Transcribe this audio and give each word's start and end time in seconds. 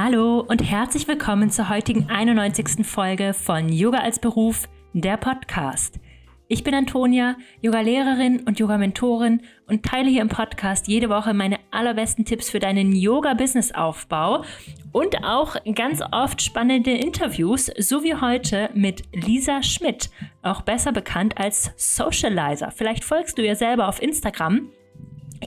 Hallo 0.00 0.44
und 0.46 0.62
herzlich 0.62 1.08
willkommen 1.08 1.50
zur 1.50 1.68
heutigen 1.68 2.08
91. 2.08 2.86
Folge 2.86 3.34
von 3.34 3.68
Yoga 3.68 3.98
als 3.98 4.20
Beruf, 4.20 4.68
der 4.92 5.16
Podcast. 5.16 5.98
Ich 6.46 6.62
bin 6.62 6.72
Antonia, 6.72 7.34
Yoga-Lehrerin 7.62 8.44
und 8.46 8.60
Yoga-Mentorin 8.60 9.42
und 9.66 9.84
teile 9.84 10.08
hier 10.08 10.22
im 10.22 10.28
Podcast 10.28 10.86
jede 10.86 11.08
Woche 11.08 11.34
meine 11.34 11.58
allerbesten 11.72 12.24
Tipps 12.24 12.48
für 12.48 12.60
deinen 12.60 12.94
Yoga-Business-Aufbau 12.94 14.44
und 14.92 15.24
auch 15.24 15.56
ganz 15.74 16.00
oft 16.12 16.42
spannende 16.42 16.92
Interviews, 16.92 17.66
so 17.76 18.04
wie 18.04 18.14
heute 18.14 18.70
mit 18.74 19.02
Lisa 19.12 19.64
Schmidt, 19.64 20.10
auch 20.42 20.60
besser 20.60 20.92
bekannt 20.92 21.38
als 21.38 21.72
Socializer. 21.76 22.70
Vielleicht 22.70 23.02
folgst 23.02 23.36
du 23.36 23.42
ihr 23.42 23.56
selber 23.56 23.88
auf 23.88 24.00
Instagram. 24.00 24.68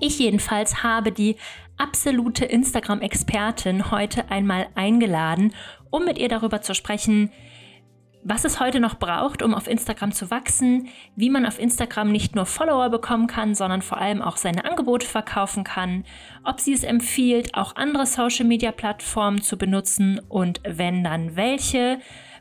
Ich 0.02 0.20
jedenfalls 0.20 0.84
habe 0.84 1.14
die 1.14 1.38
absolute 1.82 2.46
Instagram-Expertin 2.46 3.90
heute 3.90 4.30
einmal 4.30 4.68
eingeladen, 4.76 5.54
um 5.90 6.06
mit 6.06 6.20
ihr 6.20 6.30
darüber 6.30 6.62
zu 6.62 6.76
sprechen, 6.76 7.32
was 8.24 8.46
es 8.46 8.60
heute 8.60 8.80
noch 8.80 9.00
braucht, 9.00 9.42
um 9.42 9.56
auf 9.56 9.68
Instagram 9.68 10.12
zu 10.12 10.30
wachsen, 10.30 10.90
wie 11.16 11.32
man 11.32 11.44
auf 11.44 11.58
Instagram 11.58 12.12
nicht 12.12 12.36
nur 12.36 12.46
Follower 12.46 12.90
bekommen 12.90 13.26
kann, 13.26 13.56
sondern 13.56 13.82
vor 13.82 13.98
allem 13.98 14.22
auch 14.22 14.38
seine 14.38 14.64
Angebote 14.64 15.08
verkaufen 15.08 15.64
kann, 15.64 16.06
ob 16.44 16.60
sie 16.60 16.74
es 16.74 16.84
empfiehlt, 16.84 17.56
auch 17.56 17.76
andere 17.76 18.06
Social-Media-Plattformen 18.06 19.42
zu 19.42 19.58
benutzen 19.58 20.22
und 20.30 20.62
wenn 20.64 21.04
dann 21.04 21.36
welche, 21.36 21.98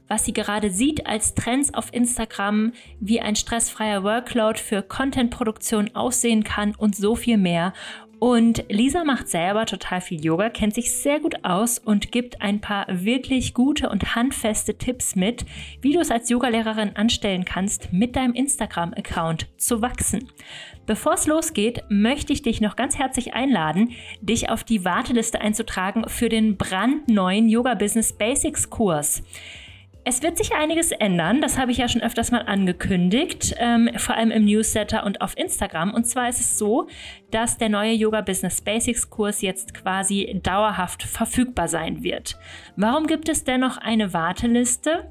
was 0.07 0.27
sie 0.27 0.35
gerade 0.35 0.71
sieht 0.71 1.07
als 1.07 1.35
Trends 1.35 1.73
auf 1.73 1.95
Instagram, 1.95 2.73
wie 2.99 3.23
ein 3.23 3.37
stressfreier 3.37 4.03
Workload 4.03 4.59
für 4.59 4.83
Content-Produktion 4.83 5.95
aussehen 5.95 6.45
kann 6.45 6.75
und 6.75 6.95
so 6.95 7.15
viel 7.15 7.39
mehr. 7.39 7.73
Und 8.21 8.65
Lisa 8.69 9.03
macht 9.03 9.29
selber 9.29 9.65
total 9.65 10.03
viel 10.03 10.23
Yoga, 10.23 10.51
kennt 10.51 10.75
sich 10.75 10.93
sehr 10.93 11.21
gut 11.21 11.43
aus 11.43 11.79
und 11.79 12.13
gibt 12.13 12.43
ein 12.43 12.61
paar 12.61 12.85
wirklich 12.89 13.55
gute 13.55 13.89
und 13.89 14.15
handfeste 14.15 14.77
Tipps 14.77 15.17
mit, 15.17 15.47
wie 15.81 15.95
du 15.95 16.01
es 16.01 16.11
als 16.11 16.29
Yogalehrerin 16.29 16.97
anstellen 16.97 17.47
kannst, 17.47 17.95
mit 17.95 18.17
deinem 18.17 18.35
Instagram-Account 18.35 19.47
zu 19.57 19.81
wachsen. 19.81 20.29
Bevor 20.85 21.15
es 21.15 21.27
losgeht, 21.27 21.83
möchte 21.89 22.35
ich 22.35 22.43
dich 22.43 22.61
noch 22.61 22.77
ganz 22.77 22.99
herzlich 22.99 23.33
einladen, 23.33 23.93
dich 24.21 24.51
auf 24.51 24.65
die 24.65 24.85
Warteliste 24.85 25.41
einzutragen 25.41 26.07
für 26.07 26.29
den 26.29 26.59
brandneuen 26.59 27.49
Yoga 27.49 27.75
Business 27.75 28.13
Basics 28.13 28.69
Kurs. 28.69 29.23
Es 30.03 30.23
wird 30.23 30.39
sich 30.39 30.55
einiges 30.55 30.93
ändern, 30.93 31.43
das 31.43 31.59
habe 31.59 31.73
ich 31.73 31.79
ja 31.79 31.87
schon 31.87 32.01
öfters 32.01 32.31
mal 32.31 32.41
angekündigt, 32.41 33.55
ähm, 33.59 33.91
vor 33.97 34.17
allem 34.17 34.31
im 34.31 34.47
Newsletter 34.47 35.05
und 35.05 35.21
auf 35.21 35.37
Instagram. 35.37 35.93
Und 35.93 36.05
zwar 36.07 36.29
ist 36.31 36.41
es 36.41 36.59
so, 36.59 36.89
dass 37.31 37.59
der 37.59 37.69
neue 37.69 37.93
Yoga 37.93 38.23
Business 38.23 38.63
Basics 38.63 39.11
Kurs 39.11 39.43
jetzt 39.43 39.75
quasi 39.75 40.41
dauerhaft 40.43 41.03
verfügbar 41.03 41.69
sein 41.69 42.03
wird. 42.03 42.39
Warum 42.77 43.07
gibt 43.07 43.29
es 43.29 43.45
dennoch 43.45 43.77
eine 43.77 44.15
Warteliste? 44.15 45.11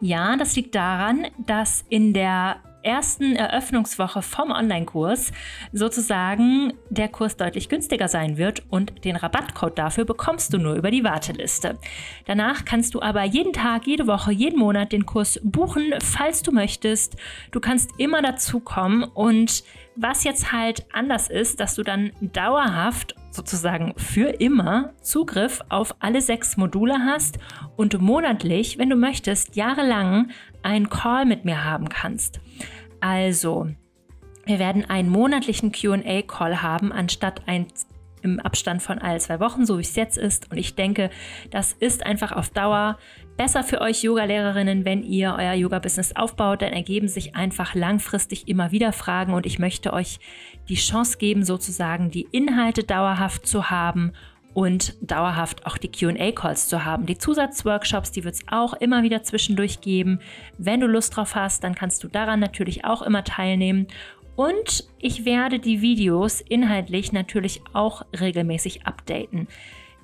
Ja, 0.00 0.36
das 0.36 0.56
liegt 0.56 0.74
daran, 0.74 1.28
dass 1.46 1.84
in 1.88 2.12
der 2.12 2.56
ersten 2.82 3.36
Eröffnungswoche 3.36 4.22
vom 4.22 4.50
Online-Kurs 4.50 5.32
sozusagen 5.72 6.72
der 6.90 7.08
Kurs 7.08 7.36
deutlich 7.36 7.68
günstiger 7.68 8.08
sein 8.08 8.36
wird 8.36 8.62
und 8.70 9.04
den 9.04 9.16
Rabattcode 9.16 9.78
dafür 9.78 10.04
bekommst 10.04 10.52
du 10.52 10.58
nur 10.58 10.74
über 10.74 10.90
die 10.90 11.04
Warteliste. 11.04 11.78
Danach 12.26 12.64
kannst 12.64 12.94
du 12.94 13.02
aber 13.02 13.24
jeden 13.24 13.52
Tag, 13.52 13.86
jede 13.86 14.06
Woche, 14.06 14.32
jeden 14.32 14.58
Monat 14.58 14.92
den 14.92 15.06
Kurs 15.06 15.40
buchen, 15.42 15.94
falls 16.00 16.42
du 16.42 16.52
möchtest. 16.52 17.16
Du 17.50 17.60
kannst 17.60 17.90
immer 17.98 18.22
dazu 18.22 18.60
kommen 18.60 19.04
und 19.04 19.64
was 19.94 20.24
jetzt 20.24 20.52
halt 20.52 20.86
anders 20.92 21.28
ist, 21.28 21.60
dass 21.60 21.74
du 21.74 21.82
dann 21.82 22.12
dauerhaft 22.20 23.14
sozusagen 23.30 23.94
für 23.96 24.28
immer 24.40 24.92
Zugriff 25.02 25.60
auf 25.68 25.94
alle 26.00 26.20
sechs 26.20 26.56
Module 26.56 26.98
hast 26.98 27.38
und 27.76 28.00
monatlich, 28.00 28.78
wenn 28.78 28.90
du 28.90 28.96
möchtest, 28.96 29.56
jahrelang 29.56 30.30
einen 30.62 30.88
Call 30.88 31.24
mit 31.24 31.44
mir 31.44 31.64
haben 31.64 31.88
kannst. 31.88 32.40
Also, 33.02 33.66
wir 34.46 34.60
werden 34.60 34.88
einen 34.88 35.08
monatlichen 35.08 35.72
QA-Call 35.72 36.62
haben, 36.62 36.92
anstatt 36.92 37.42
ein 37.46 37.66
im 38.22 38.38
Abstand 38.38 38.80
von 38.80 39.00
alle 39.00 39.18
zwei 39.18 39.40
Wochen, 39.40 39.66
so 39.66 39.78
wie 39.78 39.82
es 39.82 39.96
jetzt 39.96 40.16
ist. 40.16 40.52
Und 40.52 40.56
ich 40.56 40.76
denke, 40.76 41.10
das 41.50 41.72
ist 41.72 42.06
einfach 42.06 42.30
auf 42.30 42.50
Dauer 42.50 42.96
besser 43.36 43.64
für 43.64 43.80
euch 43.80 44.04
Yoga-Lehrerinnen, 44.04 44.84
wenn 44.84 45.02
ihr 45.02 45.34
euer 45.36 45.54
Yoga-Business 45.54 46.14
aufbaut. 46.14 46.62
Dann 46.62 46.72
ergeben 46.72 47.08
sich 47.08 47.34
einfach 47.34 47.74
langfristig 47.74 48.46
immer 48.46 48.70
wieder 48.70 48.92
Fragen 48.92 49.34
und 49.34 49.44
ich 49.44 49.58
möchte 49.58 49.92
euch 49.92 50.20
die 50.68 50.76
Chance 50.76 51.18
geben, 51.18 51.44
sozusagen 51.44 52.12
die 52.12 52.28
Inhalte 52.30 52.84
dauerhaft 52.84 53.48
zu 53.48 53.70
haben 53.70 54.12
und 54.54 54.94
dauerhaft 55.00 55.66
auch 55.66 55.78
die 55.78 55.90
QA-Calls 55.90 56.68
zu 56.68 56.84
haben. 56.84 57.06
Die 57.06 57.18
Zusatzworkshops, 57.18 58.10
die 58.10 58.24
wird 58.24 58.34
es 58.34 58.44
auch 58.50 58.74
immer 58.74 59.02
wieder 59.02 59.22
zwischendurch 59.22 59.80
geben. 59.80 60.20
Wenn 60.58 60.80
du 60.80 60.86
Lust 60.86 61.16
drauf 61.16 61.34
hast, 61.34 61.64
dann 61.64 61.74
kannst 61.74 62.02
du 62.04 62.08
daran 62.08 62.40
natürlich 62.40 62.84
auch 62.84 63.02
immer 63.02 63.24
teilnehmen. 63.24 63.86
Und 64.36 64.88
ich 64.98 65.24
werde 65.24 65.58
die 65.58 65.82
Videos 65.82 66.40
inhaltlich 66.40 67.12
natürlich 67.12 67.60
auch 67.72 68.02
regelmäßig 68.18 68.86
updaten. 68.86 69.48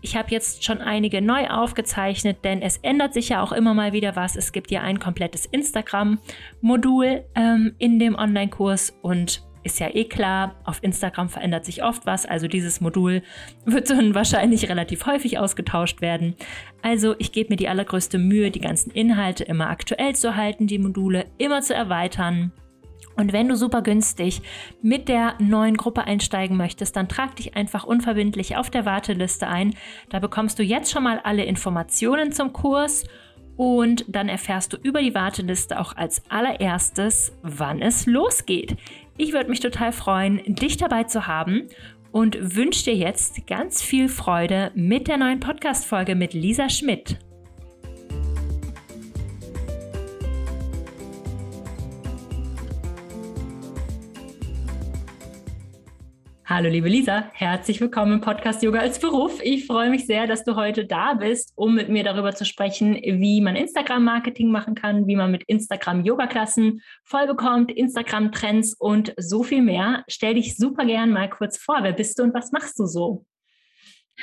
Ich 0.00 0.16
habe 0.16 0.30
jetzt 0.30 0.64
schon 0.64 0.78
einige 0.78 1.20
neu 1.20 1.48
aufgezeichnet, 1.48 2.44
denn 2.44 2.62
es 2.62 2.76
ändert 2.78 3.14
sich 3.14 3.30
ja 3.30 3.42
auch 3.42 3.50
immer 3.50 3.74
mal 3.74 3.92
wieder 3.92 4.14
was. 4.14 4.36
Es 4.36 4.52
gibt 4.52 4.70
ja 4.70 4.80
ein 4.82 5.00
komplettes 5.00 5.46
Instagram-Modul 5.46 7.24
ähm, 7.34 7.74
in 7.78 7.98
dem 7.98 8.14
Online-Kurs 8.14 8.96
und 9.02 9.47
ist 9.68 9.80
ja 9.80 9.94
eh 9.94 10.04
klar, 10.04 10.54
auf 10.64 10.82
Instagram 10.82 11.28
verändert 11.28 11.64
sich 11.64 11.84
oft 11.84 12.06
was, 12.06 12.24
also 12.24 12.48
dieses 12.48 12.80
Modul 12.80 13.22
wird 13.66 13.90
dann 13.90 14.14
wahrscheinlich 14.14 14.68
relativ 14.68 15.04
häufig 15.06 15.38
ausgetauscht 15.38 16.00
werden. 16.00 16.34
Also 16.82 17.14
ich 17.18 17.32
gebe 17.32 17.50
mir 17.50 17.56
die 17.56 17.68
allergrößte 17.68 18.18
Mühe, 18.18 18.50
die 18.50 18.60
ganzen 18.60 18.90
Inhalte 18.90 19.44
immer 19.44 19.68
aktuell 19.68 20.16
zu 20.16 20.36
halten, 20.36 20.66
die 20.66 20.78
Module 20.78 21.26
immer 21.36 21.60
zu 21.60 21.74
erweitern. 21.74 22.52
Und 23.16 23.32
wenn 23.32 23.48
du 23.48 23.56
super 23.56 23.82
günstig 23.82 24.40
mit 24.80 25.08
der 25.08 25.34
neuen 25.38 25.76
Gruppe 25.76 26.04
einsteigen 26.04 26.56
möchtest, 26.56 26.96
dann 26.96 27.08
trag 27.08 27.36
dich 27.36 27.56
einfach 27.56 27.84
unverbindlich 27.84 28.56
auf 28.56 28.70
der 28.70 28.86
Warteliste 28.86 29.48
ein. 29.48 29.74
Da 30.08 30.20
bekommst 30.20 30.58
du 30.58 30.62
jetzt 30.62 30.92
schon 30.92 31.02
mal 31.02 31.20
alle 31.24 31.44
Informationen 31.44 32.32
zum 32.32 32.52
Kurs 32.52 33.04
und 33.58 34.04
dann 34.06 34.28
erfährst 34.28 34.72
du 34.72 34.76
über 34.76 35.02
die 35.02 35.16
Warteliste 35.16 35.80
auch 35.80 35.96
als 35.96 36.22
allererstes, 36.30 37.32
wann 37.42 37.82
es 37.82 38.06
losgeht. 38.06 38.76
Ich 39.20 39.32
würde 39.32 39.50
mich 39.50 39.58
total 39.58 39.90
freuen, 39.90 40.40
dich 40.46 40.76
dabei 40.76 41.02
zu 41.02 41.26
haben 41.26 41.66
und 42.12 42.56
wünsche 42.56 42.84
dir 42.84 42.94
jetzt 42.94 43.46
ganz 43.48 43.82
viel 43.82 44.08
Freude 44.08 44.70
mit 44.74 45.08
der 45.08 45.16
neuen 45.16 45.40
Podcast-Folge 45.40 46.14
mit 46.14 46.34
Lisa 46.34 46.68
Schmidt. 46.70 47.18
Hallo 56.50 56.70
liebe 56.70 56.88
Lisa, 56.88 57.30
herzlich 57.34 57.78
willkommen 57.78 58.12
im 58.12 58.20
Podcast 58.22 58.62
Yoga 58.62 58.78
als 58.78 58.98
Beruf. 58.98 59.38
Ich 59.42 59.66
freue 59.66 59.90
mich 59.90 60.06
sehr, 60.06 60.26
dass 60.26 60.44
du 60.44 60.56
heute 60.56 60.86
da 60.86 61.12
bist, 61.12 61.52
um 61.56 61.74
mit 61.74 61.90
mir 61.90 62.02
darüber 62.04 62.34
zu 62.34 62.46
sprechen, 62.46 62.94
wie 62.94 63.42
man 63.42 63.54
Instagram-Marketing 63.54 64.50
machen 64.50 64.74
kann, 64.74 65.06
wie 65.06 65.16
man 65.16 65.30
mit 65.30 65.42
Instagram 65.42 66.06
Yoga-Klassen 66.06 66.80
voll 67.04 67.26
bekommt, 67.26 67.70
Instagram-Trends 67.70 68.76
und 68.78 69.12
so 69.18 69.42
viel 69.42 69.60
mehr. 69.60 70.04
Stell 70.08 70.36
dich 70.36 70.56
super 70.56 70.86
gern 70.86 71.10
mal 71.10 71.28
kurz 71.28 71.58
vor. 71.58 71.80
Wer 71.82 71.92
bist 71.92 72.18
du 72.18 72.22
und 72.22 72.32
was 72.32 72.50
machst 72.50 72.78
du 72.78 72.86
so? 72.86 73.26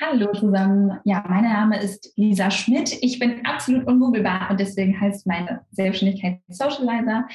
Hallo 0.02 0.34
zusammen. 0.34 1.00
Ja, 1.06 1.24
mein 1.30 1.46
Name 1.46 1.82
ist 1.82 2.12
Lisa 2.18 2.52
Schmidt. 2.52 2.98
Ich 3.02 3.18
bin 3.18 3.46
absolut 3.46 3.88
ungoogelbar 3.88 4.50
und 4.52 4.60
deswegen 4.60 5.00
heißt 5.00 5.26
meine 5.26 5.62
Selbstständigkeit 5.72 6.42
Socializer. 6.50 7.26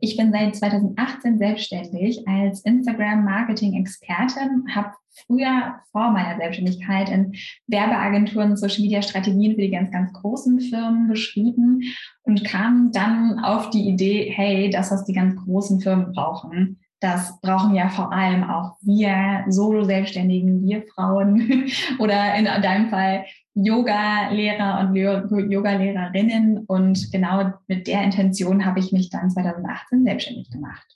Ich 0.00 0.18
bin 0.18 0.30
seit 0.30 0.54
2018 0.54 1.38
selbstständig 1.38 2.28
als 2.28 2.60
Instagram-Marketing-Expertin, 2.66 4.66
habe 4.74 4.92
früher 5.26 5.76
vor 5.92 6.10
meiner 6.10 6.36
Selbstständigkeit 6.36 7.08
in 7.08 7.32
Werbeagenturen 7.68 8.54
Social 8.54 8.82
Media 8.82 9.00
Strategien 9.00 9.54
für 9.54 9.62
die 9.62 9.70
ganz, 9.70 9.90
ganz 9.90 10.12
großen 10.12 10.60
Firmen 10.60 11.08
geschrieben 11.08 11.84
und 12.24 12.44
kam 12.44 12.92
dann 12.92 13.38
auf 13.38 13.70
die 13.70 13.88
Idee, 13.88 14.30
hey, 14.30 14.68
das, 14.68 14.90
was 14.90 15.06
die 15.06 15.14
ganz 15.14 15.42
großen 15.42 15.80
Firmen 15.80 16.12
brauchen, 16.12 16.79
das 17.00 17.40
brauchen 17.40 17.74
ja 17.74 17.88
vor 17.88 18.12
allem 18.12 18.44
auch 18.44 18.76
wir 18.82 19.44
Solo-Selbstständigen, 19.48 20.62
wir 20.62 20.84
Frauen 20.94 21.70
oder 21.98 22.34
in 22.34 22.44
deinem 22.44 22.90
Fall 22.90 23.24
Yoga-Lehrer 23.54 24.80
und 24.80 24.94
Yoga-Lehrerinnen. 24.94 26.64
Und 26.66 27.10
genau 27.10 27.52
mit 27.66 27.86
der 27.86 28.04
Intention 28.04 28.64
habe 28.64 28.80
ich 28.80 28.92
mich 28.92 29.10
dann 29.10 29.30
2018 29.30 30.04
selbstständig 30.04 30.50
gemacht. 30.50 30.86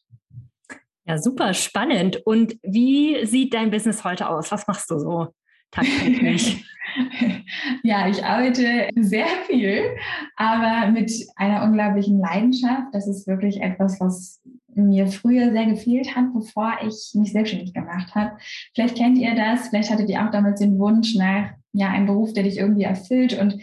Ja, 1.06 1.18
super 1.18 1.52
spannend. 1.54 2.24
Und 2.24 2.56
wie 2.62 3.26
sieht 3.26 3.52
dein 3.52 3.70
Business 3.70 4.04
heute 4.04 4.28
aus? 4.28 4.52
Was 4.52 4.66
machst 4.66 4.90
du 4.90 4.98
so 4.98 5.28
tagtäglich? 5.70 6.64
ja, 7.82 8.08
ich 8.08 8.24
arbeite 8.24 8.88
sehr 8.96 9.26
viel, 9.46 9.96
aber 10.36 10.90
mit 10.90 11.12
einer 11.36 11.64
unglaublichen 11.64 12.18
Leidenschaft. 12.18 12.88
Das 12.92 13.08
ist 13.08 13.26
wirklich 13.26 13.60
etwas, 13.60 14.00
was 14.00 14.42
mir 14.76 15.06
früher 15.06 15.52
sehr 15.52 15.66
gefehlt 15.66 16.14
hat, 16.14 16.32
bevor 16.32 16.74
ich 16.86 17.12
mich 17.14 17.32
selbstständig 17.32 17.72
gemacht 17.72 18.14
habe. 18.14 18.32
Vielleicht 18.74 18.96
kennt 18.96 19.18
ihr 19.18 19.34
das, 19.34 19.68
vielleicht 19.68 19.90
hattet 19.90 20.08
ihr 20.08 20.24
auch 20.24 20.30
damals 20.30 20.60
den 20.60 20.78
Wunsch 20.78 21.14
nach 21.14 21.50
ja 21.72 21.88
ein 21.88 22.06
Beruf, 22.06 22.32
der 22.32 22.44
dich 22.44 22.58
irgendwie 22.58 22.84
erfüllt. 22.84 23.38
Und 23.38 23.54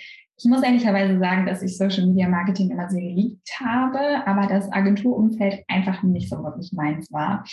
ich 0.44 0.46
muss 0.50 0.64
ehrlicherweise 0.64 1.20
sagen, 1.20 1.46
dass 1.46 1.62
ich 1.62 1.78
Social 1.78 2.08
Media 2.08 2.28
Marketing 2.28 2.72
immer 2.72 2.90
sehr 2.90 3.02
geliebt 3.02 3.48
habe, 3.60 4.26
aber 4.26 4.48
das 4.48 4.72
Agenturumfeld 4.72 5.64
einfach 5.68 6.02
nicht 6.04 6.30
so 6.30 6.44
wirklich 6.44 6.72
meins 6.74 7.12
war. 7.12 7.46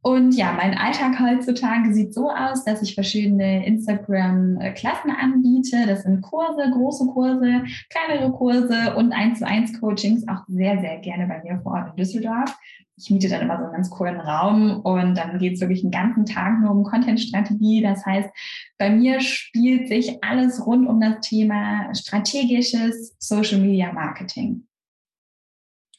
Und 0.00 0.36
ja, 0.36 0.52
mein 0.52 0.78
Alltag 0.78 1.18
heutzutage 1.18 1.92
sieht 1.92 2.14
so 2.14 2.30
aus, 2.30 2.64
dass 2.64 2.82
ich 2.82 2.94
verschiedene 2.94 3.66
Instagram-Klassen 3.66 5.10
anbiete. 5.10 5.86
Das 5.86 6.04
sind 6.04 6.22
Kurse, 6.22 6.70
große 6.70 7.06
Kurse, 7.08 7.64
kleinere 7.90 8.30
Kurse 8.32 8.94
und 8.96 9.12
1 9.12 9.40
zu 9.40 9.46
1 9.46 9.80
Coachings, 9.80 10.26
auch 10.28 10.44
sehr, 10.46 10.80
sehr 10.80 10.98
gerne 10.98 11.26
bei 11.26 11.42
mir 11.42 11.60
vor 11.60 11.72
Ort 11.72 11.90
in 11.90 11.96
Düsseldorf. 11.96 12.56
Ich 12.98 13.10
miete 13.10 13.28
dann 13.28 13.42
immer 13.42 13.58
so 13.58 13.64
einen 13.64 13.72
ganz 13.72 13.90
coolen 13.90 14.18
Raum 14.18 14.80
und 14.80 15.14
dann 15.16 15.38
geht 15.38 15.54
es 15.54 15.60
wirklich 15.60 15.82
einen 15.82 15.92
ganzen 15.92 16.26
Tag 16.26 16.60
nur 16.60 16.72
um 16.72 16.82
Content-Strategie. 16.82 17.80
Das 17.80 18.04
heißt, 18.04 18.28
bei 18.76 18.90
mir 18.90 19.20
spielt 19.20 19.88
sich 19.88 20.22
alles 20.24 20.66
rund 20.66 20.88
um 20.88 21.00
das 21.00 21.20
Thema 21.20 21.94
strategisches 21.94 23.14
Social 23.18 23.60
Media 23.60 23.92
Marketing. 23.92 24.66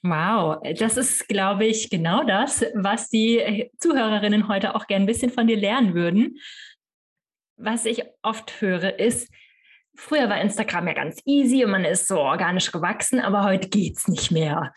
Wow, 0.02 0.62
das 0.78 0.98
ist, 0.98 1.28
glaube 1.28 1.66
ich, 1.66 1.90
genau 1.90 2.24
das, 2.24 2.66
was 2.74 3.10
die 3.10 3.70
Zuhörerinnen 3.80 4.48
heute 4.48 4.76
auch 4.76 4.88
gern 4.88 5.04
ein 5.04 5.08
bisschen 5.08 5.32
von 5.32 5.48
dir 5.48 5.58
lernen 5.58 5.94
würden. 5.94 6.38
Was 7.58 7.86
ich 7.86 8.04
oft 8.22 8.62
höre, 8.62 8.98
ist, 9.00 9.30
früher 10.00 10.30
war 10.30 10.42
Instagram 10.42 10.88
ja 10.88 10.94
ganz 10.94 11.20
easy 11.26 11.64
und 11.64 11.72
man 11.72 11.86
ist 11.86 12.08
so 12.08 12.20
organisch 12.20 12.72
gewachsen, 12.72 13.20
aber 13.20 13.44
heute 13.44 13.70
geht 13.70 13.98
es 13.98 14.08
nicht 14.08 14.32
mehr. 14.32 14.74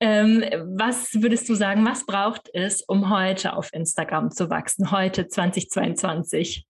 Ähm, 0.00 0.44
was 0.76 1.14
würdest 1.14 1.48
du 1.48 1.54
sagen, 1.54 1.84
was 1.84 2.04
braucht 2.04 2.50
es, 2.52 2.82
um 2.82 3.10
heute 3.10 3.56
auf 3.56 3.72
Instagram 3.72 4.30
zu 4.30 4.50
wachsen, 4.50 4.90
heute 4.90 5.28
2022? 5.28 6.66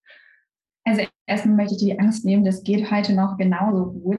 Also 0.86 1.02
erstmal 1.26 1.56
möchte 1.56 1.74
ich 1.74 1.80
die 1.80 1.98
Angst 1.98 2.26
nehmen, 2.26 2.44
das 2.44 2.62
geht 2.62 2.90
heute 2.90 3.14
noch 3.14 3.38
genauso 3.38 3.90
gut. 3.92 4.18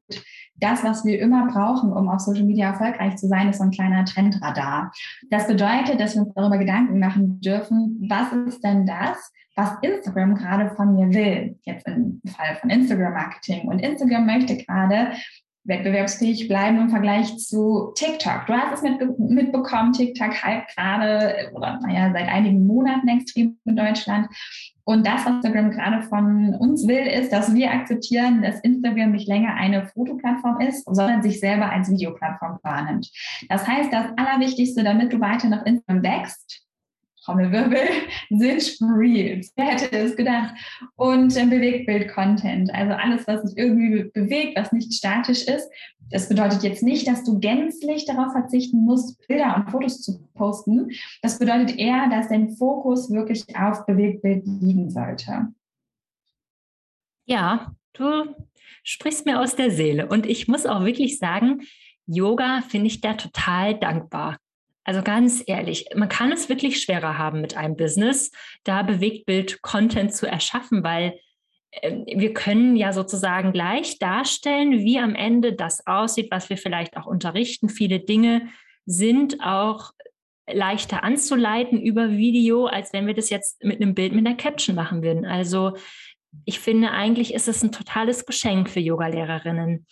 Das, 0.56 0.84
was 0.84 1.06
wir 1.06 1.20
immer 1.20 1.48
brauchen, 1.52 1.94
um 1.94 2.10
auf 2.10 2.22
Social 2.22 2.46
Media 2.46 2.72
erfolgreich 2.72 3.18
zu 3.18 3.28
sein, 3.28 3.50
ist 3.50 3.60
so 3.60 3.66
ein 3.66 3.72
kleiner 3.72 4.04
Trendradar. 4.06 4.92
Das 5.30 5.48
bedeutet, 5.48 6.00
dass 6.00 6.16
wir 6.16 6.24
uns 6.24 6.34
darüber 6.34 6.58
Gedanken 6.58 6.98
machen 6.98 7.40
dürfen, 7.40 8.08
was 8.10 8.32
ist 8.48 8.64
denn 8.64 8.88
das, 8.88 9.32
was 9.56 9.72
Instagram 9.82 10.36
gerade 10.36 10.76
von 10.76 10.96
mir 10.96 11.10
will, 11.14 11.58
jetzt 11.64 11.88
im 11.88 12.22
Fall 12.28 12.56
von 12.58 12.70
Instagram 12.70 13.14
Marketing. 13.14 13.68
Und 13.68 13.80
Instagram 13.80 14.26
möchte 14.26 14.58
gerade 14.58 15.14
wettbewerbsfähig 15.66 16.48
bleiben 16.48 16.80
im 16.80 16.90
Vergleich 16.90 17.38
zu 17.38 17.92
TikTok. 17.96 18.46
Du 18.46 18.54
hast 18.54 18.76
es 18.76 18.82
mit, 18.84 19.20
mitbekommen, 19.20 19.94
TikTok 19.94 20.44
hype 20.44 20.68
gerade 20.76 21.52
oder 21.54 21.80
naja, 21.82 22.12
seit 22.14 22.28
einigen 22.28 22.68
Monaten 22.68 23.08
extrem 23.08 23.58
in 23.66 23.76
Deutschland. 23.76 24.28
Und 24.84 25.08
das, 25.08 25.26
was 25.26 25.34
Instagram 25.38 25.72
gerade 25.72 26.04
von 26.04 26.54
uns 26.56 26.88
will, 26.88 27.08
ist, 27.08 27.34
dass 27.34 27.56
wir 27.56 27.72
akzeptieren, 27.72 28.44
dass 28.44 28.60
Instagram 28.60 29.12
nicht 29.12 29.28
länger 29.28 29.56
eine 29.56 29.88
Fotoplattform 29.88 30.62
ist, 30.62 30.86
sondern 30.86 31.24
sich 31.24 31.40
selber 31.40 31.72
als 31.72 31.90
Videoplattform 31.90 32.60
wahrnimmt. 32.62 33.10
Das 33.50 33.68
heißt, 33.68 33.92
das 33.92 34.06
Allerwichtigste, 34.16 34.84
damit 34.84 35.12
du 35.12 35.20
weiter 35.20 35.50
nach 35.50 35.66
Instagram 35.66 36.04
wächst, 36.04 36.65
Trommelwirbel, 37.26 37.80
sind 38.30 38.78
Reels. 38.82 39.52
Wer 39.56 39.66
hätte 39.66 39.98
es 39.98 40.16
gedacht? 40.16 40.54
Und 40.96 41.36
äh, 41.36 41.46
Bewegtbild-Content, 41.46 42.74
also 42.74 42.94
alles, 42.94 43.28
was 43.28 43.44
sich 43.44 43.58
irgendwie 43.58 44.10
bewegt, 44.14 44.58
was 44.58 44.72
nicht 44.72 44.94
statisch 44.94 45.48
ist. 45.48 45.70
Das 46.12 46.30
bedeutet 46.30 46.62
jetzt 46.62 46.84
nicht, 46.84 47.08
dass 47.08 47.24
du 47.24 47.40
gänzlich 47.40 48.06
darauf 48.06 48.32
verzichten 48.32 48.86
musst, 48.86 49.28
Bilder 49.28 49.56
und 49.56 49.72
Fotos 49.72 50.02
zu 50.02 50.20
posten. 50.36 50.92
Das 51.22 51.40
bedeutet 51.40 51.78
eher, 51.78 52.08
dass 52.10 52.30
dein 52.30 52.52
Fokus 52.52 53.12
wirklich 53.12 53.44
auf 53.58 53.86
Bewegtbild 53.88 54.46
liegen 54.46 54.92
sollte. 54.92 55.48
Ja, 57.26 57.76
du 57.94 58.36
sprichst 58.84 59.26
mir 59.26 59.40
aus 59.40 59.56
der 59.56 59.72
Seele. 59.72 60.08
Und 60.08 60.28
ich 60.28 60.48
muss 60.48 60.68
auch 60.68 60.86
wirklich 60.86 61.18
sagen, 61.18 61.62
Yoga 62.06 62.62
finde 62.62 62.88
ich 62.88 63.02
da 63.02 63.16
total 63.16 63.74
dankbar. 63.74 64.38
Also 64.86 65.02
ganz 65.02 65.44
ehrlich, 65.46 65.88
man 65.96 66.10
kann 66.10 66.32
es 66.32 66.48
wirklich 66.48 66.80
schwerer 66.80 67.18
haben 67.18 67.42
mit 67.42 67.58
einem 67.58 67.76
Business, 67.76 68.32
da 68.64 68.84
Bewegtbild-Content 68.84 70.14
zu 70.14 70.28
erschaffen, 70.28 70.84
weil 70.84 71.20
äh, 71.72 71.92
wir 72.06 72.34
können 72.34 72.76
ja 72.76 72.94
sozusagen 72.94 73.52
gleich 73.52 73.98
darstellen, 73.98 74.80
wie 74.80 75.00
am 75.00 75.16
Ende 75.16 75.54
das 75.54 75.86
aussieht, 75.88 76.28
was 76.30 76.50
wir 76.50 76.58
vielleicht 76.58 76.98
auch 76.98 77.08
unterrichten. 77.08 77.68
Viele 77.68 78.00
Dinge 78.00 78.48
sind 78.86 79.42
auch 79.42 79.92
leichter 80.48 81.04
anzuleiten 81.04 81.82
über 81.82 82.12
Video, 82.12 82.68
als 82.68 82.94
wenn 82.94 83.08
wir 83.08 83.16
das 83.16 83.32
jetzt 83.32 83.64
mit 83.64 83.82
einem 83.82 83.96
Bild 83.96 84.14
mit 84.14 84.26
einer 84.26 84.38
Caption 84.38 84.76
machen 84.76 85.02
würden. 85.02 85.26
Also 85.26 85.74
ich 86.46 86.60
finde, 86.60 86.92
eigentlich 86.92 87.34
ist 87.34 87.48
es 87.48 87.64
ein 87.64 87.72
totales 87.72 88.28
Geschenk 88.28 88.70
für 88.70 88.80
Yogalehrerinnen. 88.80 89.88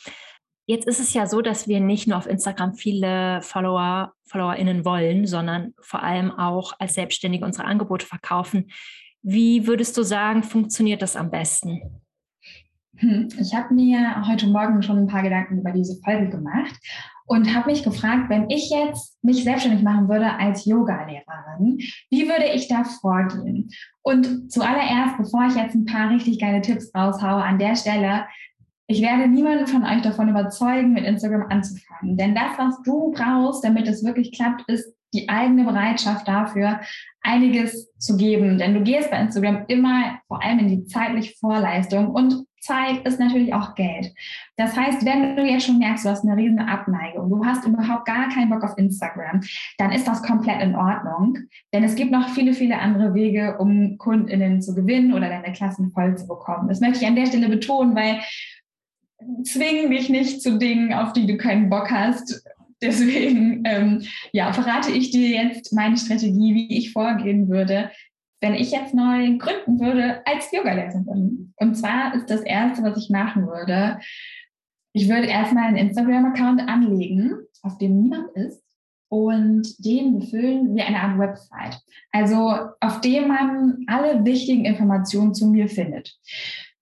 Jetzt 0.65 0.87
ist 0.87 0.99
es 0.99 1.13
ja 1.13 1.27
so, 1.27 1.41
dass 1.41 1.67
wir 1.67 1.81
nicht 1.81 2.07
nur 2.07 2.17
auf 2.17 2.27
Instagram 2.27 2.73
viele 2.73 3.41
Follower, 3.41 4.13
FollowerInnen 4.25 4.85
wollen, 4.85 5.27
sondern 5.27 5.73
vor 5.81 6.01
allem 6.03 6.31
auch 6.31 6.73
als 6.79 6.93
Selbstständige 6.93 7.45
unsere 7.45 7.67
Angebote 7.67 8.05
verkaufen. 8.05 8.71
Wie 9.21 9.67
würdest 9.67 9.97
du 9.97 10.03
sagen, 10.03 10.41
funktioniert 10.41 11.01
das 11.01 11.15
am 11.17 11.29
besten? 11.29 12.01
Hm, 12.95 13.27
ich 13.39 13.53
habe 13.53 13.73
mir 13.73 14.25
heute 14.27 14.47
Morgen 14.47 14.81
schon 14.83 14.99
ein 14.99 15.07
paar 15.07 15.23
Gedanken 15.23 15.59
über 15.59 15.71
diese 15.71 15.99
Folge 16.01 16.29
gemacht 16.29 16.79
und 17.25 17.53
habe 17.53 17.71
mich 17.71 17.83
gefragt, 17.83 18.29
wenn 18.29 18.49
ich 18.49 18.69
jetzt 18.69 19.17
mich 19.23 19.43
selbstständig 19.43 19.83
machen 19.83 20.07
würde 20.07 20.31
als 20.33 20.65
Yoga-Lehrerin, 20.65 21.79
wie 22.09 22.27
würde 22.27 22.53
ich 22.53 22.67
da 22.67 22.83
vorgehen? 22.83 23.69
Und 24.01 24.51
zuallererst, 24.51 25.17
bevor 25.17 25.47
ich 25.47 25.55
jetzt 25.55 25.75
ein 25.75 25.85
paar 25.85 26.09
richtig 26.09 26.39
geile 26.39 26.61
Tipps 26.61 26.93
raushaue, 26.95 27.43
an 27.43 27.59
der 27.59 27.75
Stelle 27.75 28.25
ich 28.93 29.01
werde 29.01 29.27
niemanden 29.27 29.65
von 29.65 29.83
euch 29.83 30.03
davon 30.03 30.29
überzeugen, 30.29 30.93
mit 30.93 31.03
Instagram 31.03 31.47
anzufangen. 31.49 32.15
Denn 32.15 32.35
das, 32.35 32.57
was 32.57 32.79
du 32.83 33.11
brauchst, 33.11 33.63
damit 33.63 33.87
es 33.87 34.05
wirklich 34.05 34.31
klappt, 34.31 34.69
ist 34.69 34.93
die 35.15 35.29
eigene 35.29 35.63
Bereitschaft 35.63 36.27
dafür, 36.27 36.79
einiges 37.21 37.91
zu 37.97 38.17
geben. 38.17 38.59
Denn 38.59 38.75
du 38.75 38.81
gehst 38.81 39.09
bei 39.09 39.19
Instagram 39.19 39.65
immer 39.67 40.19
vor 40.27 40.43
allem 40.43 40.59
in 40.59 40.67
die 40.67 40.85
zeitliche 40.85 41.33
Vorleistung 41.39 42.11
und 42.11 42.45
Zeit 42.63 43.05
ist 43.05 43.19
natürlich 43.19 43.53
auch 43.53 43.75
Geld. 43.75 44.13
Das 44.55 44.77
heißt, 44.77 45.05
wenn 45.05 45.35
du 45.35 45.43
jetzt 45.43 45.65
schon 45.65 45.79
merkst, 45.79 46.05
du 46.05 46.09
hast 46.09 46.23
eine 46.23 46.37
riesen 46.37 46.59
Abneigung, 46.59 47.29
du 47.29 47.43
hast 47.45 47.65
überhaupt 47.65 48.05
gar 48.05 48.29
keinen 48.29 48.49
Bock 48.49 48.63
auf 48.63 48.77
Instagram, 48.77 49.41
dann 49.77 49.91
ist 49.91 50.07
das 50.07 50.23
komplett 50.23 50.61
in 50.61 50.75
Ordnung. 50.75 51.37
Denn 51.73 51.83
es 51.83 51.95
gibt 51.95 52.11
noch 52.11 52.29
viele, 52.29 52.53
viele 52.53 52.79
andere 52.79 53.13
Wege, 53.13 53.57
um 53.59 53.97
KundInnen 53.97 54.61
zu 54.61 54.73
gewinnen 54.73 55.13
oder 55.13 55.27
deine 55.27 55.51
Klassen 55.51 55.91
voll 55.91 56.17
zu 56.17 56.25
bekommen. 56.25 56.69
Das 56.69 56.79
möchte 56.79 56.99
ich 56.99 57.07
an 57.07 57.17
der 57.17 57.25
Stelle 57.25 57.49
betonen, 57.49 57.95
weil 57.95 58.21
zwing 59.43 59.89
dich 59.89 60.09
nicht 60.09 60.41
zu 60.41 60.57
Dingen, 60.57 60.93
auf 60.93 61.13
die 61.13 61.25
du 61.27 61.37
keinen 61.37 61.69
Bock 61.69 61.91
hast. 61.91 62.43
Deswegen 62.81 63.63
ähm, 63.65 64.03
ja, 64.31 64.51
verrate 64.51 64.91
ich 64.91 65.11
dir 65.11 65.29
jetzt 65.29 65.73
meine 65.73 65.97
Strategie, 65.97 66.53
wie 66.53 66.77
ich 66.77 66.91
vorgehen 66.91 67.47
würde, 67.49 67.91
wenn 68.41 68.55
ich 68.55 68.71
jetzt 68.71 68.93
neu 68.93 69.37
gründen 69.37 69.79
würde 69.79 70.21
als 70.25 70.51
Yoga-Lehrerin. 70.51 71.53
Und 71.55 71.75
zwar 71.75 72.13
ist 72.13 72.29
das 72.29 72.41
Erste, 72.41 72.83
was 72.83 72.97
ich 72.97 73.09
machen 73.09 73.47
würde, 73.47 73.99
ich 74.93 75.09
würde 75.09 75.27
erstmal 75.27 75.65
einen 75.65 75.77
Instagram-Account 75.77 76.69
anlegen, 76.69 77.35
auf 77.63 77.79
dem 77.79 78.03
niemand 78.03 78.29
ist 78.35 78.63
und 79.09 79.83
den 79.83 80.19
befüllen 80.19 80.75
wie 80.75 80.81
eine 80.81 81.01
Art 81.01 81.17
Website. 81.17 81.79
Also 82.11 82.53
auf 82.79 83.01
dem 83.01 83.27
man 83.27 83.85
alle 83.87 84.23
wichtigen 84.23 84.65
Informationen 84.65 85.33
zu 85.33 85.47
mir 85.47 85.67
findet. 85.67 86.15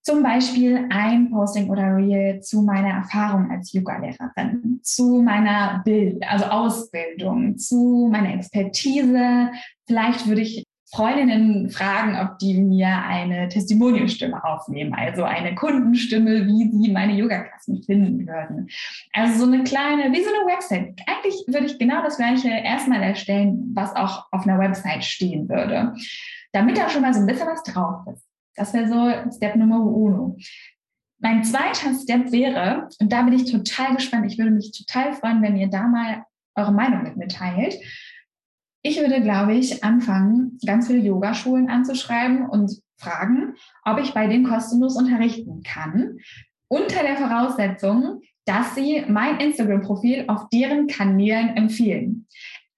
Zum 0.04 0.24
Beispiel 0.24 0.88
ein 0.90 1.30
Posting 1.30 1.70
oder 1.70 1.96
Reel 1.96 2.42
zu 2.42 2.64
meiner 2.64 2.90
Erfahrung 2.90 3.52
als 3.52 3.72
Yoga-Lehrerin, 3.72 4.80
zu 4.82 5.22
meiner 5.22 5.82
Bild, 5.86 6.24
also 6.28 6.46
Ausbildung, 6.46 7.58
zu 7.58 8.10
meiner 8.12 8.34
Expertise. 8.34 9.52
Vielleicht 9.86 10.28
würde 10.28 10.42
ich 10.42 10.66
Freundinnen 10.94 11.70
fragen, 11.70 12.18
ob 12.20 12.38
die 12.40 12.60
mir 12.60 12.88
eine 12.88 13.48
Testimonialstimme 13.48 14.44
aufnehmen, 14.44 14.94
also 14.94 15.24
eine 15.24 15.56
Kundenstimme, 15.56 16.46
wie 16.48 16.70
sie 16.70 16.92
meine 16.92 17.14
Yoga-Klassen 17.14 17.82
finden 17.84 18.28
würden. 18.28 18.68
Also 19.14 19.46
so 19.46 19.52
eine 19.52 19.64
kleine, 19.64 20.12
wie 20.12 20.24
so 20.24 20.30
eine 20.30 20.54
Website. 20.54 21.00
Eigentlich 21.08 21.36
würde 21.48 21.68
ich 21.68 21.80
genau 21.80 22.02
das 22.02 22.18
gleiche 22.18 22.50
erstmal 22.50 23.02
erstellen, 23.02 23.72
was 23.74 23.96
auch 23.96 24.26
auf 24.32 24.46
einer 24.46 24.60
Website 24.60 25.06
stehen 25.06 25.48
würde, 25.48 25.94
damit 26.52 26.78
da 26.78 26.90
schon 26.90 27.04
mal 27.04 27.14
so 27.14 27.22
ein 27.22 27.28
bisschen 27.28 27.48
was 27.48 27.64
drauf 27.64 28.06
ist. 28.12 28.31
Das 28.56 28.74
wäre 28.74 28.88
so 28.88 29.32
Step 29.36 29.56
Nummer 29.56 29.84
uno. 29.84 30.38
Mein 31.20 31.44
zweiter 31.44 31.94
Step 31.94 32.32
wäre, 32.32 32.90
und 33.00 33.12
da 33.12 33.22
bin 33.22 33.34
ich 33.34 33.52
total 33.52 33.96
gespannt, 33.96 34.32
ich 34.32 34.38
würde 34.38 34.52
mich 34.52 34.72
total 34.72 35.14
freuen, 35.14 35.42
wenn 35.42 35.56
ihr 35.56 35.70
da 35.70 35.88
mal 35.88 36.26
eure 36.56 36.72
Meinung 36.72 37.04
mit 37.04 37.16
mir 37.18 37.28
teilt. 37.28 37.76
Ich 38.84 39.00
würde, 39.00 39.22
glaube 39.22 39.54
ich, 39.54 39.84
anfangen, 39.84 40.58
ganz 40.66 40.88
viele 40.88 41.00
Yogaschulen 41.00 41.70
anzuschreiben 41.70 42.50
und 42.50 42.82
fragen, 42.98 43.54
ob 43.86 44.00
ich 44.00 44.14
bei 44.14 44.28
denen 44.28 44.48
kostenlos 44.48 44.96
unterrichten 44.96 45.62
kann, 45.64 46.18
unter 46.68 47.04
der 47.04 47.18
Voraussetzung, 47.18 48.22
dass 48.46 48.74
sie 48.74 49.04
mein 49.08 49.40
Instagram-Profil 49.40 50.26
auf 50.28 50.50
deren 50.50 50.88
Kanälen 50.88 51.56
empfehlen. 51.56 52.28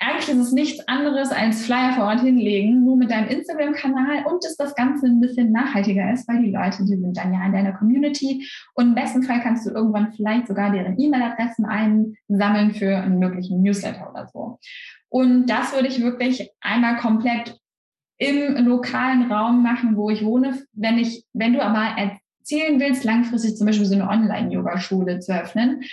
Eigentlich 0.03 0.29
ist 0.29 0.47
es 0.47 0.51
nichts 0.51 0.87
anderes 0.87 1.31
als 1.31 1.65
Flyer 1.65 1.93
vor 1.93 2.05
Ort 2.05 2.21
hinlegen, 2.21 2.83
nur 2.83 2.97
mit 2.97 3.09
deinem 3.09 3.29
Instagram-Kanal 3.29 4.25
und 4.25 4.43
dass 4.43 4.57
das 4.57 4.75
Ganze 4.75 5.07
ein 5.07 5.21
bisschen 5.21 5.51
nachhaltiger 5.51 6.11
ist, 6.11 6.27
weil 6.27 6.41
die 6.43 6.51
Leute, 6.51 6.83
die 6.83 6.97
sind 6.97 7.17
dann 7.17 7.33
ja 7.33 7.45
in 7.45 7.53
deiner 7.53 7.73
Community 7.73 8.47
und 8.75 8.87
im 8.87 8.95
besten 8.95 9.23
Fall 9.23 9.41
kannst 9.41 9.65
du 9.65 9.71
irgendwann 9.71 10.11
vielleicht 10.13 10.47
sogar 10.47 10.71
deren 10.71 10.99
E-Mail-Adressen 10.99 11.65
einsammeln 11.65 12.73
für 12.73 12.97
einen 12.97 13.19
möglichen 13.19 13.61
Newsletter 13.61 14.09
oder 14.11 14.27
so. 14.27 14.59
Und 15.09 15.47
das 15.47 15.73
würde 15.73 15.87
ich 15.87 16.01
wirklich 16.01 16.49
einmal 16.59 16.97
komplett 16.97 17.57
im 18.17 18.65
lokalen 18.65 19.31
Raum 19.31 19.63
machen, 19.63 19.95
wo 19.95 20.09
ich 20.09 20.25
wohne. 20.25 20.63
Wenn 20.73 20.97
ich, 20.97 21.25
wenn 21.33 21.53
du 21.53 21.63
aber 21.63 21.95
erzielen 21.97 22.79
willst, 22.79 23.03
langfristig 23.03 23.55
zum 23.55 23.67
Beispiel 23.67 23.85
so 23.85 23.95
eine 23.95 24.09
Online-Yoga-Schule 24.09 25.19
zu 25.19 25.33
öffnen, 25.33 25.83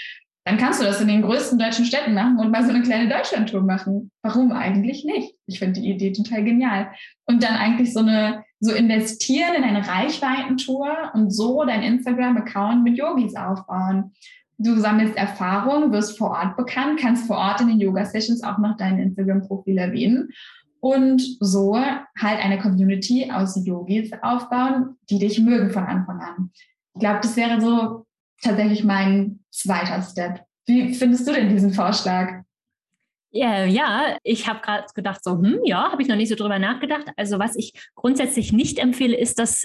dann 0.45 0.57
kannst 0.57 0.81
du 0.81 0.85
das 0.85 1.01
in 1.01 1.09
den 1.09 1.23
größten 1.23 1.59
deutschen 1.59 1.85
Städten 1.85 2.15
machen 2.15 2.39
und 2.39 2.51
mal 2.51 2.65
so 2.65 2.71
eine 2.71 2.83
kleine 2.83 3.09
Deutschlandtour 3.09 3.63
machen. 3.63 4.11
Warum 4.23 4.53
eigentlich 4.53 5.05
nicht? 5.05 5.35
Ich 5.47 5.59
finde 5.59 5.81
die 5.81 5.91
Idee 5.91 6.13
total 6.13 6.45
genial. 6.45 6.91
Und 7.27 7.43
dann 7.43 7.55
eigentlich 7.55 7.93
so 7.93 8.01
eine, 8.01 8.45
so 8.59 8.73
investieren 8.73 9.55
in 9.55 9.65
eine 9.65 9.87
Reichweitentour 9.87 11.13
und 11.15 11.31
so 11.31 11.65
dein 11.65 11.83
Instagram-Account 11.83 12.83
mit 12.83 12.97
Yogis 12.97 13.37
aufbauen. 13.37 14.13
Du 14.57 14.77
sammelst 14.77 15.17
Erfahrung, 15.17 15.93
wirst 15.93 16.19
vor 16.19 16.31
Ort 16.31 16.57
bekannt, 16.57 17.01
kannst 17.01 17.27
vor 17.27 17.37
Ort 17.37 17.61
in 17.61 17.69
den 17.69 17.81
Yoga-Sessions 17.81 18.43
auch 18.43 18.59
noch 18.59 18.77
dein 18.77 18.99
Instagram-Profil 18.99 19.79
erwähnen 19.79 20.31
und 20.81 21.23
so 21.41 21.77
halt 21.77 22.05
eine 22.43 22.59
Community 22.59 23.31
aus 23.31 23.63
Yogis 23.65 24.13
aufbauen, 24.23 24.97
die 25.11 25.19
dich 25.19 25.39
mögen 25.39 25.71
von 25.71 25.85
Anfang 25.85 26.21
an. 26.21 26.51
Ich 26.95 27.01
glaube, 27.01 27.21
das 27.23 27.37
wäre 27.37 27.61
so 27.61 28.07
tatsächlich 28.43 28.85
mein 28.85 29.40
zweiter 29.51 30.03
Step. 30.03 30.45
Wie 30.67 30.95
findest 30.95 31.27
du 31.27 31.33
denn 31.33 31.49
diesen 31.49 31.73
Vorschlag? 31.73 32.43
Ja, 33.33 33.65
ja, 33.65 34.19
ich 34.25 34.49
habe 34.49 34.61
gerade 34.61 34.87
gedacht, 34.95 35.23
so, 35.23 35.33
hm, 35.33 35.61
ja, 35.65 35.93
habe 35.93 36.03
ich 36.03 36.09
noch 36.09 36.17
nicht 36.17 36.29
so 36.29 36.35
drüber 36.35 36.59
nachgedacht. 36.59 37.07
Also 37.17 37.39
was 37.39 37.55
ich 37.57 37.73
grundsätzlich 37.95 38.53
nicht 38.53 38.79
empfehle, 38.79 39.17
ist 39.17 39.39
das 39.39 39.65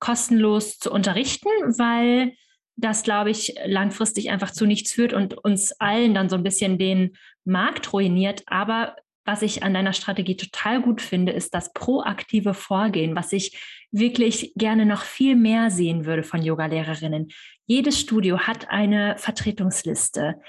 kostenlos 0.00 0.78
zu 0.78 0.90
unterrichten, 0.90 1.48
weil 1.78 2.34
das, 2.76 3.04
glaube 3.04 3.30
ich, 3.30 3.54
langfristig 3.66 4.30
einfach 4.30 4.50
zu 4.50 4.66
nichts 4.66 4.92
führt 4.92 5.12
und 5.12 5.34
uns 5.44 5.72
allen 5.80 6.12
dann 6.12 6.28
so 6.28 6.36
ein 6.36 6.42
bisschen 6.42 6.76
den 6.76 7.16
Markt 7.44 7.92
ruiniert. 7.92 8.42
Aber 8.46 8.96
was 9.24 9.42
ich 9.42 9.62
an 9.62 9.74
deiner 9.74 9.92
Strategie 9.92 10.36
total 10.36 10.82
gut 10.82 11.00
finde, 11.00 11.32
ist 11.32 11.54
das 11.54 11.72
proaktive 11.72 12.52
Vorgehen, 12.52 13.14
was 13.14 13.32
ich 13.32 13.58
wirklich 13.90 14.52
gerne 14.56 14.86
noch 14.86 15.02
viel 15.02 15.36
mehr 15.36 15.70
sehen 15.70 16.04
würde 16.04 16.24
von 16.24 16.42
Yogalehrerinnen. 16.42 17.28
Jedes 17.66 17.98
Studio 17.98 18.40
hat 18.40 18.68
eine 18.68 19.16
Vertretungsliste. 19.16 20.40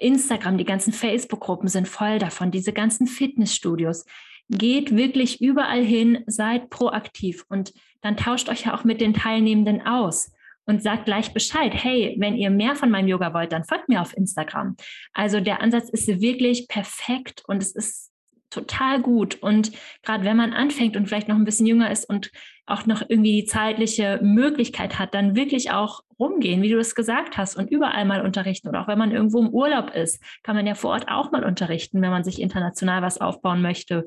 Instagram, 0.00 0.56
die 0.56 0.64
ganzen 0.64 0.92
Facebook-Gruppen 0.92 1.68
sind 1.68 1.86
voll 1.86 2.18
davon, 2.18 2.50
diese 2.50 2.72
ganzen 2.72 3.06
Fitnessstudios. 3.06 4.06
Geht 4.48 4.96
wirklich 4.96 5.42
überall 5.42 5.84
hin, 5.84 6.22
seid 6.26 6.70
proaktiv 6.70 7.44
und 7.48 7.74
dann 8.00 8.16
tauscht 8.16 8.48
euch 8.48 8.66
ja 8.66 8.74
auch 8.74 8.84
mit 8.84 9.00
den 9.00 9.12
Teilnehmenden 9.12 9.82
aus 9.82 10.32
und 10.64 10.82
sagt 10.82 11.04
gleich 11.04 11.32
Bescheid. 11.32 11.72
Hey, 11.74 12.16
wenn 12.18 12.36
ihr 12.36 12.50
mehr 12.50 12.74
von 12.74 12.90
meinem 12.90 13.08
Yoga 13.08 13.34
wollt, 13.34 13.52
dann 13.52 13.64
folgt 13.64 13.88
mir 13.88 14.00
auf 14.00 14.16
Instagram. 14.16 14.76
Also 15.12 15.40
der 15.40 15.60
Ansatz 15.60 15.90
ist 15.90 16.06
wirklich 16.20 16.68
perfekt 16.68 17.42
und 17.46 17.62
es 17.62 17.74
ist 17.74 18.12
total 18.50 19.00
gut. 19.00 19.36
Und 19.42 19.72
gerade 20.02 20.24
wenn 20.24 20.36
man 20.36 20.52
anfängt 20.52 20.96
und 20.96 21.06
vielleicht 21.06 21.28
noch 21.28 21.36
ein 21.36 21.44
bisschen 21.44 21.66
jünger 21.66 21.90
ist 21.90 22.08
und 22.08 22.30
auch 22.66 22.86
noch 22.86 23.02
irgendwie 23.08 23.42
die 23.42 23.46
zeitliche 23.46 24.18
Möglichkeit 24.22 24.98
hat, 24.98 25.14
dann 25.14 25.36
wirklich 25.36 25.70
auch 25.70 26.02
rumgehen, 26.18 26.62
wie 26.62 26.70
du 26.70 26.78
es 26.78 26.94
gesagt 26.94 27.36
hast, 27.36 27.56
und 27.56 27.70
überall 27.70 28.04
mal 28.04 28.22
unterrichten. 28.22 28.68
Oder 28.68 28.82
auch 28.82 28.88
wenn 28.88 28.98
man 28.98 29.12
irgendwo 29.12 29.40
im 29.40 29.50
Urlaub 29.50 29.94
ist, 29.94 30.22
kann 30.42 30.56
man 30.56 30.66
ja 30.66 30.74
vor 30.74 30.90
Ort 30.90 31.08
auch 31.08 31.30
mal 31.30 31.44
unterrichten, 31.44 32.02
wenn 32.02 32.10
man 32.10 32.24
sich 32.24 32.40
international 32.40 33.02
was 33.02 33.20
aufbauen 33.20 33.62
möchte. 33.62 34.06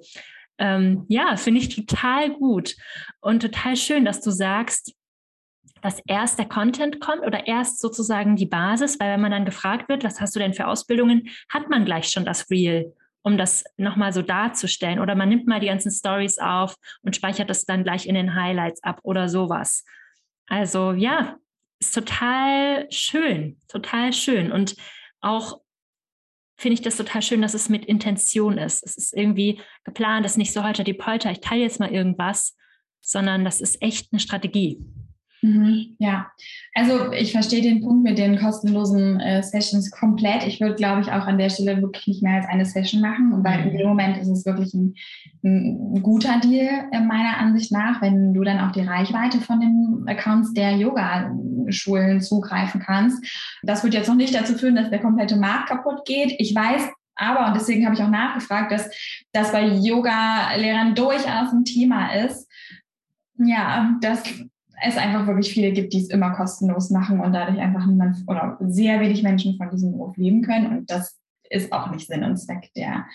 Ähm, 0.57 1.05
ja, 1.07 1.37
finde 1.37 1.61
ich 1.61 1.73
total 1.73 2.31
gut 2.31 2.75
und 3.21 3.41
total 3.41 3.77
schön, 3.77 4.03
dass 4.03 4.19
du 4.19 4.29
sagst, 4.29 4.93
dass 5.81 6.01
erst 6.05 6.37
der 6.37 6.49
Content 6.49 6.99
kommt 6.99 7.25
oder 7.25 7.47
erst 7.47 7.79
sozusagen 7.79 8.35
die 8.35 8.45
Basis, 8.45 8.99
weil 8.99 9.13
wenn 9.13 9.21
man 9.21 9.31
dann 9.31 9.45
gefragt 9.45 9.87
wird, 9.87 10.03
was 10.03 10.19
hast 10.19 10.35
du 10.35 10.39
denn 10.39 10.53
für 10.53 10.67
Ausbildungen, 10.67 11.29
hat 11.47 11.69
man 11.69 11.85
gleich 11.85 12.09
schon 12.09 12.25
das 12.25 12.49
Real 12.49 12.91
um 13.21 13.37
das 13.37 13.63
nochmal 13.77 14.13
so 14.13 14.21
darzustellen. 14.21 14.99
Oder 14.99 15.15
man 15.15 15.29
nimmt 15.29 15.47
mal 15.47 15.59
die 15.59 15.67
ganzen 15.67 15.91
Stories 15.91 16.37
auf 16.37 16.75
und 17.01 17.15
speichert 17.15 17.49
das 17.49 17.65
dann 17.65 17.83
gleich 17.83 18.07
in 18.07 18.15
den 18.15 18.35
Highlights 18.35 18.83
ab 18.83 18.99
oder 19.03 19.29
sowas. 19.29 19.83
Also 20.47 20.93
ja, 20.93 21.37
ist 21.79 21.93
total 21.93 22.87
schön, 22.91 23.59
total 23.67 24.13
schön. 24.13 24.51
Und 24.51 24.75
auch 25.21 25.61
finde 26.57 26.73
ich 26.73 26.81
das 26.81 26.97
total 26.97 27.21
schön, 27.21 27.41
dass 27.41 27.53
es 27.53 27.69
mit 27.69 27.85
Intention 27.85 28.57
ist. 28.57 28.83
Es 28.83 28.97
ist 28.97 29.13
irgendwie 29.13 29.61
geplant, 29.85 30.25
es 30.25 30.33
ist 30.33 30.37
nicht 30.37 30.53
so 30.53 30.63
heute 30.63 30.83
die 30.83 30.93
Polter, 30.93 31.31
ich 31.31 31.39
teile 31.39 31.61
jetzt 31.61 31.79
mal 31.79 31.91
irgendwas, 31.91 32.57
sondern 33.01 33.45
das 33.45 33.61
ist 33.61 33.81
echt 33.81 34.11
eine 34.11 34.19
Strategie. 34.19 34.79
Mhm, 35.41 35.95
ja, 35.99 36.31
also 36.73 37.13
ich 37.13 37.31
verstehe 37.31 37.61
den 37.61 37.81
Punkt 37.81 38.03
mit 38.03 38.17
den 38.17 38.37
kostenlosen 38.37 39.21
äh, 39.21 39.41
Sessions 39.41 39.89
komplett. 39.89 40.45
Ich 40.45 40.59
würde, 40.59 40.75
glaube 40.75 41.01
ich, 41.01 41.07
auch 41.07 41.27
an 41.27 41.37
der 41.37 41.49
Stelle 41.49 41.81
wirklich 41.81 42.07
nicht 42.07 42.23
mehr 42.23 42.35
als 42.35 42.47
eine 42.47 42.65
Session 42.65 42.99
machen, 42.99 43.41
weil 43.43 43.67
in 43.67 43.77
dem 43.77 43.87
Moment 43.87 44.17
ist 44.17 44.27
es 44.27 44.45
wirklich 44.45 44.73
ein, 44.73 44.95
ein 45.43 46.03
guter 46.03 46.41
Deal 46.41 46.89
äh, 46.91 46.99
meiner 46.99 47.37
Ansicht 47.37 47.71
nach, 47.71 48.01
wenn 48.01 48.33
du 48.33 48.43
dann 48.43 48.59
auch 48.59 48.73
die 48.73 48.81
Reichweite 48.81 49.39
von 49.39 49.61
den 49.61 50.03
Accounts 50.07 50.53
der 50.53 50.75
Yoga-Schulen 50.75 52.19
zugreifen 52.19 52.81
kannst. 52.81 53.25
Das 53.63 53.83
wird 53.83 53.93
jetzt 53.93 54.09
noch 54.09 54.15
nicht 54.15 54.35
dazu 54.35 54.55
führen, 54.55 54.75
dass 54.75 54.89
der 54.89 54.99
komplette 54.99 55.37
Markt 55.37 55.69
kaputt 55.69 56.03
geht. 56.05 56.35
Ich 56.37 56.53
weiß, 56.53 56.89
aber, 57.15 57.47
und 57.47 57.55
deswegen 57.55 57.85
habe 57.85 57.95
ich 57.95 58.01
auch 58.01 58.09
nachgefragt, 58.09 58.73
dass 58.73 58.89
das 59.31 59.53
bei 59.53 59.65
Yoga-Lehrern 59.65 60.95
durchaus 60.95 61.53
ein 61.53 61.63
Thema 61.63 62.13
ist. 62.13 62.45
Ja, 63.37 63.97
das 64.01 64.21
es 64.81 64.97
einfach 64.97 65.27
wirklich 65.27 65.53
viele 65.53 65.71
gibt, 65.71 65.93
die 65.93 65.99
es 65.99 66.09
immer 66.09 66.31
kostenlos 66.31 66.89
machen 66.89 67.19
und 67.19 67.33
dadurch 67.33 67.59
einfach 67.59 67.85
niemand 67.85 68.17
oder 68.27 68.57
sehr 68.61 68.99
wenig 68.99 69.23
Menschen 69.23 69.57
von 69.57 69.69
diesem 69.69 69.91
Beruf 69.91 70.17
leben 70.17 70.41
können. 70.41 70.67
Und 70.67 70.89
das 70.89 71.19
ist 71.49 71.71
auch 71.71 71.91
nicht 71.91 72.07
Sinn 72.07 72.23
und 72.23 72.37
Zweck 72.37 72.69
der, 72.75 73.07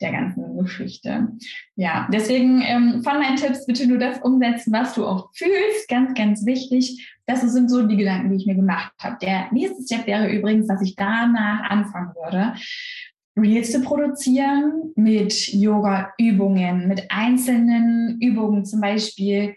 der 0.00 0.12
ganzen 0.12 0.56
Geschichte. 0.58 1.28
Ja, 1.76 2.08
deswegen 2.12 2.62
ähm, 2.62 3.02
von 3.02 3.18
meinen 3.18 3.36
Tipps 3.36 3.66
bitte 3.66 3.86
nur 3.86 3.98
das 3.98 4.18
umsetzen, 4.20 4.72
was 4.72 4.94
du 4.94 5.06
auch 5.06 5.30
fühlst. 5.34 5.88
Ganz, 5.88 6.14
ganz 6.14 6.46
wichtig. 6.46 7.06
Das 7.26 7.42
sind 7.42 7.70
so 7.70 7.86
die 7.86 7.96
Gedanken, 7.96 8.30
die 8.30 8.36
ich 8.36 8.46
mir 8.46 8.54
gemacht 8.54 8.92
habe. 8.98 9.18
Der 9.20 9.52
nächste 9.52 9.82
Step 9.82 10.06
wäre 10.06 10.30
übrigens, 10.30 10.66
dass 10.66 10.82
ich 10.82 10.96
danach 10.96 11.68
anfangen 11.70 12.14
würde. 12.14 12.54
Reels 13.38 13.72
zu 13.72 13.80
produzieren 13.80 14.92
mit 14.94 15.52
Yoga-Übungen, 15.52 16.88
mit 16.88 17.10
einzelnen 17.10 18.20
Übungen, 18.20 18.64
zum 18.66 18.80
Beispiel 18.80 19.54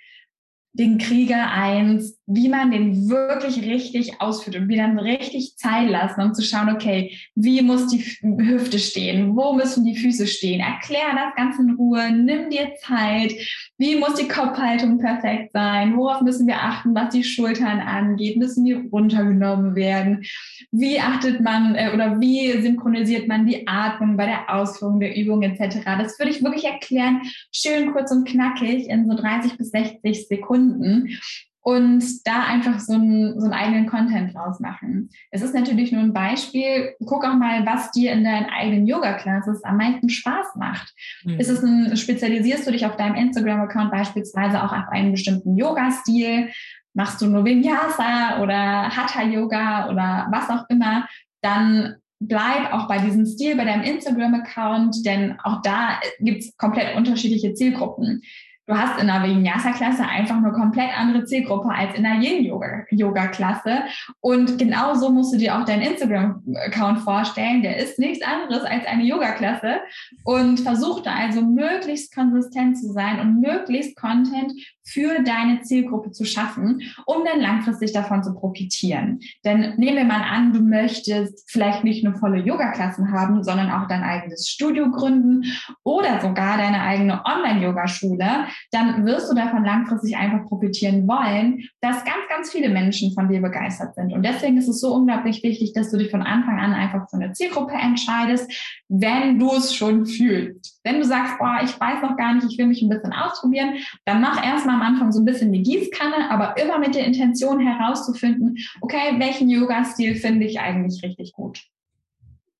den 0.78 0.98
Krieger 0.98 1.52
eins, 1.52 2.15
wie 2.28 2.50
man 2.50 2.72
den 2.72 3.08
wirklich 3.08 3.62
richtig 3.62 4.20
ausführt 4.20 4.56
und 4.56 4.68
wie 4.68 4.78
dann 4.78 4.98
richtig 4.98 5.58
Zeit 5.58 5.90
lassen, 5.90 6.22
um 6.22 6.34
zu 6.34 6.42
schauen, 6.42 6.70
okay, 6.70 7.16
wie 7.36 7.62
muss 7.62 7.88
die 7.88 8.00
Hüfte 8.00 8.80
stehen, 8.80 9.36
wo 9.36 9.54
müssen 9.54 9.86
die 9.86 9.96
Füße 9.96 10.26
stehen, 10.26 10.60
erklär 10.60 11.14
das 11.14 11.36
Ganze 11.36 11.62
in 11.62 11.76
Ruhe, 11.76 12.12
nimm 12.12 12.50
dir 12.50 12.74
Zeit, 12.80 13.34
wie 13.78 13.96
muss 13.96 14.16
die 14.16 14.28
Kopfhaltung 14.28 14.98
perfekt 14.98 15.52
sein, 15.54 15.96
worauf 15.96 16.22
müssen 16.22 16.48
wir 16.48 16.64
achten, 16.64 16.96
was 16.96 17.14
die 17.14 17.24
Schultern 17.24 17.80
angeht, 17.80 18.38
müssen 18.38 18.66
die 18.66 18.74
runtergenommen 18.74 19.76
werden, 19.76 20.26
wie 20.72 21.00
achtet 21.00 21.42
man 21.42 21.76
äh, 21.76 21.92
oder 21.94 22.20
wie 22.20 22.60
synchronisiert 22.60 23.28
man 23.28 23.46
die 23.46 23.68
Atmung 23.68 24.18
bei 24.18 24.26
der 24.26 24.54
Ausführung 24.54 25.00
der 25.00 25.16
Übung 25.16 25.44
etc. 25.44 25.78
Das 25.86 26.18
würde 26.18 26.32
ich 26.32 26.44
wirklich 26.44 26.66
erklären, 26.66 27.22
schön 27.52 27.92
kurz 27.92 28.12
und 28.12 28.28
knackig 28.28 28.90
in 28.90 29.08
so 29.08 29.16
30 29.16 29.58
bis 29.58 29.70
60 29.70 30.28
Sekunden 30.28 31.20
und 31.68 32.04
da 32.28 32.44
einfach 32.44 32.80
so 32.80 32.94
einen, 32.94 33.40
so 33.40 33.46
einen 33.46 33.54
eigenen 33.54 33.88
Content 33.88 34.36
draus 34.36 34.60
machen. 34.60 35.10
Es 35.32 35.42
ist 35.42 35.56
natürlich 35.56 35.92
nur 35.92 36.02
ein 36.02 36.14
Beispiel. 36.14 36.94
Guck 37.04 37.26
auch 37.26 37.34
mal, 37.34 37.66
was 37.66 37.90
dir 37.90 38.12
in 38.12 38.24
deinen 38.24 38.46
eigenen 38.46 38.86
Yoga-Classes 38.86 39.64
am 39.64 39.78
meisten 39.78 40.10
Spaß 40.10 40.58
macht. 40.58 40.94
Mhm. 41.24 41.40
Ist 41.40 41.50
es 41.50 41.64
ein, 41.64 41.98
spezialisierst 41.98 42.68
du 42.68 42.72
dich 42.72 42.86
auf 42.86 42.98
deinem 42.98 43.16
Instagram-Account 43.16 43.90
beispielsweise 43.90 44.64
auch 44.64 44.72
auf 44.72 44.90
einen 44.92 45.12
bestimmten 45.12 45.58
Yoga-Stil? 45.58 46.52
Machst 46.94 47.20
du 47.20 47.26
nur 47.26 47.44
Vinyasa 47.44 48.44
oder 48.44 48.96
Hatha-Yoga 48.96 49.90
oder 49.90 50.28
was 50.32 50.48
auch 50.52 50.66
immer? 50.70 51.08
Dann 51.42 51.96
bleib 52.20 52.74
auch 52.74 52.88
bei 52.88 53.00
diesem 53.00 53.26
Stil 53.26 53.56
bei 53.56 53.66
deinem 53.66 53.84
Instagram-Account, 53.84 55.04
denn 55.04 55.40
auch 55.44 55.64
da 55.64 56.00
gibt 56.20 56.44
es 56.44 56.56
komplett 56.58 56.96
unterschiedliche 56.96 57.56
Zielgruppen 57.56 58.22
du 58.68 58.76
hast 58.76 59.02
in 59.02 59.10
einer 59.10 59.28
Vinyasa-Klasse 59.28 60.04
einfach 60.04 60.38
eine 60.38 60.52
komplett 60.52 60.98
andere 60.98 61.26
Zielgruppe 61.26 61.70
als 61.70 61.96
in 61.96 62.06
einer 62.06 62.24
Yin-Yoga-Klasse. 62.24 63.84
Und 64.22 64.58
genauso 64.58 65.12
musst 65.12 65.34
du 65.34 65.38
dir 65.38 65.58
auch 65.58 65.66
deinen 65.66 65.84
Instagram-Account 65.84 67.00
vorstellen. 67.00 67.62
Der 67.62 67.78
ist 67.78 68.00
nichts 68.00 68.26
anderes 68.26 68.64
als 68.64 68.86
eine 68.88 69.04
Yoga-Klasse 69.04 69.82
und 70.24 70.60
versuch 70.62 71.02
da 71.02 71.14
also 71.16 71.42
möglichst 71.42 72.14
konsistent 72.14 72.78
zu 72.78 72.92
sein 72.92 73.20
und 73.20 73.40
möglichst 73.42 73.96
Content 73.96 74.52
für 74.88 75.24
deine 75.24 75.62
Zielgruppe 75.62 76.12
zu 76.12 76.26
schaffen, 76.26 76.82
um 77.06 77.24
dann 77.26 77.42
langfristig 77.42 77.92
davon 77.92 78.24
zu 78.24 78.36
profitieren. 78.36 79.20
Denn 79.44 79.76
nehmen 79.78 79.98
wir 79.98 80.06
mal 80.06 80.22
an, 80.22 80.54
du 80.54 80.62
möchtest 80.62 81.50
vielleicht 81.52 81.84
nicht 81.84 82.04
nur 82.04 82.16
volle 82.16 82.40
Yoga-Klassen 82.40 83.12
haben, 83.12 83.44
sondern 83.44 83.72
auch 83.72 83.88
dein 83.88 84.04
eigenes 84.04 84.48
Studio 84.48 84.92
gründen 84.92 85.44
oder 85.84 86.22
sogar 86.22 86.58
deine 86.58 86.82
eigene 86.82 87.24
Online-Yoga-Schule, 87.26 88.48
dann 88.72 89.06
wirst 89.06 89.32
du 89.32 89.36
davon 89.36 89.64
langfristig 89.64 90.18
einfach 90.18 90.46
profitieren 90.48 91.08
wollen, 91.08 91.64
dass 91.82 92.04
ganz, 92.04 92.28
ganz 92.30 92.52
viele 92.52 92.70
Menschen 92.70 93.14
von 93.14 93.30
dir 93.30 93.42
begeistert 93.42 93.96
sind. 93.96 94.14
Und 94.14 94.24
deswegen 94.24 94.58
ist 94.58 94.68
es 94.68 94.80
so 94.80 94.94
unglaublich 94.94 95.44
wichtig, 95.44 95.74
dass 95.74 95.92
du 95.92 95.98
dich 95.98 96.12
von 96.12 96.22
Anfang 96.22 96.60
an 96.60 96.74
einfach 96.74 97.10
für 97.10 97.18
eine 97.18 97.34
Zielgruppe 97.34 97.74
entscheidest, 97.74 98.52
wenn 98.88 99.40
du 99.40 99.54
es 99.54 99.76
schon 99.76 100.06
fühlst. 100.06 100.80
Wenn 100.84 101.00
du 101.00 101.06
sagst, 101.06 101.38
boah, 101.40 101.60
ich 101.64 101.80
weiß 101.80 102.02
noch 102.02 102.18
gar 102.18 102.34
nicht, 102.34 102.48
ich 102.50 102.58
will 102.58 102.68
mich 102.68 102.82
ein 102.82 102.90
bisschen 102.90 103.14
ausprobieren, 103.14 103.76
dann 104.06 104.22
mach 104.22 104.44
erstmal 104.46 104.76
am 104.76 104.82
Anfang 104.82 105.12
so 105.12 105.22
ein 105.22 105.26
bisschen 105.26 105.52
die 105.52 105.64
Gießkanne, 105.64 106.30
aber 106.30 106.58
immer 106.62 106.80
mit 106.80 106.96
der 106.96 107.06
Intention 107.06 107.60
herauszufinden, 107.60 108.58
okay, 108.82 109.16
welchen 109.18 109.50
Yoga-Stil 109.50 110.16
finde 110.16 110.46
ich 110.46 110.60
eigentlich 110.60 111.04
richtig 111.04 111.34
gut. 111.34 111.64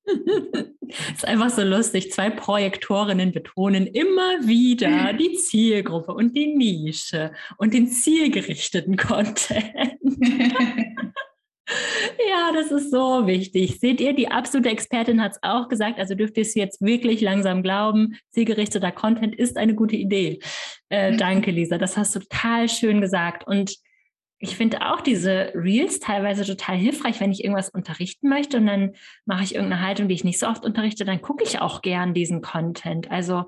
ist 1.14 1.26
einfach 1.26 1.50
so 1.50 1.62
lustig. 1.62 2.12
Zwei 2.12 2.30
Projektorinnen 2.30 3.32
betonen 3.32 3.86
immer 3.86 4.46
wieder 4.46 5.12
die 5.18 5.34
Zielgruppe 5.34 6.12
und 6.12 6.36
die 6.36 6.54
Nische 6.54 7.32
und 7.58 7.74
den 7.74 7.88
zielgerichteten 7.88 8.96
Content. 8.96 9.98
ja, 12.28 12.52
das 12.54 12.70
ist 12.70 12.90
so 12.90 13.26
wichtig. 13.26 13.78
Seht 13.80 14.00
ihr, 14.00 14.12
die 14.14 14.28
absolute 14.28 14.70
Expertin 14.70 15.20
hat 15.22 15.32
es 15.32 15.42
auch 15.42 15.68
gesagt, 15.68 15.98
also 15.98 16.14
dürft 16.14 16.36
ihr 16.36 16.42
es 16.42 16.54
jetzt 16.54 16.80
wirklich 16.80 17.20
langsam 17.20 17.62
glauben. 17.62 18.16
Zielgerichteter 18.30 18.92
Content 18.92 19.34
ist 19.34 19.56
eine 19.56 19.74
gute 19.74 19.96
Idee. 19.96 20.38
Äh, 20.88 21.16
danke, 21.16 21.50
Lisa. 21.50 21.78
Das 21.78 21.96
hast 21.96 22.14
du 22.14 22.20
total 22.20 22.68
schön 22.68 23.00
gesagt. 23.00 23.46
Und 23.46 23.76
ich 24.38 24.56
finde 24.56 24.92
auch 24.92 25.00
diese 25.00 25.52
Reels 25.54 25.98
teilweise 25.98 26.44
total 26.44 26.76
hilfreich, 26.76 27.20
wenn 27.20 27.32
ich 27.32 27.42
irgendwas 27.42 27.70
unterrichten 27.70 28.28
möchte 28.28 28.58
und 28.58 28.66
dann 28.66 28.92
mache 29.24 29.42
ich 29.44 29.54
irgendeine 29.54 29.82
Haltung, 29.82 30.08
die 30.08 30.14
ich 30.14 30.24
nicht 30.24 30.38
so 30.38 30.46
oft 30.46 30.64
unterrichte, 30.64 31.06
dann 31.06 31.22
gucke 31.22 31.42
ich 31.42 31.60
auch 31.60 31.80
gern 31.80 32.12
diesen 32.12 32.42
Content. 32.42 33.10
Also 33.10 33.44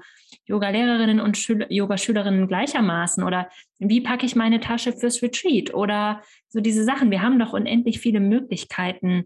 Yoga-Lehrerinnen 0.47 1.21
und 1.21 1.37
Yoga-Schülerinnen 1.69 2.49
gleichermaßen 2.49 3.23
oder 3.23 3.51
wie 3.79 4.01
packe 4.01 4.25
ich 4.25 4.35
meine 4.35 4.61
Tasche 4.61 4.95
fürs 4.95 5.23
Retreat 5.23 5.75
oder 5.75 6.23
so 6.49 6.61
diese 6.61 6.85
Sachen. 6.85 7.11
Wir 7.11 7.21
haben 7.21 7.39
doch 7.39 7.53
unendlich 7.53 8.01
viele 8.01 8.21
Möglichkeiten 8.21 9.25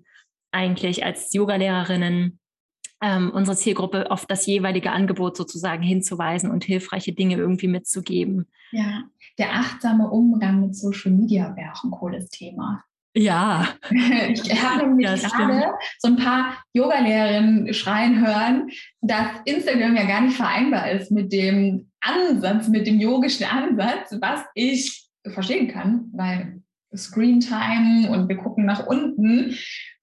eigentlich 0.50 1.04
als 1.04 1.32
Yoga-Lehrerinnen 1.32 2.40
ähm, 3.02 3.30
unsere 3.34 3.56
Zielgruppe 3.56 4.10
auf 4.10 4.26
das 4.26 4.46
jeweilige 4.46 4.92
Angebot 4.92 5.36
sozusagen 5.36 5.82
hinzuweisen 5.82 6.50
und 6.50 6.64
hilfreiche 6.64 7.12
Dinge 7.12 7.36
irgendwie 7.36 7.68
mitzugeben. 7.68 8.46
Ja, 8.70 9.02
der 9.38 9.52
achtsame 9.54 10.08
Umgang 10.08 10.60
mit 10.60 10.76
Social 10.76 11.12
Media 11.12 11.54
wäre 11.56 11.72
auch 11.72 11.84
ein 11.84 11.90
cooles 11.90 12.30
Thema. 12.30 12.84
Ja. 13.14 13.68
Ich 13.90 14.62
habe 14.62 14.86
nämlich 14.86 15.22
ja, 15.22 15.28
gerade 15.28 15.74
so 15.98 16.08
ein 16.08 16.16
paar 16.16 16.56
Yoga-Lehrerinnen 16.72 17.74
schreien 17.74 18.26
hören, 18.26 18.70
dass 19.02 19.26
Instagram 19.44 19.96
ja 19.96 20.06
gar 20.06 20.22
nicht 20.22 20.36
vereinbar 20.36 20.90
ist 20.90 21.10
mit 21.10 21.32
dem 21.32 21.90
Ansatz, 22.00 22.68
mit 22.68 22.86
dem 22.86 23.00
yogischen 23.00 23.44
Ansatz, 23.44 24.16
was 24.20 24.40
ich 24.54 25.08
verstehen 25.26 25.68
kann, 25.68 26.08
weil 26.12 26.62
Screen 26.96 27.40
Time 27.40 28.10
und 28.10 28.28
wir 28.28 28.36
gucken 28.36 28.64
nach 28.64 28.86
unten 28.86 29.54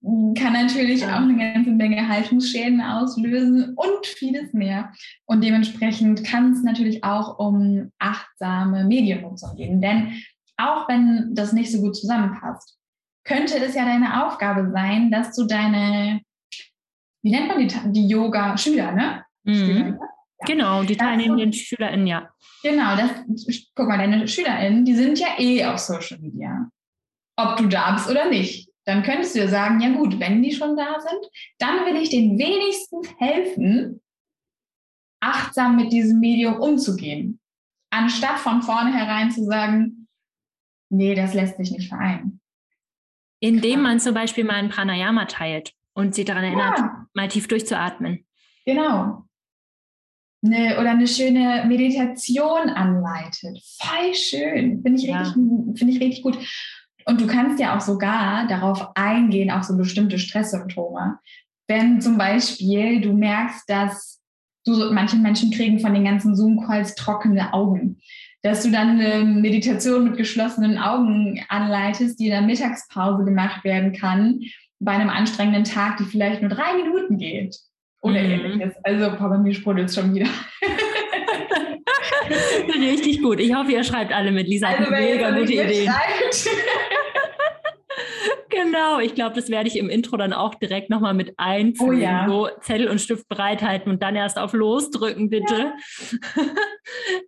kann 0.01 0.53
natürlich 0.53 1.05
auch 1.05 1.21
eine 1.21 1.37
ganze 1.37 1.71
Menge 1.71 2.07
Haltungsschäden 2.07 2.81
auslösen 2.81 3.73
und 3.75 4.05
vieles 4.05 4.53
mehr. 4.53 4.93
Und 5.25 5.43
dementsprechend 5.43 6.23
kann 6.23 6.53
es 6.53 6.63
natürlich 6.63 7.03
auch 7.03 7.37
um 7.37 7.91
achtsame 7.99 8.85
Mediennutzung 8.85 9.57
gehen. 9.57 9.81
Denn 9.81 10.23
auch 10.55 10.87
wenn 10.87 11.35
das 11.35 11.51
nicht 11.51 11.71
so 11.71 11.81
gut 11.81 11.97
zusammenpasst, 11.97 12.77
könnte 13.25 13.57
es 13.57 13.75
ja 13.75 13.83
deine 13.83 14.25
Aufgabe 14.25 14.71
sein, 14.71 15.11
dass 15.11 15.35
du 15.35 15.45
deine, 15.45 16.21
wie 17.21 17.31
nennt 17.31 17.49
man 17.49 17.59
die, 17.59 17.91
die 17.91 18.07
Yoga-Schüler, 18.07 18.93
ne? 18.93 19.23
Mhm. 19.43 19.53
Schüler, 19.53 19.87
ja. 19.87 20.45
Genau, 20.45 20.83
die 20.83 20.95
teilnehmenden 20.95 21.51
SchülerInnen, 21.51 22.07
ja. 22.07 22.29
Genau, 22.63 22.95
das, 22.95 23.11
guck 23.75 23.87
mal, 23.87 23.97
deine 23.97 24.25
SchülerInnen, 24.25 24.85
die 24.85 24.95
sind 24.95 25.19
ja 25.19 25.27
eh 25.37 25.65
auf 25.65 25.79
Social 25.79 26.19
Media. 26.19 26.69
Ob 27.41 27.57
du 27.57 27.67
da 27.67 27.91
bist 27.91 28.09
oder 28.09 28.29
nicht 28.29 28.69
dann 28.89 29.03
könntest 29.03 29.35
du 29.35 29.39
ja 29.39 29.47
sagen, 29.47 29.79
ja 29.81 29.89
gut, 29.89 30.19
wenn 30.19 30.41
die 30.41 30.51
schon 30.51 30.75
da 30.75 30.99
sind, 30.99 31.31
dann 31.59 31.85
will 31.85 32.01
ich 32.01 32.09
den 32.09 32.39
wenigstens 32.39 33.07
helfen, 33.19 34.01
achtsam 35.21 35.75
mit 35.75 35.93
diesem 35.93 36.19
Medium 36.19 36.59
umzugehen. 36.59 37.39
Anstatt 37.91 38.39
von 38.39 38.63
vornherein 38.63 39.29
zu 39.29 39.45
sagen, 39.45 40.07
nee, 40.89 41.13
das 41.13 41.35
lässt 41.35 41.57
sich 41.57 41.71
nicht 41.71 41.87
vereinen. 41.87 42.41
Indem 43.39 43.81
man 43.81 43.99
zum 43.99 44.15
Beispiel 44.15 44.43
mal 44.43 44.55
ein 44.55 44.69
Pranayama 44.69 45.25
teilt 45.25 45.73
und 45.93 46.15
sie 46.15 46.25
daran 46.25 46.43
erinnert, 46.43 46.79
ja. 46.79 47.07
mal 47.13 47.27
tief 47.27 47.47
durchzuatmen. 47.47 48.25
Genau. 48.65 49.25
Eine, 50.43 50.79
oder 50.79 50.91
eine 50.91 51.07
schöne 51.07 51.65
Meditation 51.67 52.69
anleitet. 52.69 53.61
Voll 53.79 54.15
schön. 54.15 54.81
Finde 54.81 54.99
ich, 54.99 55.03
ja. 55.03 55.25
find 55.25 55.83
ich 55.83 55.99
richtig 55.99 56.23
gut. 56.23 56.39
Und 57.09 57.19
du 57.19 57.25
kannst 57.25 57.59
ja 57.59 57.75
auch 57.75 57.81
sogar 57.81 58.45
darauf 58.47 58.95
eingehen, 58.95 59.49
auf 59.49 59.63
so 59.63 59.75
bestimmte 59.75 60.19
Stresssymptome. 60.19 61.17
Wenn 61.67 62.01
zum 62.01 62.19
Beispiel 62.19 63.01
du 63.01 63.13
merkst, 63.13 63.67
dass 63.67 64.21
du, 64.63 64.93
manche 64.93 65.15
Menschen 65.15 65.49
kriegen 65.49 65.79
von 65.79 65.95
den 65.95 66.05
ganzen 66.05 66.35
Zoom-Calls 66.35 66.93
trockene 66.93 67.51
Augen, 67.51 67.97
dass 68.43 68.61
du 68.61 68.69
dann 68.69 68.99
eine 68.99 69.25
Meditation 69.25 70.03
mit 70.03 70.17
geschlossenen 70.17 70.77
Augen 70.77 71.43
anleitest, 71.49 72.19
die 72.19 72.25
in 72.25 72.31
der 72.31 72.43
Mittagspause 72.43 73.25
gemacht 73.25 73.63
werden 73.63 73.91
kann, 73.91 74.41
bei 74.79 74.91
einem 74.91 75.09
anstrengenden 75.09 75.63
Tag, 75.63 75.97
die 75.97 76.05
vielleicht 76.05 76.41
nur 76.41 76.51
drei 76.51 76.75
Minuten 76.75 77.17
geht 77.17 77.57
oder 78.01 78.21
mhm. 78.21 78.29
ähnliches. 78.29 78.75
Also, 78.83 79.17
bei 79.17 79.37
mir 79.39 79.55
sprudelt 79.55 79.89
es 79.89 79.95
schon 79.95 80.13
wieder. 80.13 80.27
Richtig 82.79 83.21
gut. 83.21 83.39
Ich 83.39 83.53
hoffe, 83.53 83.71
ihr 83.71 83.83
schreibt 83.83 84.13
alle 84.13 84.31
mit. 84.31 84.47
Lisa 84.47 84.67
also, 84.67 84.91
mega 84.91 85.31
gute 85.31 85.53
Ideen. 85.53 85.91
genau, 88.49 88.99
ich 88.99 89.15
glaube, 89.15 89.35
das 89.35 89.49
werde 89.49 89.67
ich 89.67 89.77
im 89.77 89.89
Intro 89.89 90.17
dann 90.17 90.33
auch 90.33 90.55
direkt 90.55 90.89
nochmal 90.89 91.13
mit 91.13 91.33
einfügen. 91.37 91.89
Oh 91.89 91.93
ja. 91.93 92.25
So 92.27 92.49
Zettel 92.61 92.87
und 92.87 92.99
Stift 92.99 93.27
bereithalten 93.27 93.91
und 93.91 94.03
dann 94.03 94.15
erst 94.15 94.37
auf 94.37 94.53
Los 94.53 94.91
drücken, 94.91 95.29
bitte. 95.29 95.73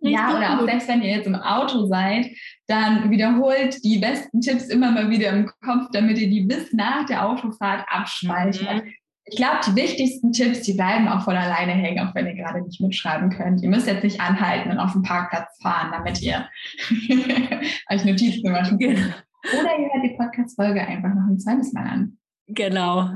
ja 0.10 0.36
oder 0.36 0.60
auch 0.60 0.66
selbst 0.66 0.88
wenn 0.88 1.02
ihr 1.02 1.16
jetzt 1.16 1.26
im 1.26 1.36
Auto 1.36 1.86
seid, 1.86 2.26
dann 2.66 3.10
wiederholt 3.10 3.82
die 3.84 3.98
besten 3.98 4.40
Tipps 4.40 4.68
immer 4.68 4.90
mal 4.90 5.10
wieder 5.10 5.30
im 5.30 5.46
Kopf, 5.46 5.88
damit 5.92 6.18
ihr 6.18 6.28
die 6.28 6.42
bis 6.42 6.72
nach 6.72 7.06
der 7.06 7.26
Autofahrt 7.26 7.84
abspeichert. 7.88 8.84
Mhm. 8.84 8.92
Ich 9.24 9.36
glaube, 9.36 9.60
die 9.66 9.76
wichtigsten 9.76 10.32
Tipps, 10.32 10.62
die 10.62 10.74
bleiben 10.74 11.06
auch 11.08 11.22
von 11.22 11.36
alleine 11.36 11.72
hängen, 11.72 12.06
auch 12.06 12.14
wenn 12.14 12.26
ihr 12.26 12.34
gerade 12.34 12.60
nicht 12.60 12.80
mitschreiben 12.80 13.30
könnt. 13.30 13.62
Ihr 13.62 13.68
müsst 13.68 13.86
jetzt 13.86 14.02
nicht 14.02 14.20
anhalten 14.20 14.70
und 14.70 14.78
auf 14.78 14.92
den 14.92 15.02
Parkplatz 15.02 15.58
fahren, 15.62 15.92
damit 15.92 16.20
ihr 16.20 16.48
euch 17.90 18.04
Notizen 18.04 18.50
machen 18.50 18.78
könnt. 18.78 18.96
Genau. 18.96 19.14
Oder 19.60 19.78
ihr 19.78 19.92
hört 19.92 20.04
die 20.04 20.16
Podcast-Folge 20.16 20.86
einfach 20.86 21.14
noch 21.14 21.28
ein 21.28 21.38
zweites 21.38 21.72
Mal 21.72 21.84
an. 21.84 22.18
Genau. 22.48 23.10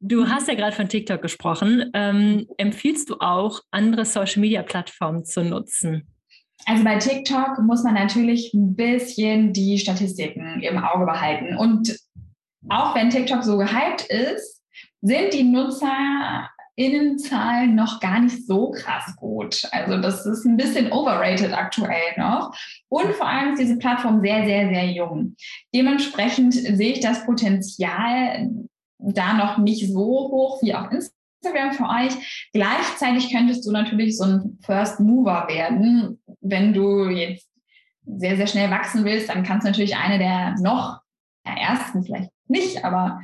Du 0.00 0.28
hast 0.28 0.48
ja 0.48 0.54
gerade 0.54 0.76
von 0.76 0.88
TikTok 0.88 1.22
gesprochen. 1.22 1.90
Ähm, 1.94 2.46
empfiehlst 2.58 3.08
du 3.10 3.16
auch, 3.20 3.60
andere 3.70 4.04
Social-Media-Plattformen 4.04 5.24
zu 5.24 5.42
nutzen? 5.42 6.06
Also 6.66 6.84
bei 6.84 6.96
TikTok 6.96 7.58
muss 7.62 7.82
man 7.84 7.94
natürlich 7.94 8.52
ein 8.54 8.74
bisschen 8.74 9.52
die 9.52 9.78
Statistiken 9.78 10.60
im 10.62 10.78
Auge 10.78 11.06
behalten. 11.06 11.56
Und 11.56 11.96
auch 12.68 12.94
wenn 12.94 13.10
TikTok 13.10 13.44
so 13.44 13.56
gehypt 13.56 14.06
ist, 14.08 14.55
sind 15.02 15.34
die 15.34 15.44
NutzerInnenzahlen 15.44 17.74
noch 17.74 18.00
gar 18.00 18.20
nicht 18.20 18.46
so 18.46 18.70
krass 18.70 19.14
gut. 19.16 19.62
Also 19.72 20.00
das 20.00 20.24
ist 20.26 20.44
ein 20.44 20.56
bisschen 20.56 20.92
overrated 20.92 21.52
aktuell 21.52 22.14
noch. 22.16 22.56
Und 22.88 23.12
vor 23.14 23.28
allem 23.28 23.52
ist 23.52 23.60
diese 23.60 23.78
Plattform 23.78 24.20
sehr, 24.20 24.44
sehr, 24.44 24.68
sehr 24.68 24.92
jung. 24.92 25.34
Dementsprechend 25.74 26.54
sehe 26.54 26.92
ich 26.92 27.00
das 27.00 27.24
Potenzial 27.24 28.50
da 28.98 29.34
noch 29.34 29.58
nicht 29.58 29.92
so 29.92 30.00
hoch 30.00 30.62
wie 30.62 30.74
auf 30.74 30.90
Instagram 30.90 31.72
für 31.72 31.84
euch. 31.84 32.48
Gleichzeitig 32.52 33.32
könntest 33.32 33.64
du 33.66 33.70
natürlich 33.70 34.16
so 34.16 34.24
ein 34.24 34.58
First 34.62 34.98
Mover 35.00 35.46
werden, 35.48 36.20
wenn 36.40 36.72
du 36.72 37.08
jetzt 37.08 37.48
sehr, 38.06 38.36
sehr 38.36 38.46
schnell 38.46 38.70
wachsen 38.70 39.04
willst, 39.04 39.28
dann 39.28 39.42
kannst 39.42 39.66
du 39.66 39.70
natürlich 39.70 39.96
eine 39.96 40.18
der 40.18 40.54
noch, 40.60 41.00
ja, 41.44 41.56
ersten 41.56 42.04
vielleicht 42.04 42.30
nicht, 42.48 42.84
aber 42.84 43.20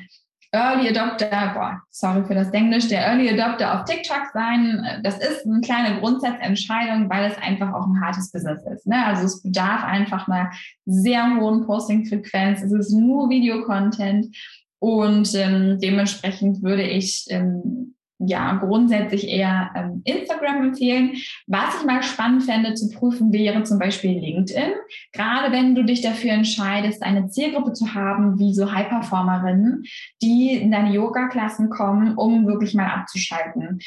Early 0.54 0.90
Adopter, 0.90 1.52
boah, 1.54 1.82
sorry 1.90 2.24
für 2.24 2.34
das 2.34 2.50
Englisch, 2.50 2.88
der 2.88 3.06
Early 3.06 3.30
Adopter 3.30 3.74
auf 3.74 3.86
TikTok 3.86 4.32
sein. 4.34 5.00
Das 5.02 5.16
ist 5.16 5.46
eine 5.46 5.62
kleine 5.62 5.98
Grundsatzentscheidung, 5.98 7.08
weil 7.08 7.30
es 7.30 7.38
einfach 7.38 7.72
auch 7.72 7.86
ein 7.86 8.00
hartes 8.02 8.30
Business 8.30 8.62
ist. 8.66 8.86
Ne? 8.86 9.02
Also 9.02 9.24
es 9.24 9.42
bedarf 9.42 9.82
einfach 9.82 10.28
einer 10.28 10.50
sehr 10.84 11.36
hohen 11.40 11.64
Posting-Frequenz. 11.64 12.62
Es 12.62 12.72
ist 12.72 12.92
nur 12.92 13.30
Videocontent 13.30 14.26
und 14.78 15.34
ähm, 15.34 15.78
dementsprechend 15.80 16.62
würde 16.62 16.82
ich 16.82 17.24
ähm, 17.30 17.91
ja 18.26 18.54
grundsätzlich 18.54 19.28
eher 19.28 19.70
ähm, 19.74 20.02
Instagram 20.04 20.68
empfehlen. 20.68 21.12
Was 21.46 21.80
ich 21.80 21.86
mal 21.86 22.02
spannend 22.02 22.44
fände 22.44 22.74
zu 22.74 22.90
prüfen, 22.90 23.32
wäre 23.32 23.62
zum 23.62 23.78
Beispiel 23.78 24.18
LinkedIn. 24.18 24.72
Gerade 25.12 25.52
wenn 25.52 25.74
du 25.74 25.84
dich 25.84 26.00
dafür 26.00 26.32
entscheidest, 26.32 27.02
eine 27.02 27.28
Zielgruppe 27.28 27.72
zu 27.72 27.94
haben, 27.94 28.38
wie 28.38 28.54
so 28.54 28.72
High-Performerinnen, 28.72 29.84
die 30.22 30.54
in 30.54 30.70
deine 30.70 30.92
Yoga-Klassen 30.92 31.70
kommen, 31.70 32.14
um 32.16 32.46
wirklich 32.46 32.74
mal 32.74 32.86
abzuschalten 32.86 33.80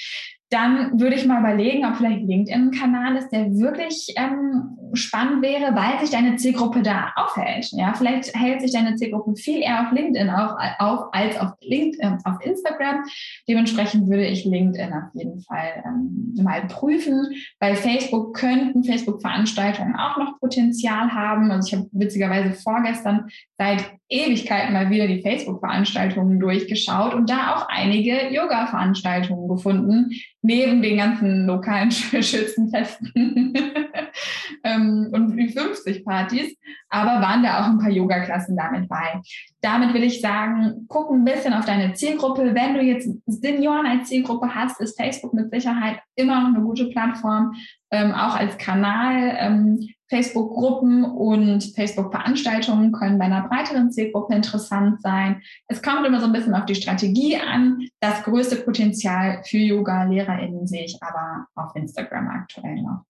dann 0.49 0.99
würde 0.99 1.15
ich 1.15 1.25
mal 1.25 1.39
überlegen, 1.39 1.85
ob 1.85 1.95
vielleicht 1.95 2.21
LinkedIn 2.21 2.67
ein 2.67 2.71
Kanal 2.71 3.15
ist, 3.15 3.29
der 3.29 3.51
wirklich 3.55 4.13
ähm, 4.15 4.77
spannend 4.93 5.41
wäre, 5.41 5.75
weil 5.75 5.99
sich 5.99 6.11
deine 6.11 6.35
Zielgruppe 6.35 6.83
da 6.83 7.11
aufhält. 7.15 7.69
Ja, 7.71 7.93
vielleicht 7.93 8.35
hält 8.35 8.61
sich 8.61 8.71
deine 8.71 8.95
Zielgruppe 8.95 9.35
viel 9.35 9.61
eher 9.61 9.81
auf 9.81 9.91
LinkedIn 9.91 10.29
auf, 10.29 10.51
auf 10.79 11.13
als 11.13 11.39
auf, 11.39 11.51
LinkedIn, 11.61 11.99
äh, 11.99 12.17
auf 12.23 12.35
Instagram. 12.45 13.03
Dementsprechend 13.47 14.07
würde 14.07 14.25
ich 14.25 14.45
LinkedIn 14.45 14.93
auf 14.93 15.09
jeden 15.13 15.41
Fall 15.41 15.83
ähm, 15.85 16.35
mal 16.41 16.67
prüfen. 16.67 17.33
Bei 17.59 17.75
Facebook 17.75 18.35
könnten 18.35 18.83
Facebook-Veranstaltungen 18.83 19.95
auch 19.95 20.17
noch 20.17 20.39
Potenzial 20.39 21.11
haben. 21.11 21.49
Also 21.49 21.67
ich 21.67 21.79
habe 21.79 21.89
witzigerweise 21.91 22.51
vorgestern 22.53 23.29
seit 23.57 23.85
Ewigkeiten 24.09 24.73
mal 24.73 24.89
wieder 24.89 25.07
die 25.07 25.21
Facebook-Veranstaltungen 25.21 26.39
durchgeschaut 26.39 27.13
und 27.13 27.29
da 27.29 27.55
auch 27.55 27.67
einige 27.69 28.29
Yoga-Veranstaltungen 28.31 29.47
gefunden, 29.47 30.11
neben 30.41 30.81
den 30.81 30.97
ganzen 30.97 31.47
lokalen 31.47 31.91
Schützenfesten 31.91 33.53
ähm, 34.63 35.09
und 35.11 35.51
50 35.51 36.05
Partys, 36.05 36.55
aber 36.89 37.21
waren 37.21 37.43
da 37.43 37.61
auch 37.61 37.69
ein 37.69 37.79
paar 37.79 37.89
Yoga-Klassen 37.89 38.57
damit 38.57 38.89
bei. 38.89 39.21
Damit 39.61 39.93
will 39.93 40.03
ich 40.03 40.21
sagen, 40.21 40.85
guck 40.87 41.09
ein 41.11 41.25
bisschen 41.25 41.53
auf 41.53 41.65
deine 41.65 41.93
Zielgruppe. 41.93 42.53
Wenn 42.53 42.75
du 42.75 42.81
jetzt 42.81 43.09
Senioren 43.25 43.87
als 43.87 44.09
Zielgruppe 44.09 44.53
hast, 44.53 44.79
ist 44.81 44.99
Facebook 44.99 45.33
mit 45.33 45.49
Sicherheit 45.49 45.99
immer 46.15 46.41
noch 46.41 46.55
eine 46.55 46.63
gute 46.63 46.89
Plattform, 46.89 47.53
ähm, 47.89 48.11
auch 48.11 48.35
als 48.35 48.57
Kanal. 48.57 49.35
Ähm, 49.39 49.87
Facebook-Gruppen 50.09 51.03
und 51.03 51.63
Facebook-Veranstaltungen 51.75 52.91
können 52.91 53.17
bei 53.17 53.25
einer 53.25 53.47
breiteren 53.47 53.91
Zielgruppe 53.91 54.35
interessant 54.35 55.01
sein. 55.01 55.41
Es 55.67 55.81
kommt 55.81 56.05
immer 56.05 56.19
so 56.19 56.27
ein 56.27 56.33
bisschen 56.33 56.53
auf 56.53 56.65
die 56.65 56.75
Strategie 56.75 57.37
an. 57.37 57.87
Das 57.99 58.23
größte 58.23 58.57
Potenzial 58.57 59.41
für 59.45 59.57
Yoga-LehrerInnen 59.57 60.67
sehe 60.67 60.85
ich 60.85 60.97
aber 61.01 61.47
auf 61.55 61.75
Instagram 61.75 62.27
aktuell 62.27 62.81
noch. 62.81 63.03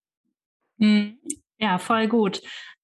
Hm. 0.80 1.18
Ja, 1.58 1.78
voll 1.78 2.08
gut. 2.08 2.42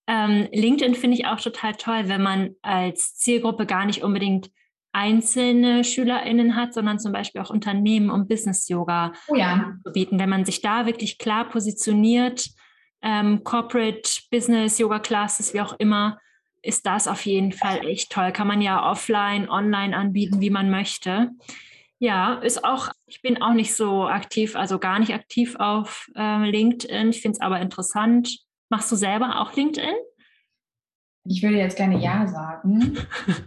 Ähm, 0.07 0.47
LinkedIn 0.51 0.95
finde 0.95 1.17
ich 1.17 1.25
auch 1.25 1.39
total 1.39 1.75
toll, 1.75 2.03
wenn 2.07 2.21
man 2.21 2.55
als 2.61 3.15
Zielgruppe 3.15 3.65
gar 3.65 3.85
nicht 3.85 4.03
unbedingt 4.03 4.49
einzelne 4.93 5.83
SchülerInnen 5.83 6.55
hat, 6.55 6.73
sondern 6.73 6.99
zum 6.99 7.13
Beispiel 7.13 7.41
auch 7.41 7.49
Unternehmen, 7.49 8.09
um 8.09 8.27
Business-Yoga 8.27 9.13
oh 9.29 9.35
ja. 9.35 9.73
zu 9.85 9.93
bieten. 9.93 10.19
Wenn 10.19 10.29
man 10.29 10.43
sich 10.43 10.61
da 10.61 10.85
wirklich 10.85 11.17
klar 11.17 11.47
positioniert, 11.47 12.49
ähm, 13.01 13.43
Corporate 13.43 14.09
Business, 14.29 14.77
Yoga 14.77 14.99
Classes, 14.99 15.53
wie 15.53 15.61
auch 15.61 15.73
immer, 15.79 16.19
ist 16.61 16.85
das 16.85 17.07
auf 17.07 17.25
jeden 17.25 17.51
Fall 17.51 17.85
echt 17.87 18.11
toll. 18.11 18.31
Kann 18.31 18.47
man 18.47 18.61
ja 18.61 18.89
offline, 18.89 19.49
online 19.49 19.95
anbieten, 19.95 20.41
wie 20.41 20.49
man 20.49 20.69
möchte. 20.69 21.31
Ja, 21.99 22.35
ist 22.35 22.63
auch, 22.63 22.89
ich 23.05 23.21
bin 23.21 23.41
auch 23.41 23.53
nicht 23.53 23.75
so 23.75 24.07
aktiv, 24.07 24.55
also 24.55 24.79
gar 24.79 24.99
nicht 24.99 25.13
aktiv 25.13 25.55
auf 25.57 26.09
äh, 26.15 26.49
LinkedIn. 26.49 27.09
Ich 27.09 27.21
finde 27.21 27.35
es 27.35 27.41
aber 27.41 27.59
interessant. 27.59 28.39
Machst 28.69 28.91
du 28.91 28.95
selber 28.95 29.41
auch 29.41 29.55
LinkedIn? 29.55 29.93
Ich 31.25 31.43
würde 31.43 31.57
jetzt 31.57 31.77
gerne 31.77 31.99
Ja 31.99 32.27
sagen. 32.27 32.97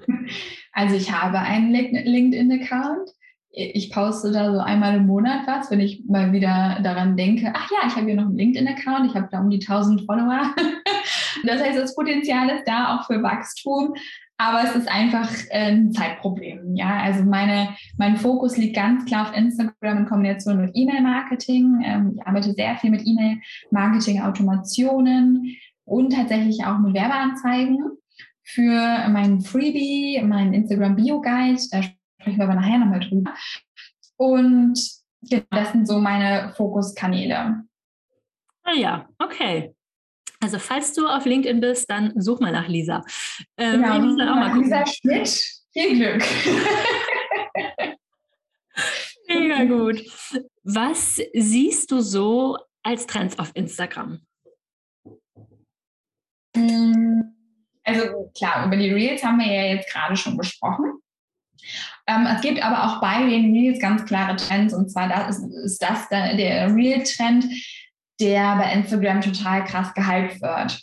also 0.72 0.94
ich 0.94 1.10
habe 1.10 1.38
einen 1.38 1.72
LinkedIn-Account 1.72 3.10
ich 3.56 3.92
poste 3.92 4.32
da 4.32 4.52
so 4.52 4.58
einmal 4.58 4.96
im 4.96 5.06
Monat 5.06 5.46
was, 5.46 5.70
wenn 5.70 5.80
ich 5.80 6.04
mal 6.06 6.32
wieder 6.32 6.78
daran 6.82 7.16
denke, 7.16 7.52
ach 7.54 7.70
ja, 7.70 7.86
ich 7.86 7.94
habe 7.94 8.06
hier 8.06 8.16
noch 8.16 8.26
einen 8.26 8.36
LinkedIn-Account, 8.36 9.06
ich 9.06 9.14
habe 9.14 9.28
da 9.30 9.40
um 9.40 9.50
die 9.50 9.60
1000 9.60 10.02
Follower. 10.06 10.42
das 11.44 11.62
heißt, 11.62 11.78
das 11.78 11.94
Potenzial 11.94 12.48
ist 12.50 12.64
da 12.66 12.96
auch 12.96 13.06
für 13.06 13.22
Wachstum, 13.22 13.94
aber 14.38 14.64
es 14.64 14.74
ist 14.74 14.88
einfach 14.88 15.30
äh, 15.50 15.70
ein 15.70 15.92
Zeitproblem. 15.92 16.74
Ja, 16.74 16.98
also 17.00 17.22
meine, 17.22 17.68
mein 17.96 18.16
Fokus 18.16 18.56
liegt 18.56 18.74
ganz 18.74 19.04
klar 19.04 19.28
auf 19.28 19.36
Instagram 19.36 19.98
in 19.98 20.06
Kombination 20.06 20.60
mit 20.60 20.72
E-Mail-Marketing. 20.74 21.82
Ähm, 21.84 22.12
ich 22.16 22.26
arbeite 22.26 22.52
sehr 22.52 22.76
viel 22.76 22.90
mit 22.90 23.06
E-Mail-Marketing, 23.06 24.20
Automationen 24.22 25.56
und 25.84 26.12
tatsächlich 26.12 26.64
auch 26.64 26.78
mit 26.78 26.94
Werbeanzeigen 26.94 27.78
für 28.42 29.08
meinen 29.08 29.40
Freebie, 29.42 30.20
meinen 30.22 30.52
Instagram 30.52 30.96
Bio 30.96 31.20
Guide. 31.20 31.60
Sprechen 32.24 32.38
wir 32.38 32.44
aber 32.44 32.54
nachher 32.54 32.78
nochmal 32.78 33.00
drüber. 33.00 33.34
Und 34.16 34.80
genau, 35.22 35.44
das 35.50 35.72
sind 35.72 35.86
so 35.86 35.98
meine 35.98 36.54
Fokuskanäle. 36.56 37.64
Ah 38.62 38.72
ja, 38.74 39.06
okay. 39.18 39.74
Also 40.40 40.58
falls 40.58 40.94
du 40.94 41.06
auf 41.06 41.26
LinkedIn 41.26 41.60
bist, 41.60 41.90
dann 41.90 42.18
such 42.20 42.40
mal 42.40 42.52
nach 42.52 42.68
Lisa. 42.68 43.04
Ähm, 43.58 43.82
genau, 43.82 43.98
Lisa, 43.98 44.30
auch 44.30 44.36
mal 44.36 44.58
Lisa 44.58 44.86
Schmidt, 44.86 45.28
viel 45.72 45.96
Glück. 45.96 46.24
Mega 49.28 49.64
gut. 49.64 50.02
Was 50.62 51.20
siehst 51.34 51.90
du 51.90 52.00
so 52.00 52.56
als 52.82 53.06
Trends 53.06 53.38
auf 53.38 53.50
Instagram? 53.54 54.20
Mm, 56.56 57.22
also 57.82 58.30
klar, 58.36 58.66
über 58.66 58.76
die 58.76 58.92
Reels 58.92 59.22
haben 59.22 59.38
wir 59.38 59.46
ja 59.46 59.74
jetzt 59.74 59.90
gerade 59.92 60.16
schon 60.16 60.38
gesprochen. 60.38 61.00
Ähm, 62.06 62.26
es 62.26 62.42
gibt 62.42 62.62
aber 62.62 62.84
auch 62.84 63.00
bei 63.00 63.24
den 63.26 63.52
Reels 63.52 63.80
ganz 63.80 64.04
klare 64.04 64.36
Trends 64.36 64.74
und 64.74 64.90
zwar 64.90 65.08
das 65.08 65.38
ist, 65.38 65.54
ist 65.64 65.82
das 65.82 66.08
der, 66.08 66.36
der 66.36 66.74
Reel-Trend, 66.74 67.46
der 68.20 68.56
bei 68.56 68.72
Instagram 68.72 69.20
total 69.20 69.64
krass 69.64 69.92
gehypt 69.94 70.40
wird. 70.42 70.82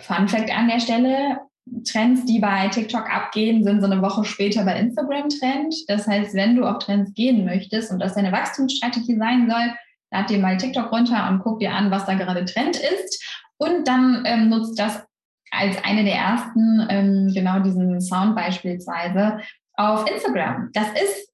Fun 0.00 0.28
Fact 0.28 0.50
an 0.54 0.68
der 0.68 0.80
Stelle, 0.80 1.38
Trends, 1.84 2.24
die 2.24 2.38
bei 2.38 2.68
TikTok 2.68 3.12
abgehen, 3.12 3.64
sind 3.64 3.80
so 3.80 3.86
eine 3.86 4.02
Woche 4.02 4.24
später 4.24 4.64
bei 4.64 4.78
Instagram 4.78 5.28
Trend. 5.28 5.74
Das 5.88 6.06
heißt, 6.06 6.34
wenn 6.34 6.56
du 6.56 6.64
auf 6.64 6.78
Trends 6.78 7.12
gehen 7.14 7.44
möchtest 7.44 7.90
und 7.90 7.98
das 7.98 8.14
deine 8.14 8.32
Wachstumsstrategie 8.32 9.16
sein 9.16 9.48
soll, 9.48 9.74
lad 10.12 10.30
dir 10.30 10.38
mal 10.38 10.56
TikTok 10.56 10.92
runter 10.92 11.28
und 11.28 11.40
guck 11.40 11.60
dir 11.60 11.72
an, 11.72 11.90
was 11.90 12.06
da 12.06 12.14
gerade 12.14 12.44
Trend 12.44 12.76
ist. 12.76 13.24
Und 13.58 13.88
dann 13.88 14.24
ähm, 14.26 14.48
nutzt 14.48 14.78
das 14.78 15.04
als 15.50 15.82
eine 15.84 16.04
der 16.04 16.16
ersten, 16.16 16.86
ähm, 16.88 17.32
genau 17.34 17.60
diesen 17.60 18.00
Sound 18.00 18.36
beispielsweise, 18.36 19.40
auf 19.76 20.10
Instagram. 20.10 20.70
Das 20.72 20.88
ist 20.92 21.30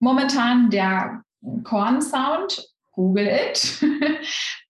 momentan 0.00 0.70
der 0.70 1.22
Korn-Sound. 1.64 2.68
Google 2.92 3.26
it. 3.26 3.84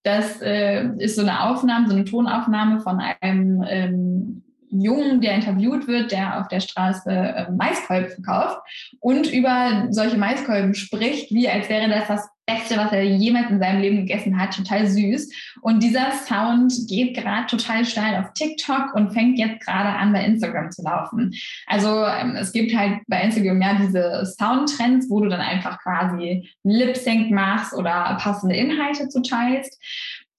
Das 0.06 0.42
äh, 0.42 0.86
ist 0.98 1.16
so 1.16 1.22
eine 1.22 1.44
Aufnahme, 1.44 1.88
so 1.88 1.94
eine 1.94 2.04
Tonaufnahme 2.04 2.78
von 2.80 3.00
einem 3.00 3.64
ähm, 3.66 4.44
Jungen, 4.68 5.22
der 5.22 5.36
interviewt 5.36 5.86
wird, 5.86 6.12
der 6.12 6.40
auf 6.40 6.48
der 6.48 6.60
Straße 6.60 7.10
äh, 7.10 7.50
Maiskolben 7.50 8.10
verkauft 8.10 8.58
und 9.00 9.32
über 9.32 9.86
solche 9.88 10.18
Maiskolben 10.18 10.74
spricht, 10.74 11.30
wie 11.30 11.48
als 11.48 11.70
wäre 11.70 11.88
das 11.88 12.06
das 12.06 12.28
Beste, 12.46 12.76
was 12.76 12.92
er 12.92 13.02
jemals 13.02 13.50
in 13.50 13.58
seinem 13.58 13.80
Leben 13.80 13.96
gegessen 13.96 14.38
hat. 14.38 14.54
Total 14.54 14.86
süß. 14.86 15.30
Und 15.62 15.82
dieser 15.82 16.12
Sound 16.12 16.72
geht 16.88 17.16
gerade 17.16 17.46
total 17.46 17.84
steil 17.84 18.16
auf 18.16 18.32
TikTok 18.34 18.94
und 18.94 19.12
fängt 19.12 19.38
jetzt 19.38 19.64
gerade 19.64 19.88
an, 19.88 20.12
bei 20.12 20.24
Instagram 20.24 20.70
zu 20.70 20.82
laufen. 20.82 21.32
Also 21.66 22.04
ähm, 22.04 22.36
es 22.36 22.52
gibt 22.52 22.76
halt 22.76 23.00
bei 23.06 23.22
Instagram 23.22 23.62
ja 23.62 23.74
diese 23.74 24.26
Soundtrends, 24.26 25.08
wo 25.08 25.20
du 25.20 25.28
dann 25.28 25.40
einfach 25.40 25.80
quasi 25.82 26.48
Lip-Sync 26.64 27.30
machst 27.30 27.72
oder 27.72 28.18
passende 28.20 28.56
Inhalte 28.56 29.08
zuteilst. 29.08 29.80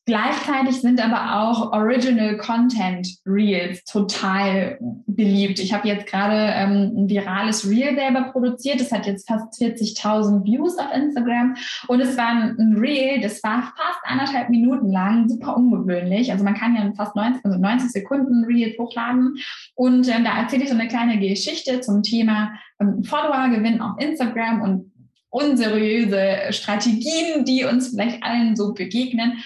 Gleichzeitig 0.08 0.82
sind 0.82 1.04
aber 1.04 1.41
auch 1.41 1.72
Original 1.72 2.38
Content 2.38 3.08
Reels 3.26 3.84
total 3.86 4.78
beliebt. 5.08 5.58
Ich 5.58 5.74
habe 5.74 5.88
jetzt 5.88 6.06
gerade 6.06 6.54
ähm, 6.54 6.94
ein 6.96 7.10
virales 7.10 7.68
Reel 7.68 7.96
selber 7.96 8.30
produziert. 8.32 8.80
Das 8.80 8.91
hat 8.91 9.08
jetzt 9.08 9.28
fast 9.28 9.60
40.000 9.60 10.44
Views 10.44 10.78
auf 10.78 10.94
Instagram. 10.94 11.56
Und 11.88 12.02
es 12.02 12.15
war 12.18 12.30
ein 12.30 12.78
Reel, 12.78 13.20
das 13.20 13.41
war 13.41 13.74
fast 13.76 14.00
anderthalb 14.04 14.50
Minuten 14.50 14.91
lang, 14.91 15.28
super 15.28 15.58
ungewöhnlich. 15.58 16.32
Also 16.32 16.44
man 16.44 16.54
kann 16.54 16.76
ja 16.76 16.88
fast 16.96 17.15
90, 17.15 17.44
also 17.44 17.58
90 17.58 17.89
Sekunden 17.89 18.46
Reels 18.46 18.78
hochladen. 18.78 19.38
Und 19.74 20.08
ähm, 20.08 20.24
da 20.24 20.38
erzähle 20.38 20.63
ich 20.65 20.70
so 20.70 20.76
eine 20.76 20.88
kleine 20.88 21.18
Geschichte 21.18 21.82
zum 21.82 22.04
Thema 22.04 22.54
ähm, 22.80 23.04
Follower 23.04 23.50
gewinnen 23.50 23.82
auf 23.82 24.00
Instagram 24.00 24.62
und 24.62 24.91
unseriöse 25.32 26.52
Strategien, 26.52 27.44
die 27.44 27.65
uns 27.65 27.89
vielleicht 27.89 28.24
allen 28.24 28.56
so 28.56 28.74
begegnen. 28.74 29.44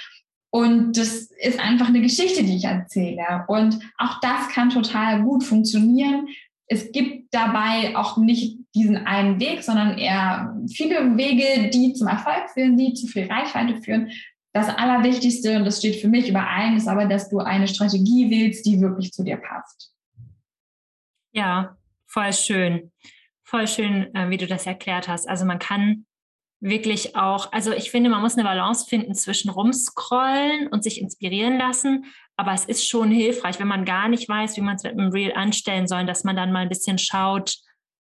Und 0.52 0.98
das 0.98 1.32
ist 1.40 1.60
einfach 1.60 1.88
eine 1.90 2.02
Geschichte, 2.02 2.44
die 2.44 2.58
ich 2.58 2.66
erzähle. 2.66 3.46
Und 3.48 3.80
auch 3.98 4.20
das 4.20 4.50
kann 4.50 4.70
total 4.70 5.22
gut 5.22 5.44
funktionieren. 5.44 6.28
es 6.72 6.92
gibt 6.92 7.34
dabei 7.34 7.96
auch 7.96 8.18
nicht 8.18 8.60
diesen 8.76 8.98
einen 8.98 9.40
Weg, 9.40 9.64
sondern 9.64 9.98
eher 9.98 10.56
viele 10.72 11.18
Wege, 11.18 11.70
die 11.70 11.94
zum 11.94 12.08
Erfolg 12.08 12.50
führen, 12.54 12.78
die 12.78 12.94
zu 12.94 13.08
viel 13.08 13.26
Reichweite 13.26 13.82
führen. 13.82 14.12
Das 14.54 14.70
Allerwichtigste, 14.70 15.58
und 15.58 15.66
das 15.66 15.80
steht 15.80 16.00
für 16.00 16.08
mich 16.08 16.30
überein, 16.30 16.78
ist 16.78 16.88
aber, 16.88 17.06
dass 17.06 17.30
du 17.30 17.40
eine 17.40 17.68
Strategie 17.68 18.30
wählst, 18.30 18.66
die 18.66 18.82
wirklich 18.82 19.12
zu 19.12 19.24
dir 19.24 19.38
passt. 19.38 19.94
Ja, 21.32 21.78
voll 22.08 22.34
schön. 22.34 22.92
Voll 23.44 23.68
schön, 23.68 24.14
äh, 24.14 24.30
wie 24.30 24.38
du 24.38 24.46
das 24.46 24.68
erklärt 24.68 25.08
hast. 25.08 25.28
Also 25.28 25.46
man 25.46 25.58
kann 25.58 26.06
wirklich 26.62 27.16
auch, 27.16 27.52
also 27.52 27.72
ich 27.72 27.92
finde, 27.92 28.10
man 28.10 28.22
muss 28.22 28.38
eine 28.38 28.44
Balance 28.44 28.86
finden 28.88 29.16
zwischen 29.16 29.50
rumscrollen 29.50 30.68
und 30.68 30.84
sich 30.84 31.02
inspirieren 31.02 31.58
lassen. 31.58 32.06
Aber 32.36 32.54
es 32.54 32.66
ist 32.66 32.88
schon 32.88 33.12
hilfreich, 33.12 33.60
wenn 33.60 33.68
man 33.68 33.86
gar 33.86 34.10
nicht 34.10 34.28
weiß, 34.28 34.58
wie 34.58 34.62
man 34.62 34.76
es 34.76 34.84
mit 34.84 34.94
einem 34.94 35.12
Reel 35.12 35.34
anstellen 35.34 35.88
soll, 35.88 36.06
dass 36.06 36.24
man 36.24 36.36
dann 36.36 36.52
mal 36.52 36.60
ein 36.60 36.70
bisschen 36.70 36.98
schaut, 36.98 37.56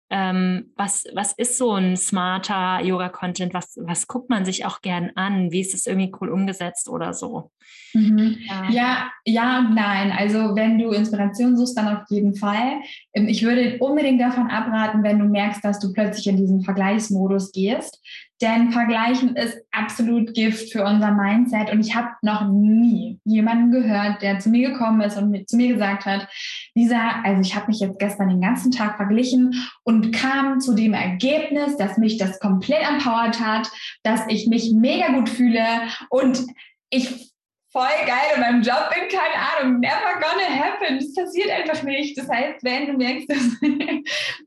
ähm, 0.10 0.72
was, 0.76 1.06
was 1.14 1.34
ist 1.34 1.58
so 1.58 1.74
ein 1.74 1.98
smarter 1.98 2.82
Yoga-Content? 2.82 3.54
Was, 3.54 3.78
was 3.82 4.08
guckt 4.08 4.30
man 4.30 4.46
sich 4.46 4.66
auch 4.66 4.82
gern 4.82 5.12
an? 5.16 5.52
Wie 5.52 5.62
ist 5.62 5.74
es 5.74 5.88
irgendwie 5.88 6.14
cool 6.22 6.30
umgesetzt 6.30 6.90
oder 6.90 7.14
so? 7.14 7.52
Mhm. 7.96 8.38
Ja. 8.48 8.70
ja, 8.70 9.12
ja 9.26 9.60
und 9.60 9.74
nein. 9.74 10.12
Also 10.12 10.56
wenn 10.56 10.78
du 10.78 10.92
Inspiration 10.92 11.56
suchst, 11.56 11.78
dann 11.78 11.98
auf 11.98 12.04
jeden 12.10 12.36
Fall. 12.36 12.82
Ähm, 13.14 13.28
ich 13.28 13.44
würde 13.44 13.78
unbedingt 13.80 14.20
davon 14.20 14.50
abraten, 14.50 15.02
wenn 15.04 15.20
du 15.20 15.26
merkst, 15.26 15.64
dass 15.64 15.80
du 15.80 15.94
plötzlich 15.94 16.28
in 16.28 16.38
diesen 16.38 16.62
Vergleichsmodus 16.62 17.54
gehst. 17.54 18.02
Denn 18.42 18.74
Vergleichen 18.74 19.38
ist 19.38 19.58
absolut 19.72 20.34
Gift 20.34 20.74
für 20.74 20.84
unser 20.84 21.12
Mindset. 21.12 21.72
Und 21.72 21.80
ich 21.80 21.96
habe 21.96 22.10
noch 22.22 22.50
nie 22.52 23.18
jemanden 23.24 23.72
gehört, 23.72 24.22
der 24.22 24.40
zu 24.40 24.50
mir 24.50 24.72
gekommen 24.72 25.00
ist 25.00 25.18
und 25.18 25.48
zu 25.48 25.56
mir 25.56 25.74
gesagt 25.74 26.06
hat, 26.06 26.28
Lisa, 26.76 27.22
also 27.24 27.42
ich 27.42 27.56
habe 27.56 27.68
mich 27.68 27.80
jetzt 27.80 27.98
gestern 27.98 28.28
den 28.28 28.42
ganzen 28.42 28.72
Tag 28.72 28.98
verglichen 28.98 29.56
und 29.84 30.12
kam 30.12 30.60
zu 30.60 30.76
dem 30.76 30.94
Ergebnis, 30.94 31.78
dass 31.78 31.98
mich 31.98 32.18
das 32.18 32.42
komplett 32.42 32.86
empowert 32.86 33.40
hat, 33.40 33.72
dass 34.04 34.22
ich 34.28 34.48
mich 34.48 34.74
mega 34.74 35.14
gut 35.14 35.30
fühle 35.30 35.64
und 36.10 36.46
ich 36.90 37.35
voll 37.76 38.08
geil 38.08 38.36
in 38.36 38.40
meinem 38.40 38.62
Job 38.62 38.90
bin, 38.90 39.10
keine 39.10 39.36
Ahnung, 39.36 39.82
never 39.82 40.14
gonna 40.14 40.48
happen. 40.48 40.98
Das 40.98 41.14
passiert 41.14 41.52
einfach 41.52 41.84
nicht. 41.84 42.18
Das 42.18 42.30
heißt, 42.30 42.64
wenn 42.64 42.88
du 42.88 42.94
merkst, 42.94 43.30
dass, 43.30 43.60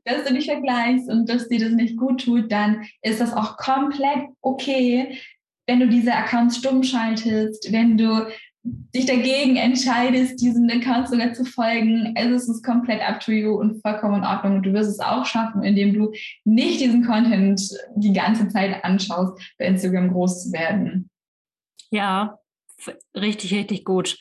dass, 0.03 0.27
du 0.27 0.33
dich 0.33 0.45
vergleichst 0.45 1.07
und 1.07 1.29
dass 1.29 1.47
dir 1.47 1.59
das 1.59 1.73
nicht 1.73 1.95
gut 1.95 2.25
tut, 2.25 2.51
dann 2.51 2.87
ist 3.03 3.21
das 3.21 3.31
auch 3.33 3.57
komplett 3.57 4.29
okay, 4.41 5.19
wenn 5.67 5.79
du 5.79 5.87
diese 5.87 6.11
Accounts 6.11 6.57
stumm 6.57 6.81
schaltest, 6.81 7.71
wenn 7.71 7.97
du 7.99 8.27
dich 8.63 9.05
dagegen 9.05 9.57
entscheidest, 9.57 10.41
diesen 10.41 10.69
Accounts 10.71 11.11
sogar 11.11 11.33
zu 11.33 11.45
folgen. 11.45 12.15
Also 12.17 12.33
es 12.33 12.49
ist 12.49 12.63
komplett 12.63 13.07
up 13.07 13.19
to 13.19 13.31
you 13.31 13.53
und 13.59 13.79
vollkommen 13.83 14.15
in 14.15 14.23
Ordnung. 14.23 14.55
Und 14.55 14.63
du 14.63 14.73
wirst 14.73 14.89
es 14.89 14.99
auch 14.99 15.25
schaffen, 15.25 15.63
indem 15.63 15.93
du 15.93 16.11
nicht 16.45 16.81
diesen 16.81 17.05
Content 17.05 17.61
die 17.95 18.11
ganze 18.11 18.47
Zeit 18.47 18.83
anschaust, 18.83 19.39
bei 19.59 19.65
Instagram 19.65 20.11
groß 20.11 20.45
zu 20.45 20.51
werden. 20.51 21.11
Ja, 21.91 22.38
richtig, 23.15 23.53
richtig 23.53 23.85
gut. 23.85 24.17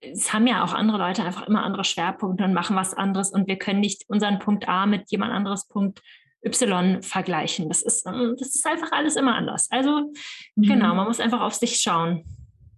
Es 0.00 0.32
haben 0.32 0.46
ja 0.46 0.64
auch 0.64 0.74
andere 0.74 0.98
Leute 0.98 1.24
einfach 1.24 1.46
immer 1.46 1.62
andere 1.62 1.84
Schwerpunkte 1.84 2.44
und 2.44 2.54
machen 2.54 2.76
was 2.76 2.94
anderes 2.94 3.30
und 3.30 3.46
wir 3.46 3.56
können 3.56 3.80
nicht 3.80 4.04
unseren 4.08 4.38
Punkt 4.38 4.68
A 4.68 4.86
mit 4.86 5.10
jemand 5.10 5.32
anderes 5.32 5.68
Punkt 5.68 6.02
Y 6.44 7.02
vergleichen. 7.02 7.68
Das 7.68 7.82
ist, 7.82 8.06
ähm, 8.06 8.34
das 8.38 8.48
ist 8.48 8.66
einfach 8.66 8.90
alles 8.92 9.16
immer 9.16 9.36
anders. 9.36 9.68
Also 9.70 10.12
mhm. 10.56 10.62
genau, 10.62 10.94
man 10.94 11.06
muss 11.06 11.20
einfach 11.20 11.40
auf 11.40 11.54
sich 11.54 11.80
schauen. 11.80 12.24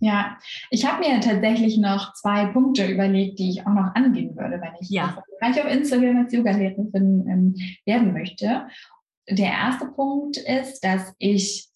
Ja, 0.00 0.38
ich 0.70 0.84
habe 0.84 1.00
mir 1.00 1.18
tatsächlich 1.20 1.78
noch 1.78 2.12
zwei 2.12 2.46
Punkte 2.46 2.86
überlegt, 2.86 3.38
die 3.38 3.50
ich 3.50 3.62
auch 3.62 3.72
noch 3.72 3.94
angehen 3.94 4.36
würde, 4.36 4.60
wenn 4.60 4.74
ich 4.78 4.90
ja. 4.90 5.16
auf 5.40 5.56
Instagram 5.56 6.18
als 6.18 6.32
Yoga-Lehrerin 6.32 7.26
ähm, 7.26 7.54
werden 7.86 8.12
möchte. 8.12 8.66
Der 9.30 9.50
erste 9.50 9.86
Punkt 9.86 10.36
ist, 10.36 10.84
dass 10.84 11.14
ich 11.18 11.68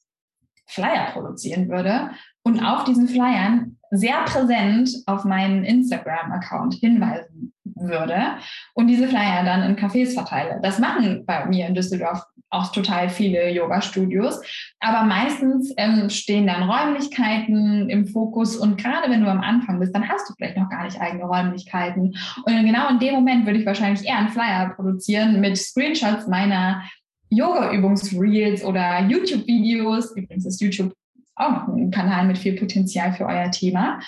Flyer 0.66 1.12
produzieren 1.12 1.70
würde 1.70 2.10
und 2.48 2.64
auf 2.64 2.84
diesen 2.84 3.06
Flyern 3.06 3.76
sehr 3.90 4.22
präsent 4.24 4.90
auf 5.06 5.24
meinen 5.24 5.64
Instagram-Account 5.64 6.74
hinweisen 6.74 7.52
würde 7.76 8.38
und 8.74 8.88
diese 8.88 9.06
Flyer 9.06 9.44
dann 9.44 9.62
in 9.62 9.76
Cafés 9.76 10.14
verteile. 10.14 10.58
Das 10.62 10.78
machen 10.78 11.24
bei 11.26 11.44
mir 11.46 11.66
in 11.66 11.74
Düsseldorf 11.74 12.22
auch 12.50 12.72
total 12.72 13.10
viele 13.10 13.50
Yoga-Studios, 13.50 14.40
aber 14.80 15.04
meistens 15.04 15.74
ähm, 15.76 16.08
stehen 16.08 16.46
dann 16.46 16.62
Räumlichkeiten 16.62 17.90
im 17.90 18.06
Fokus 18.06 18.56
und 18.56 18.82
gerade 18.82 19.10
wenn 19.10 19.22
du 19.22 19.30
am 19.30 19.42
Anfang 19.42 19.78
bist, 19.78 19.94
dann 19.94 20.08
hast 20.08 20.28
du 20.28 20.34
vielleicht 20.34 20.56
noch 20.56 20.70
gar 20.70 20.84
nicht 20.84 20.98
eigene 20.98 21.24
Räumlichkeiten 21.24 22.16
und 22.46 22.66
genau 22.66 22.88
in 22.88 22.98
dem 22.98 23.14
Moment 23.14 23.44
würde 23.44 23.58
ich 23.58 23.66
wahrscheinlich 23.66 24.06
eher 24.08 24.16
einen 24.16 24.30
Flyer 24.30 24.70
produzieren 24.74 25.40
mit 25.40 25.58
Screenshots 25.58 26.26
meiner 26.26 26.82
Yoga-Übungsreels 27.30 28.64
oder 28.64 29.06
YouTube-Videos. 29.06 30.16
Übrigens 30.16 30.46
ist 30.46 30.62
YouTube 30.62 30.94
auch 31.38 31.68
ein 31.68 31.90
Kanal 31.90 32.26
mit 32.26 32.38
viel 32.38 32.58
Potenzial 32.58 33.12
für 33.12 33.26
euer 33.26 33.50
Thema. 33.50 34.00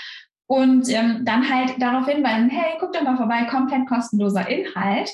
Und 0.46 0.88
ähm, 0.88 1.24
dann 1.24 1.48
halt 1.48 1.80
darauf 1.80 2.08
hinweisen, 2.08 2.50
hey, 2.50 2.76
guck 2.80 2.92
doch 2.92 3.02
mal 3.02 3.16
vorbei, 3.16 3.44
komplett 3.44 3.86
kostenloser 3.86 4.48
Inhalt. 4.48 5.10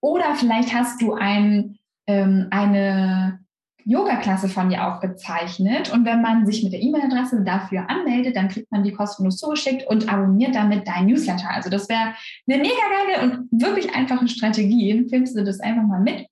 Oder 0.00 0.36
vielleicht 0.36 0.72
hast 0.72 1.02
du 1.02 1.14
ein, 1.14 1.76
ähm, 2.06 2.46
eine 2.50 3.40
Yoga-Klasse 3.84 4.48
von 4.48 4.68
dir 4.68 4.86
aufgezeichnet. 4.86 5.92
Und 5.92 6.04
wenn 6.04 6.20
man 6.20 6.44
sich 6.44 6.62
mit 6.62 6.72
der 6.72 6.82
E-Mail-Adresse 6.82 7.42
dafür 7.44 7.88
anmeldet, 7.88 8.36
dann 8.36 8.48
kriegt 8.48 8.70
man 8.70 8.82
die 8.82 8.92
kostenlos 8.92 9.38
zugeschickt 9.38 9.86
und 9.88 10.12
abonniert 10.12 10.54
damit 10.54 10.86
dein 10.86 11.06
Newsletter. 11.06 11.50
Also 11.50 11.70
das 11.70 11.88
wäre 11.88 12.14
eine 12.48 12.62
mega 12.62 12.74
geile 12.74 13.32
und 13.32 13.48
wirklich 13.50 13.94
einfache 13.94 14.28
Strategie. 14.28 15.06
Filmst 15.08 15.36
du 15.36 15.44
das 15.44 15.60
einfach 15.60 15.84
mal 15.84 16.00
mit 16.00 16.26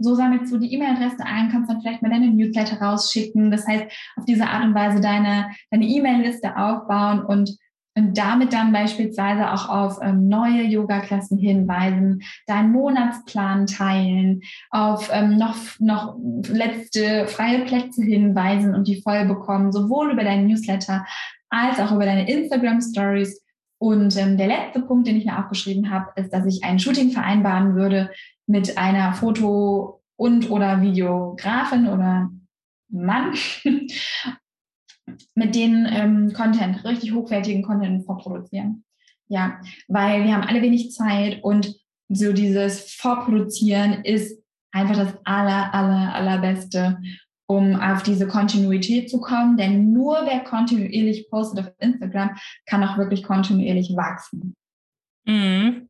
so 0.00 0.14
sammelst 0.14 0.52
du 0.52 0.58
die 0.58 0.72
E-Mail-Adresse 0.74 1.24
ein, 1.24 1.50
kannst 1.50 1.70
dann 1.70 1.80
vielleicht 1.80 2.02
mal 2.02 2.10
deine 2.10 2.30
Newsletter 2.30 2.80
rausschicken. 2.80 3.50
Das 3.50 3.66
heißt, 3.66 3.84
auf 4.16 4.24
diese 4.24 4.46
Art 4.46 4.64
und 4.64 4.74
Weise 4.74 5.00
deine, 5.00 5.50
E-Mail-Liste 5.70 6.56
aufbauen 6.56 7.24
und, 7.24 7.56
und 7.96 8.16
damit 8.16 8.52
dann 8.52 8.72
beispielsweise 8.72 9.52
auch 9.52 9.68
auf 9.68 9.98
ähm, 10.02 10.28
neue 10.28 10.62
Yoga-Klassen 10.62 11.38
hinweisen, 11.38 12.22
deinen 12.46 12.72
Monatsplan 12.72 13.66
teilen, 13.66 14.42
auf 14.70 15.10
ähm, 15.12 15.36
noch, 15.36 15.56
noch 15.78 16.16
letzte 16.48 17.26
freie 17.26 17.64
Plätze 17.64 18.02
hinweisen 18.02 18.74
und 18.74 18.86
die 18.88 19.00
voll 19.02 19.24
bekommen, 19.24 19.72
sowohl 19.72 20.12
über 20.12 20.24
deinen 20.24 20.46
Newsletter 20.46 21.04
als 21.50 21.80
auch 21.80 21.92
über 21.92 22.04
deine 22.04 22.28
Instagram-Stories. 22.30 23.42
Und 23.80 24.16
ähm, 24.16 24.36
der 24.36 24.48
letzte 24.48 24.80
Punkt, 24.80 25.06
den 25.06 25.16
ich 25.16 25.24
mir 25.24 25.38
aufgeschrieben 25.38 25.90
habe, 25.90 26.08
ist, 26.16 26.32
dass 26.32 26.44
ich 26.46 26.64
ein 26.64 26.80
Shooting 26.80 27.10
vereinbaren 27.10 27.76
würde 27.76 28.10
mit 28.48 28.76
einer 28.78 29.12
Foto- 29.12 30.02
und 30.16 30.50
oder 30.50 30.82
Videografin 30.82 31.86
oder 31.86 32.30
Mann, 32.88 33.34
mit 35.34 35.54
denen 35.54 35.86
ähm, 35.86 36.32
Content, 36.32 36.84
richtig 36.84 37.12
hochwertigen 37.12 37.62
Content 37.62 38.04
vorproduzieren. 38.04 38.84
Ja, 39.28 39.60
weil 39.86 40.24
wir 40.24 40.34
haben 40.34 40.48
alle 40.48 40.62
wenig 40.62 40.90
Zeit 40.92 41.44
und 41.44 41.76
so 42.08 42.32
dieses 42.32 42.94
Vorproduzieren 42.94 44.02
ist 44.04 44.42
einfach 44.72 44.96
das 44.96 45.14
aller, 45.24 45.74
aller, 45.74 46.14
allerbeste, 46.14 46.98
um 47.46 47.76
auf 47.76 48.02
diese 48.02 48.26
Kontinuität 48.26 49.10
zu 49.10 49.20
kommen. 49.20 49.58
Denn 49.58 49.92
nur 49.92 50.22
wer 50.24 50.40
kontinuierlich 50.40 51.28
postet 51.28 51.66
auf 51.66 51.72
Instagram, 51.78 52.30
kann 52.64 52.82
auch 52.82 52.96
wirklich 52.96 53.22
kontinuierlich 53.22 53.94
wachsen. 53.94 54.54
Mhm 55.26 55.88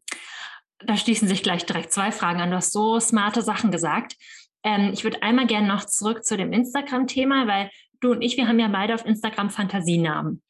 da 0.84 0.96
schließen 0.96 1.28
sich 1.28 1.42
gleich 1.42 1.66
direkt 1.66 1.92
zwei 1.92 2.12
Fragen 2.12 2.40
an. 2.40 2.50
Du 2.50 2.56
hast 2.56 2.72
so 2.72 3.00
smarte 3.00 3.42
Sachen 3.42 3.70
gesagt. 3.70 4.16
Ähm, 4.62 4.90
ich 4.92 5.04
würde 5.04 5.22
einmal 5.22 5.46
gerne 5.46 5.68
noch 5.68 5.84
zurück 5.84 6.24
zu 6.24 6.36
dem 6.36 6.52
Instagram-Thema, 6.52 7.46
weil 7.46 7.70
du 8.00 8.12
und 8.12 8.22
ich, 8.22 8.36
wir 8.36 8.48
haben 8.48 8.58
ja 8.58 8.68
beide 8.68 8.94
auf 8.94 9.04
Instagram 9.04 9.50
Fantasienamen. 9.50 10.42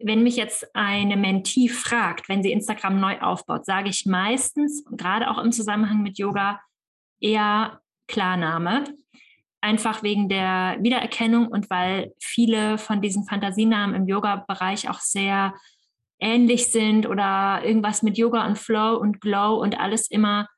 Wenn 0.00 0.22
mich 0.22 0.36
jetzt 0.36 0.74
eine 0.76 1.16
Mentee 1.16 1.68
fragt, 1.68 2.28
wenn 2.28 2.42
sie 2.42 2.52
Instagram 2.52 3.00
neu 3.00 3.18
aufbaut, 3.20 3.64
sage 3.64 3.88
ich 3.88 4.06
meistens, 4.06 4.84
gerade 4.92 5.28
auch 5.28 5.38
im 5.38 5.50
Zusammenhang 5.50 6.02
mit 6.02 6.18
Yoga, 6.18 6.60
eher 7.20 7.80
Klarname. 8.06 8.84
Einfach 9.60 10.04
wegen 10.04 10.28
der 10.28 10.78
Wiedererkennung 10.80 11.48
und 11.48 11.68
weil 11.68 12.12
viele 12.20 12.78
von 12.78 13.02
diesen 13.02 13.24
Fantasienamen 13.24 13.96
im 13.96 14.06
Yoga-Bereich 14.06 14.88
auch 14.88 15.00
sehr 15.00 15.52
ähnlich 16.20 16.70
sind 16.70 17.08
oder 17.08 17.62
irgendwas 17.64 18.02
mit 18.02 18.18
Yoga 18.18 18.46
und 18.46 18.58
Flow 18.58 18.96
und 18.96 19.20
Glow 19.20 19.54
und 19.54 19.78
alles 19.78 20.10
immer. 20.10 20.48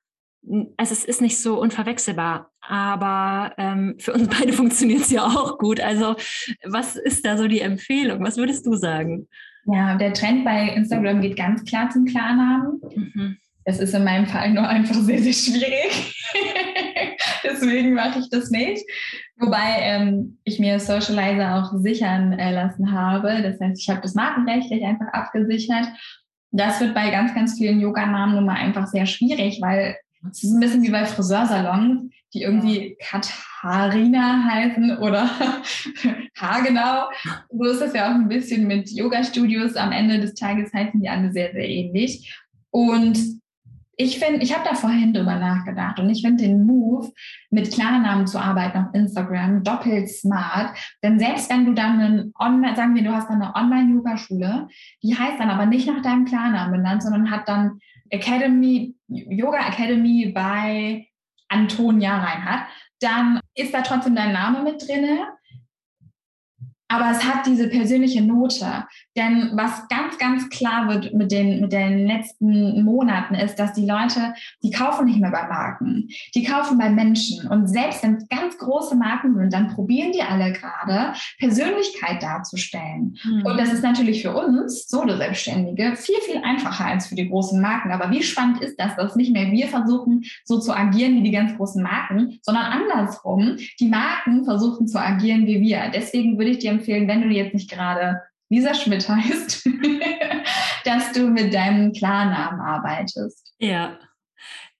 Also 0.77 0.93
es 0.93 1.05
ist 1.05 1.21
nicht 1.21 1.39
so 1.39 1.61
unverwechselbar, 1.61 2.51
aber 2.63 3.53
ähm, 3.59 3.97
für 3.99 4.13
uns 4.13 4.29
beide 4.39 4.53
funktioniert 4.53 5.03
es 5.03 5.11
ja 5.11 5.25
auch 5.25 5.59
gut. 5.59 5.81
Also 5.81 6.17
was 6.65 6.97
ist 6.97 7.27
da 7.27 7.37
so 7.37 7.47
die 7.47 7.61
Empfehlung? 7.61 8.25
Was 8.25 8.37
würdest 8.37 8.67
du 8.67 8.75
sagen? 8.75 9.29
Ja, 9.67 9.97
der 9.97 10.15
Trend 10.15 10.45
bei 10.45 10.69
Instagram 10.69 11.21
geht 11.21 11.37
ganz 11.37 11.65
klar 11.65 11.91
zum 11.91 12.07
Klarnamen. 12.07 12.81
Mhm. 12.95 13.37
Das 13.65 13.79
ist 13.79 13.95
in 13.95 14.05
meinem 14.05 14.27
Fall 14.27 14.51
nur 14.51 14.67
einfach 14.67 14.95
sehr, 14.95 15.23
sehr 15.23 15.33
schwierig. 15.33 16.17
Deswegen 17.45 17.95
mache 17.95 18.21
ich 18.21 18.31
das 18.31 18.51
nicht. 18.51 18.85
Wobei 19.37 19.81
ähm, 19.81 20.39
ich 20.45 20.59
mir 20.59 20.79
Socializer 20.81 21.57
auch 21.57 21.73
sichern 21.79 22.33
äh, 22.33 22.53
lassen 22.53 22.93
habe. 22.93 23.43
Das 23.43 23.61
heißt, 23.61 23.81
ich 23.81 23.89
habe 23.89 24.01
das 24.01 24.15
markenrechtlich 24.15 24.85
einfach 24.85 25.09
abgesichert. 25.13 25.89
Das 26.53 26.81
wird 26.81 26.95
bei 26.95 27.11
ganz, 27.11 27.35
ganz 27.35 27.57
vielen 27.57 27.81
Yoga-Namen 27.81 28.35
nun 28.35 28.47
mal 28.47 28.57
einfach 28.57 28.87
sehr 28.87 29.07
schwierig, 29.07 29.61
weil 29.61 29.97
Es 30.31 30.43
ist 30.43 30.53
ein 30.53 30.61
bisschen 30.61 30.83
wie 30.83 30.91
bei 30.91 31.07
Friseursalons, 31.07 32.11
die 32.35 32.43
irgendwie 32.43 32.97
Katharina 33.01 34.45
heißen 34.51 34.99
oder 34.99 35.31
Hagenau. 36.39 37.09
So 37.51 37.65
ist 37.65 37.81
das 37.81 37.95
ja 37.95 38.11
auch 38.11 38.15
ein 38.15 38.29
bisschen 38.29 38.67
mit 38.67 38.91
Yoga-Studios. 38.91 39.77
Am 39.77 39.93
Ende 39.93 40.21
des 40.21 40.35
Tages 40.35 40.73
heißen 40.73 41.01
die 41.01 41.09
alle 41.09 41.33
sehr, 41.33 41.53
sehr 41.53 41.69
ähnlich. 41.69 42.35
Und 42.71 43.19
ich 44.03 44.19
finde, 44.19 44.41
ich 44.43 44.55
habe 44.55 44.67
da 44.67 44.75
vorhin 44.75 45.13
drüber 45.13 45.37
nachgedacht 45.37 45.99
und 46.01 46.09
ich 46.09 46.23
finde 46.23 46.45
den 46.45 46.65
Move, 46.65 47.13
mit 47.51 47.71
Klarnamen 47.71 48.27
zu 48.27 48.39
arbeiten 48.39 48.79
auf 48.79 48.95
Instagram 48.95 49.63
doppelt 49.63 50.09
smart. 50.09 50.75
Denn 51.03 51.19
selbst 51.19 51.51
wenn 51.51 51.67
du 51.67 51.75
dann 51.75 52.01
einen 52.01 52.33
Online, 52.39 52.75
sagen 52.77 52.95
wir, 52.95 53.05
du 53.05 53.13
hast 53.13 53.29
dann 53.29 53.43
eine 53.43 53.55
Online-Yoga-Schule, 53.55 54.69
die 55.03 55.15
heißt 55.15 55.39
dann 55.39 55.51
aber 55.51 55.67
nicht 55.67 55.87
nach 55.87 56.01
deinem 56.01 56.25
Klarnamen 56.25 56.73
benannt, 56.73 57.03
sondern 57.03 57.31
hat 57.31 57.47
dann 57.47 57.79
Academy, 58.09 58.95
Yoga 59.09 59.69
Academy 59.69 60.33
bei 60.35 61.07
Antonia 61.49 62.17
Reinhardt, 62.17 62.69
dann 63.01 63.41
ist 63.55 63.75
da 63.75 63.83
trotzdem 63.83 64.15
dein 64.15 64.33
Name 64.33 64.63
mit 64.63 64.83
drinne 64.89 65.27
aber 66.91 67.13
es 67.13 67.25
hat 67.25 67.47
diese 67.47 67.69
persönliche 67.69 68.21
Note. 68.21 68.85
Denn 69.21 69.51
was 69.53 69.87
ganz, 69.89 70.17
ganz 70.17 70.49
klar 70.49 70.89
wird 70.89 71.13
mit 71.13 71.31
den, 71.31 71.61
mit 71.61 71.73
den 71.73 72.07
letzten 72.07 72.83
Monaten 72.85 73.35
ist, 73.35 73.57
dass 73.57 73.75
die 73.75 73.85
Leute, 73.85 74.33
die 74.63 74.71
kaufen 74.71 75.05
nicht 75.05 75.21
mehr 75.21 75.31
bei 75.31 75.47
Marken, 75.47 76.09
die 76.35 76.43
kaufen 76.43 76.79
bei 76.79 76.89
Menschen. 76.89 77.47
Und 77.47 77.67
selbst 77.67 78.03
wenn 78.03 78.15
es 78.15 78.29
ganz 78.29 78.57
große 78.57 78.97
Marken 78.97 79.37
sind, 79.37 79.53
dann 79.53 79.75
probieren 79.75 80.13
die 80.13 80.23
alle 80.23 80.53
gerade, 80.53 81.13
Persönlichkeit 81.39 82.23
darzustellen. 82.23 83.19
Mhm. 83.23 83.45
Und 83.45 83.61
das 83.61 83.71
ist 83.75 83.83
natürlich 83.83 84.23
für 84.23 84.35
uns, 84.35 84.89
Solo-Selbstständige, 84.89 85.97
viel, 85.97 86.21
viel 86.25 86.41
einfacher 86.43 86.87
als 86.87 87.09
für 87.09 87.15
die 87.15 87.29
großen 87.29 87.61
Marken. 87.61 87.93
Aber 87.93 88.11
wie 88.11 88.23
spannend 88.23 88.63
ist 88.63 88.81
das, 88.81 88.97
dass 88.97 89.17
nicht 89.17 89.35
mehr 89.35 89.51
wir 89.53 89.69
versuchen, 89.69 90.25
so 90.45 90.59
zu 90.59 90.75
agieren 90.75 91.17
wie 91.17 91.25
die 91.25 91.31
ganz 91.31 91.55
großen 91.59 91.83
Marken, 91.83 92.39
sondern 92.41 92.65
andersrum, 92.65 93.59
die 93.79 93.89
Marken 93.89 94.45
versuchen 94.47 94.89
zu 94.89 94.99
agieren 94.99 95.47
wie 95.47 95.61
wir. 95.61 95.91
Deswegen 95.95 96.39
würde 96.39 96.53
ich 96.53 96.59
dir 96.61 96.71
empfehlen, 96.71 97.07
wenn 97.07 97.21
du 97.21 97.29
jetzt 97.29 97.53
nicht 97.53 97.71
gerade 97.71 98.23
Lisa 98.51 98.75
Schmidt 98.75 99.09
heißt, 99.09 99.69
dass 100.85 101.13
du 101.13 101.29
mit 101.29 101.55
deinem 101.55 101.93
Klarnamen 101.93 102.61
arbeitest. 102.61 103.55
Ja. 103.59 103.99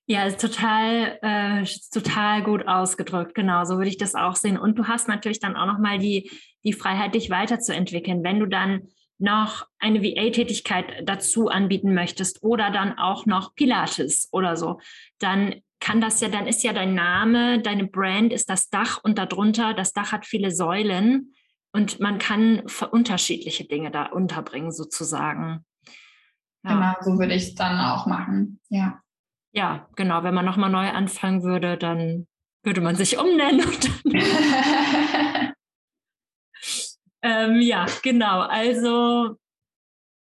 Ja, 0.07 0.25
ist 0.25 0.41
total, 0.41 1.19
äh, 1.23 1.65
total 1.93 2.43
gut 2.43 2.67
ausgedrückt. 2.67 3.37
Genau, 3.37 3.65
so 3.65 3.77
würde 3.77 3.91
ich 3.91 3.97
das 3.97 4.17
auch 4.17 4.35
sehen. 4.35 4.59
Und 4.59 4.77
du 4.77 4.89
hast 4.89 5.07
natürlich 5.07 5.39
dann 5.39 5.55
auch 5.55 5.67
nochmal 5.67 5.99
die, 6.01 6.33
die 6.65 6.73
Freiheit, 6.73 7.15
dich 7.15 7.31
weiterzuentwickeln. 7.31 8.25
Wenn 8.25 8.41
du 8.41 8.47
dann 8.47 8.89
noch 9.19 9.67
eine 9.79 10.03
VA-Tätigkeit 10.03 11.09
dazu 11.09 11.49
anbieten 11.49 11.95
möchtest 11.95 12.43
oder 12.43 12.73
dann 12.73 12.99
auch 12.99 13.25
noch 13.25 13.55
Pilates 13.55 14.29
oder 14.33 14.57
so, 14.57 14.81
dann 15.21 15.55
kann 15.79 16.01
das 16.01 16.21
ja, 16.21 16.29
dann 16.29 16.49
ist 16.49 16.65
ja 16.65 16.73
dein 16.73 16.95
Name, 16.95 17.61
deine 17.61 17.87
Brand 17.87 18.33
ist 18.33 18.51
das 18.51 18.69
Dach 18.69 18.99
und 19.05 19.17
darunter, 19.17 19.75
das 19.75 19.93
Dach 19.93 20.11
hat 20.11 20.27
viele 20.27 20.51
Säulen 20.51 21.35
und 21.73 22.01
man 22.01 22.19
kann 22.19 22.63
unterschiedliche 22.91 23.65
Dinge 23.65 23.91
da 23.91 24.07
unterbringen, 24.07 24.73
sozusagen. 24.73 25.65
Ja. 26.65 26.75
Genau, 26.75 26.95
so 27.01 27.19
würde 27.19 27.35
ich 27.35 27.45
es 27.45 27.55
dann 27.55 27.79
auch 27.81 28.07
machen. 28.07 28.61
Ja. 28.69 29.01
Ja, 29.53 29.89
genau. 29.97 30.23
Wenn 30.23 30.35
man 30.35 30.45
nochmal 30.45 30.71
neu 30.71 30.89
anfangen 30.91 31.43
würde, 31.43 31.77
dann 31.77 32.27
würde 32.63 32.81
man 32.81 32.97
sich 32.97 33.19
umnennen. 33.19 33.67
ähm, 37.23 37.61
ja, 37.61 37.87
genau. 38.03 38.41
Also 38.41 39.37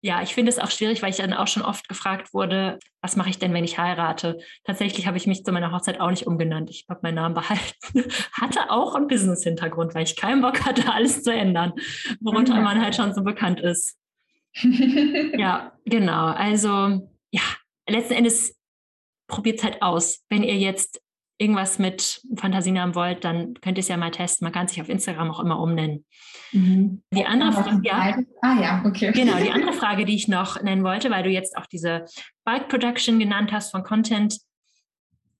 ja, 0.03 0.21
ich 0.21 0.33
finde 0.35 0.49
es 0.49 0.59
auch 0.59 0.69
schwierig, 0.69 1.01
weil 1.01 1.11
ich 1.11 1.15
dann 1.15 1.31
auch 1.31 1.47
schon 1.47 1.63
oft 1.63 1.87
gefragt 1.87 2.33
wurde, 2.33 2.77
was 3.01 3.15
mache 3.15 3.29
ich 3.29 3.39
denn, 3.39 3.53
wenn 3.53 3.63
ich 3.63 3.77
heirate? 3.77 4.37
Tatsächlich 4.65 5.07
habe 5.07 5.15
ich 5.15 5.27
mich 5.27 5.45
zu 5.45 5.51
meiner 5.53 5.71
Hochzeit 5.71 6.01
auch 6.01 6.09
nicht 6.09 6.27
umgenannt. 6.27 6.69
Ich 6.69 6.85
habe 6.89 6.99
meinen 7.03 7.15
Namen 7.15 7.33
behalten. 7.33 7.63
hatte 8.33 8.69
auch 8.69 8.95
einen 8.95 9.07
Business-Hintergrund, 9.07 9.95
weil 9.95 10.03
ich 10.03 10.17
keinen 10.17 10.41
Bock 10.41 10.65
hatte, 10.65 10.91
alles 10.91 11.23
zu 11.23 11.33
ändern, 11.33 11.71
worunter 12.19 12.59
man 12.59 12.81
halt 12.81 12.95
schon 12.95 13.13
so 13.13 13.23
bekannt 13.23 13.61
ist. 13.61 13.97
ja, 14.61 15.71
genau. 15.85 16.25
Also, 16.25 17.09
ja, 17.31 17.41
letzten 17.87 18.15
Endes 18.15 18.59
probiert 19.27 19.59
es 19.59 19.63
halt 19.63 19.81
aus. 19.81 20.25
Wenn 20.27 20.43
ihr 20.43 20.57
jetzt 20.57 21.01
irgendwas 21.43 21.77
mit 21.77 22.21
Fantasienamen 22.37 22.95
wollt, 22.95 23.25
dann 23.25 23.53
könnt 23.55 23.77
ihr 23.77 23.81
es 23.81 23.89
ja 23.89 23.97
mal 23.97 24.11
testen. 24.11 24.45
Man 24.45 24.53
kann 24.53 24.69
sich 24.69 24.81
auf 24.81 24.87
Instagram 24.87 25.29
auch 25.29 25.41
immer 25.41 25.59
umnennen. 25.59 26.05
Mhm. 26.53 27.03
Die 27.11 27.25
andere 27.25 27.51
Frage, 27.51 27.81
ja, 27.83 28.17
ah, 28.41 28.61
ja, 28.61 28.83
okay. 28.85 29.11
Genau, 29.11 29.37
die 29.37 29.51
andere 29.51 29.73
Frage, 29.73 30.05
die 30.05 30.15
ich 30.15 30.29
noch 30.29 30.61
nennen 30.61 30.83
wollte, 30.83 31.11
weil 31.11 31.23
du 31.23 31.29
jetzt 31.29 31.57
auch 31.57 31.65
diese 31.65 32.05
Bulk 32.45 32.69
Production 32.69 33.19
genannt 33.19 33.51
hast 33.51 33.71
von 33.71 33.83
Content, 33.83 34.39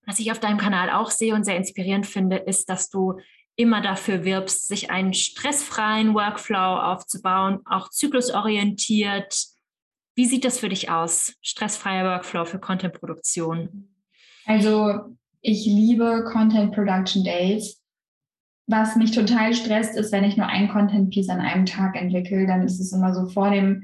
was 0.05 0.19
ich 0.19 0.31
auf 0.31 0.39
deinem 0.39 0.57
Kanal 0.57 0.89
auch 0.89 1.09
sehe 1.09 1.33
und 1.33 1.45
sehr 1.45 1.55
inspirierend 1.55 2.05
finde, 2.05 2.35
ist, 2.35 2.69
dass 2.69 2.89
du 2.89 3.19
immer 3.55 3.81
dafür 3.81 4.25
wirbst, 4.25 4.67
sich 4.67 4.91
einen 4.91 5.13
stressfreien 5.13 6.13
Workflow 6.13 6.57
aufzubauen, 6.57 7.61
auch 7.65 7.89
zyklusorientiert. 7.89 9.45
Wie 10.15 10.25
sieht 10.25 10.43
das 10.43 10.59
für 10.59 10.69
dich 10.69 10.89
aus? 10.89 11.35
Stressfreier 11.41 12.03
Workflow 12.03 12.45
für 12.45 12.59
Contentproduktion? 12.59 13.95
Also 14.45 15.15
ich 15.43 15.65
liebe 15.65 16.23
Content 16.25 16.73
Production 16.73 17.23
Days. 17.23 17.79
Was 18.65 18.95
mich 18.95 19.11
total 19.11 19.53
stresst, 19.53 19.97
ist, 19.97 20.13
wenn 20.13 20.23
ich 20.23 20.37
nur 20.37 20.47
ein 20.47 20.69
Content 20.69 21.09
Piece 21.09 21.27
an 21.27 21.41
einem 21.41 21.65
Tag 21.65 22.01
entwickle, 22.01 22.47
dann 22.47 22.63
ist 22.63 22.79
es 22.79 22.93
immer 22.93 23.13
so 23.13 23.27
vor 23.27 23.51
dem, 23.51 23.83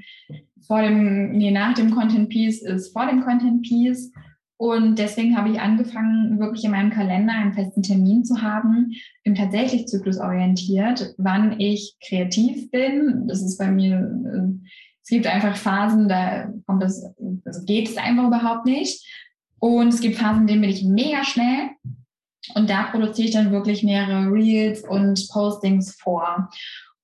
vor 0.66 0.82
dem, 0.82 1.34
nee, 1.34 1.52
nach 1.52 1.74
dem 1.74 1.92
Content 1.92 2.30
Piece 2.30 2.62
ist 2.62 2.94
vor 2.94 3.06
dem 3.06 3.22
Content 3.22 3.62
Piece. 3.64 4.12
Und 4.56 5.00
deswegen 5.00 5.38
habe 5.38 5.50
ich 5.50 5.60
angefangen, 5.60 6.40
wirklich 6.40 6.64
in 6.64 6.72
meinem 6.72 6.92
Kalender 6.92 7.34
einen 7.34 7.54
festen 7.54 7.84
Termin 7.84 8.24
zu 8.24 8.42
haben, 8.42 8.94
im 9.24 9.36
tatsächlich 9.36 9.88
zyklusorientiert, 9.88 11.14
wann 11.18 11.60
ich 11.60 11.98
kreativ 12.06 12.72
bin. 12.72 13.28
Das 13.28 13.42
ist 13.42 13.58
bei 13.58 13.70
mir, 13.70 13.96
äh, 13.98 14.70
es 15.02 15.10
gibt 15.10 15.28
einfach 15.28 15.58
Phasen, 15.58 16.08
da 16.08 16.54
kommt 16.66 16.84
das, 16.84 17.04
also 17.46 17.66
geht 17.66 17.90
es 17.90 17.98
einfach 17.98 18.28
überhaupt 18.28 18.66
nicht. 18.66 19.06
Und 19.60 19.90
es 19.90 20.02
gibt 20.02 20.18
Phasen, 20.18 20.42
in 20.42 20.48
denen 20.48 20.62
bin 20.62 20.70
ich 20.70 20.84
mega 20.84 21.24
schnell. 21.24 21.70
Und 22.56 22.70
da 22.70 22.84
produziere 22.84 23.28
ich 23.28 23.34
dann 23.34 23.52
wirklich 23.52 23.84
mehrere 23.84 24.32
Reels 24.32 24.82
und 24.82 25.28
Postings 25.32 25.96
vor. 25.96 26.50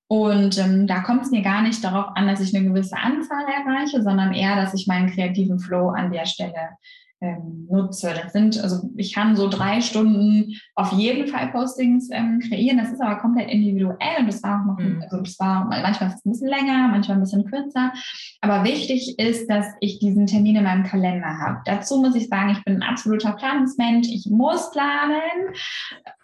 Und 0.07 0.57
ähm, 0.57 0.87
da 0.87 1.01
kommt 1.01 1.23
es 1.23 1.31
mir 1.31 1.41
gar 1.41 1.61
nicht 1.61 1.83
darauf 1.83 2.15
an, 2.15 2.27
dass 2.27 2.39
ich 2.39 2.55
eine 2.55 2.67
gewisse 2.67 2.97
Anzahl 2.97 3.45
erreiche, 3.45 4.01
sondern 4.01 4.33
eher, 4.33 4.55
dass 4.55 4.73
ich 4.73 4.87
meinen 4.87 5.11
kreativen 5.11 5.59
Flow 5.59 5.89
an 5.89 6.11
der 6.11 6.25
Stelle 6.25 6.77
ähm, 7.25 7.67
nutze. 7.69 8.13
Das 8.21 8.33
sind, 8.33 8.61
also 8.61 8.89
ich 8.95 9.13
kann 9.13 9.35
so 9.35 9.49
drei 9.49 9.81
Stunden 9.81 10.53
auf 10.75 10.91
jeden 10.93 11.27
Fall 11.27 11.47
Postings 11.47 12.09
ähm, 12.11 12.39
kreieren. 12.39 12.77
Das 12.77 12.91
ist 12.91 13.01
aber 13.01 13.19
komplett 13.19 13.49
individuell 13.49 14.19
und 14.19 14.27
das 14.27 14.43
war 14.43 14.61
auch 14.61 14.65
noch, 14.65 14.79
mhm. 14.79 15.01
also 15.03 15.21
das 15.21 15.39
war 15.39 15.65
manchmal 15.65 16.09
ist 16.09 16.17
es 16.17 16.25
ein 16.25 16.31
bisschen 16.31 16.49
länger, 16.49 16.88
manchmal 16.89 17.17
ein 17.17 17.21
bisschen 17.21 17.45
kürzer. 17.45 17.91
Aber 18.41 18.63
wichtig 18.63 19.17
ist, 19.19 19.49
dass 19.49 19.65
ich 19.81 19.99
diesen 19.99 20.27
Termin 20.27 20.57
in 20.57 20.63
meinem 20.63 20.83
Kalender 20.83 21.39
habe. 21.39 21.61
Dazu 21.65 21.99
muss 21.99 22.15
ich 22.15 22.27
sagen, 22.27 22.51
ich 22.51 22.63
bin 22.63 22.75
ein 22.75 22.89
absoluter 22.89 23.33
Planungsmensch. 23.33 24.07
Ich 24.09 24.27
muss 24.29 24.71
planen. 24.71 25.53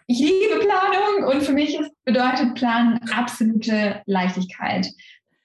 Ich 0.06 0.18
liebe 0.18 0.60
Planung 0.60 1.32
und 1.32 1.42
für 1.42 1.52
mich 1.52 1.78
ist, 1.78 1.90
bedeutet 2.04 2.54
Planen 2.54 3.00
absolute 3.14 4.02
Leichtigkeit. 4.06 4.88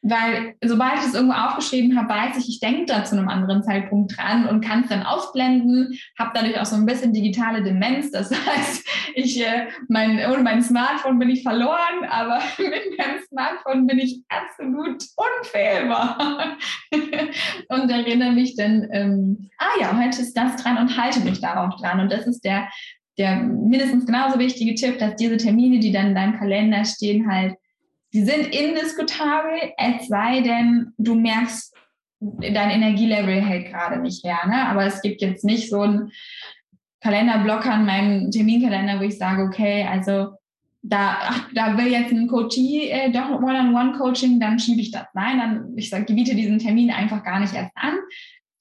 Weil 0.03 0.53
sobald 0.63 0.99
ich 0.99 1.07
es 1.07 1.13
irgendwo 1.15 1.33
aufgeschrieben 1.33 1.97
habe, 1.97 2.09
weiß 2.09 2.37
ich, 2.37 2.47
ich 2.47 2.59
denke 2.59 2.85
da 2.85 3.03
zu 3.03 3.17
einem 3.17 3.29
anderen 3.29 3.63
Zeitpunkt 3.63 4.15
dran 4.15 4.47
und 4.47 4.63
kann 4.63 4.83
es 4.83 4.89
dann 4.89 5.03
ausblenden, 5.03 5.97
habe 6.17 6.31
dadurch 6.33 6.59
auch 6.59 6.65
so 6.65 6.75
ein 6.75 6.85
bisschen 6.85 7.13
digitale 7.13 7.63
Demenz. 7.63 8.11
Das 8.11 8.31
heißt, 8.45 8.87
ich, 9.15 9.43
äh, 9.43 9.67
mein, 9.87 10.19
ohne 10.31 10.43
mein 10.43 10.61
Smartphone 10.61 11.17
bin 11.17 11.29
ich 11.29 11.41
verloren, 11.41 12.05
aber 12.09 12.39
mit 12.59 12.97
meinem 12.97 13.19
Smartphone 13.27 13.87
bin 13.87 13.99
ich 13.99 14.23
absolut 14.29 15.03
unfehlbar. 15.15 16.57
und 17.69 17.89
erinnere 17.89 18.31
mich 18.31 18.55
dann, 18.55 18.87
ähm, 18.91 19.49
ah 19.57 19.81
ja, 19.81 19.97
heute 19.97 20.21
ist 20.21 20.37
das 20.37 20.61
dran 20.61 20.77
und 20.77 20.95
halte 20.95 21.21
mich 21.21 21.41
darauf 21.41 21.75
dran. 21.81 21.99
Und 21.99 22.11
das 22.11 22.27
ist 22.27 22.41
der, 22.45 22.69
der 23.17 23.37
mindestens 23.37 24.05
genauso 24.05 24.37
wichtige 24.37 24.75
Tipp, 24.75 24.99
dass 24.99 25.15
diese 25.15 25.37
Termine, 25.37 25.79
die 25.79 25.91
dann 25.91 26.09
in 26.09 26.15
deinem 26.15 26.37
Kalender 26.37 26.85
stehen, 26.85 27.29
halt 27.29 27.55
die 28.13 28.23
sind 28.23 28.47
indiskutabel, 28.47 29.73
es 29.77 30.07
sei 30.07 30.41
denn, 30.41 30.93
du 30.97 31.15
merkst, 31.15 31.75
dein 32.19 32.69
Energielevel 32.69 33.41
hält 33.41 33.67
gerade 33.67 33.99
nicht 33.99 34.23
her. 34.25 34.39
Ne? 34.47 34.67
Aber 34.67 34.85
es 34.85 35.01
gibt 35.01 35.21
jetzt 35.21 35.43
nicht 35.43 35.69
so 35.69 35.81
einen 35.81 36.11
Kalenderblocker 37.01 37.75
in 37.75 37.85
meinem 37.85 38.31
Terminkalender, 38.31 38.99
wo 38.99 39.03
ich 39.03 39.17
sage, 39.17 39.43
okay, 39.43 39.85
also 39.89 40.31
da, 40.81 41.17
ach, 41.21 41.49
da 41.53 41.77
will 41.77 41.87
jetzt 41.87 42.11
ein 42.11 42.27
Coachie 42.27 42.89
äh, 42.89 43.11
doch 43.11 43.29
One-on-One-Coaching, 43.29 44.39
dann 44.39 44.57
schiebe 44.57 44.81
ich 44.81 44.91
das. 44.91 45.05
Nein, 45.13 45.37
dann 45.37 45.77
ich 45.77 45.89
sage, 45.89 46.05
gebiete 46.05 46.35
diesen 46.35 46.59
Termin 46.59 46.91
einfach 46.91 47.23
gar 47.23 47.39
nicht 47.39 47.53
erst 47.53 47.71
an, 47.75 47.93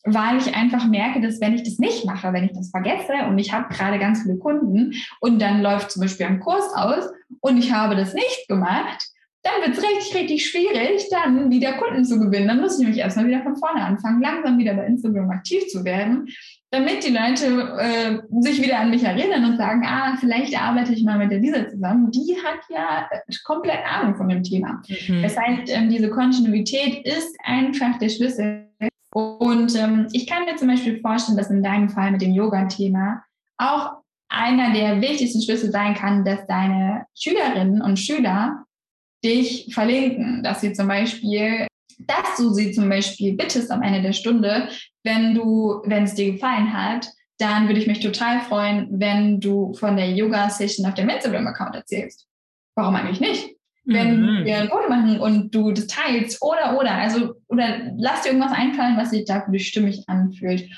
weil 0.05 0.39
ich 0.39 0.55
einfach 0.55 0.87
merke, 0.87 1.21
dass 1.21 1.41
wenn 1.41 1.55
ich 1.55 1.63
das 1.63 1.79
nicht 1.79 2.05
mache, 2.05 2.33
wenn 2.33 2.45
ich 2.45 2.53
das 2.53 2.71
vergesse 2.71 3.27
und 3.29 3.39
ich 3.39 3.53
habe 3.53 3.73
gerade 3.73 3.99
ganz 3.99 4.23
viele 4.23 4.39
Kunden 4.39 4.93
und 5.21 5.41
dann 5.41 5.63
läuft 5.63 5.93
zum 5.93 6.03
Beispiel 6.03 6.27
ein 6.27 6.41
Kurs 6.41 6.75
aus 6.75 7.05
und 7.41 7.59
ich 7.59 7.73
habe 7.73 7.97
das 7.97 8.13
nicht 8.13 8.49
gemacht, 8.49 9.07
dann 9.47 9.67
wird 9.67 9.79
es 9.79 9.85
richtig, 9.85 10.15
richtig 10.15 10.51
schwierig, 10.51 11.09
dann 11.11 11.51
wieder 11.51 11.75
Kunden 11.75 12.05
zu 12.05 12.19
gewinnen. 12.19 12.49
Dann 12.49 12.61
muss 12.61 12.75
ich 12.75 12.81
nämlich 12.81 12.99
erstmal 12.99 13.27
wieder 13.27 13.43
von 13.43 13.57
vorne 13.57 13.83
anfangen, 13.83 14.21
langsam 14.21 14.59
wieder 14.59 14.75
bei 14.75 14.87
Instagram 14.87 15.31
aktiv 15.31 15.67
zu 15.69 15.85
werden, 15.85 16.29
damit 16.71 17.05
die 17.07 17.13
Leute 17.13 17.77
äh, 17.79 18.43
sich 18.43 18.63
wieder 18.63 18.81
an 18.81 18.91
mich 18.91 19.05
erinnern 19.05 19.45
und 19.45 19.57
sagen, 19.57 19.85
ah, 19.87 20.17
vielleicht 20.19 20.61
arbeite 20.61 20.93
ich 20.93 21.05
mal 21.05 21.19
mit 21.19 21.31
der 21.31 21.39
Lisa 21.39 21.69
zusammen. 21.69 22.11
Die 22.11 22.37
hat 22.45 22.61
ja 22.69 23.09
äh, 23.11 23.33
komplett 23.45 23.81
Ahnung 23.87 24.17
von 24.17 24.29
dem 24.29 24.43
Thema. 24.43 24.83
Mhm. 24.89 25.23
Das 25.23 25.37
heißt, 25.37 25.69
ähm, 25.69 25.89
diese 25.89 26.11
Kontinuität 26.11 27.07
ist 27.07 27.37
einfach 27.45 27.99
der 27.99 28.09
Schlüssel. 28.09 28.69
Und 29.11 29.75
ähm, 29.77 30.09
ich 30.13 30.27
kann 30.27 30.45
mir 30.45 30.57
zum 30.57 30.69
Beispiel 30.69 31.01
vorstellen, 31.01 31.39
dass 31.39 31.51
in 31.51 31.63
deinem 31.63 31.89
Fall 31.89 32.11
mit 32.11 32.21
dem 32.21 32.33
Yoga-Thema 32.33 33.23
auch 33.57 33.93
einer 34.29 34.73
der 34.73 35.01
wichtigsten 35.01 35.41
Schlüssel 35.41 35.71
sein 35.71 35.95
kann, 35.95 36.25
dass 36.25 36.47
deine 36.47 37.07
Schülerinnen 37.15 37.81
und 37.81 37.99
Schüler 37.99 38.66
dich 39.25 39.73
verlinken, 39.75 40.43
dass 40.43 40.61
sie 40.61 40.73
zum 40.73 40.89
Beispiel, 40.89 41.67
dass 41.99 42.37
du 42.37 42.53
sie 42.53 42.73
zum 42.73 42.89
Beispiel 42.89 43.35
bittest 43.35 43.71
am 43.71 43.83
Ende 43.83 44.03
der 44.03 44.13
Stunde, 44.13 44.69
wenn 45.05 45.35
du, 45.35 45.83
wenn 45.85 46.05
es 46.05 46.15
dir 46.15 46.33
gefallen 46.33 46.73
hat, 46.73 47.09
dann 47.39 47.67
würde 47.67 47.81
ich 47.81 47.87
mich 47.87 48.01
total 48.01 48.41
freuen, 48.41 48.89
wenn 48.91 49.41
du 49.41 49.75
von 49.75 49.97
der 49.97 50.11
Yoga-Session 50.11 50.87
auf 50.87 50.95
dem 50.95 51.09
Instagram-Account 51.09 51.75
erzählst. 51.75 52.27
Warum 52.75 52.95
eigentlich 52.95 53.21
nicht? 53.21 53.57
Wenn 53.85 54.21
mhm. 54.21 54.45
wir 54.45 54.59
ein 54.59 54.69
Foto 54.69 54.89
machen 54.89 55.21
und 55.21 55.55
du 55.55 55.71
das 55.71 55.87
teilst 55.87 56.43
oder, 56.43 56.77
oder, 56.79 56.93
also, 56.93 57.35
oder 57.47 57.93
lass 57.97 58.23
dir 58.23 58.31
irgendwas 58.31 58.53
einfallen, 58.53 58.97
was 58.97 59.11
sich 59.11 59.25
da 59.25 59.43
für 59.43 59.53
dich 59.53 59.69
stimmig 59.69 60.03
anfühlt. 60.09 60.69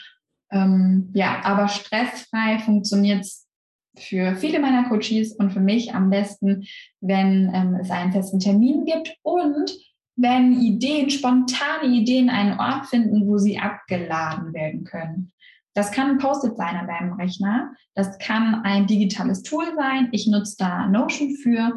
Ähm, 0.51 1.11
ja, 1.15 1.41
aber 1.43 1.69
stressfrei 1.69 2.59
funktioniert 2.59 3.21
es 3.21 3.48
für 3.99 4.37
viele 4.37 4.61
meiner 4.61 4.89
Coaches 4.89 5.33
und 5.33 5.51
für 5.51 5.61
mich 5.61 5.95
am 5.95 6.11
besten, 6.11 6.65
wenn 7.01 7.51
ähm, 7.55 7.79
es 7.81 7.91
einen 7.91 8.13
festen 8.13 8.41
Termin 8.41 8.85
gibt 8.85 9.17
und 9.23 9.77
wenn 10.17 10.61
Ideen, 10.61 11.11
spontane 11.11 11.87
Ideen 11.87 12.29
einen 12.29 12.59
Ort 12.59 12.87
finden, 12.87 13.27
wo 13.29 13.39
sie 13.39 13.59
abgeladen 13.59 14.53
werden 14.53 14.85
können. 14.85 15.33
Das 15.75 15.93
kann 15.93 16.11
ein 16.11 16.19
Post-it 16.19 16.57
sein 16.57 16.75
an 16.75 16.89
deinem 16.89 17.13
Rechner. 17.13 17.73
Das 17.95 18.19
kann 18.19 18.63
ein 18.65 18.89
digitales 18.89 19.43
Tool 19.43 19.65
sein. 19.77 20.09
Ich 20.11 20.27
nutze 20.27 20.57
da 20.59 20.89
Notion 20.89 21.37
für. 21.37 21.77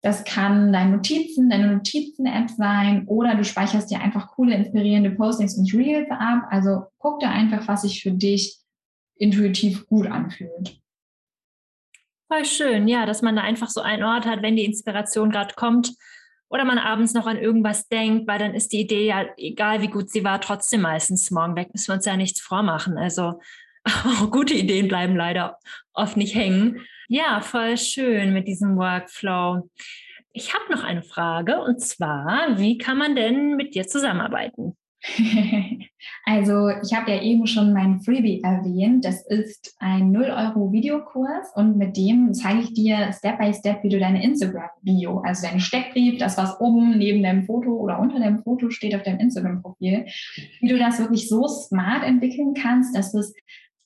Das 0.00 0.24
kann 0.24 0.72
deine 0.72 0.92
Notizen, 0.92 1.50
deine 1.50 1.74
Notizen-App 1.74 2.48
sein 2.48 3.06
oder 3.06 3.34
du 3.34 3.44
speicherst 3.44 3.90
dir 3.90 4.00
einfach 4.00 4.28
coole, 4.28 4.54
inspirierende 4.54 5.10
Postings 5.10 5.58
und 5.58 5.74
Reels 5.74 6.08
ab. 6.10 6.46
Also 6.48 6.84
guck 6.98 7.20
da 7.20 7.28
einfach, 7.28 7.68
was 7.68 7.82
sich 7.82 8.02
für 8.02 8.12
dich 8.12 8.56
intuitiv 9.16 9.86
gut 9.86 10.06
anfühlt. 10.06 10.80
Voll 12.28 12.44
schön, 12.44 12.88
ja, 12.88 13.06
dass 13.06 13.22
man 13.22 13.36
da 13.36 13.42
einfach 13.42 13.68
so 13.68 13.80
einen 13.80 14.02
Ort 14.02 14.26
hat, 14.26 14.42
wenn 14.42 14.56
die 14.56 14.64
Inspiration 14.64 15.30
gerade 15.30 15.54
kommt 15.54 15.92
oder 16.48 16.64
man 16.64 16.78
abends 16.78 17.14
noch 17.14 17.26
an 17.26 17.38
irgendwas 17.38 17.88
denkt, 17.88 18.26
weil 18.26 18.38
dann 18.38 18.54
ist 18.54 18.72
die 18.72 18.80
Idee 18.80 19.06
ja, 19.06 19.26
egal 19.36 19.80
wie 19.82 19.88
gut 19.88 20.10
sie 20.10 20.24
war, 20.24 20.40
trotzdem 20.40 20.80
meistens 20.80 21.30
morgen 21.30 21.56
weg, 21.56 21.68
müssen 21.72 21.88
wir 21.88 21.94
uns 21.94 22.06
ja 22.06 22.16
nichts 22.16 22.40
vormachen. 22.40 22.98
Also 22.98 23.40
gute 24.30 24.54
Ideen 24.54 24.88
bleiben 24.88 25.16
leider 25.16 25.58
oft 25.92 26.16
nicht 26.16 26.34
hängen. 26.34 26.84
Ja, 27.08 27.40
voll 27.40 27.76
schön 27.76 28.32
mit 28.32 28.48
diesem 28.48 28.76
Workflow. 28.76 29.70
Ich 30.32 30.52
habe 30.52 30.72
noch 30.72 30.82
eine 30.82 31.02
Frage 31.02 31.60
und 31.62 31.80
zwar, 31.80 32.58
wie 32.58 32.76
kann 32.76 32.98
man 32.98 33.14
denn 33.14 33.56
mit 33.56 33.74
dir 33.74 33.86
zusammenarbeiten? 33.86 34.76
Also 36.24 36.68
ich 36.82 36.92
habe 36.92 37.12
ja 37.12 37.22
eben 37.22 37.46
schon 37.46 37.72
mein 37.72 38.00
Freebie 38.00 38.42
erwähnt. 38.42 39.04
Das 39.04 39.24
ist 39.26 39.76
ein 39.78 40.10
0 40.10 40.24
Euro 40.24 40.72
Videokurs 40.72 41.52
und 41.54 41.76
mit 41.76 41.96
dem 41.96 42.34
zeige 42.34 42.60
ich 42.60 42.74
dir 42.74 43.12
Step 43.12 43.38
by 43.38 43.54
Step, 43.54 43.82
wie 43.82 43.88
du 43.88 43.98
deine 43.98 44.24
Instagram-Bio, 44.24 45.20
also 45.20 45.46
deinen 45.46 45.60
Steckbrief, 45.60 46.18
das 46.18 46.36
was 46.36 46.60
oben 46.60 46.98
neben 46.98 47.22
deinem 47.22 47.44
Foto 47.44 47.70
oder 47.70 48.00
unter 48.00 48.18
deinem 48.18 48.42
Foto 48.42 48.70
steht 48.70 48.94
auf 48.94 49.04
deinem 49.04 49.20
Instagram-Profil, 49.20 50.06
wie 50.60 50.68
du 50.68 50.78
das 50.78 50.98
wirklich 50.98 51.28
so 51.28 51.46
smart 51.46 52.02
entwickeln 52.04 52.54
kannst, 52.54 52.96
dass 52.96 53.14
es 53.14 53.32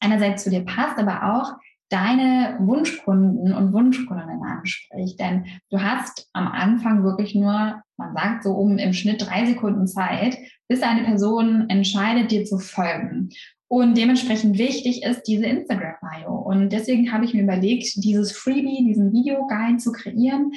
einerseits 0.00 0.44
zu 0.44 0.50
dir 0.50 0.64
passt, 0.64 0.98
aber 0.98 1.34
auch 1.34 1.52
deine 1.90 2.56
Wunschkunden 2.60 3.52
und 3.52 3.72
Wunschkundinnen 3.72 4.42
anspricht. 4.42 5.20
Denn 5.20 5.44
du 5.70 5.82
hast 5.82 6.28
am 6.32 6.46
Anfang 6.48 7.04
wirklich 7.04 7.34
nur, 7.34 7.82
man 7.96 8.14
sagt 8.14 8.44
so 8.44 8.52
um 8.52 8.78
im 8.78 8.92
Schnitt 8.92 9.26
drei 9.26 9.44
Sekunden 9.46 9.86
Zeit, 9.86 10.38
bis 10.68 10.82
eine 10.82 11.04
Person 11.04 11.68
entscheidet, 11.68 12.30
dir 12.30 12.44
zu 12.44 12.58
folgen. 12.58 13.30
Und 13.68 13.96
dementsprechend 13.96 14.58
wichtig 14.58 15.04
ist 15.04 15.22
diese 15.24 15.46
Instagram-Bio. 15.46 16.32
Und 16.32 16.70
deswegen 16.70 17.12
habe 17.12 17.24
ich 17.24 17.34
mir 17.34 17.42
überlegt, 17.42 18.02
dieses 18.02 18.32
Freebie, 18.32 18.84
diesen 18.84 19.12
Videoguide 19.12 19.76
zu 19.78 19.92
kreieren, 19.92 20.52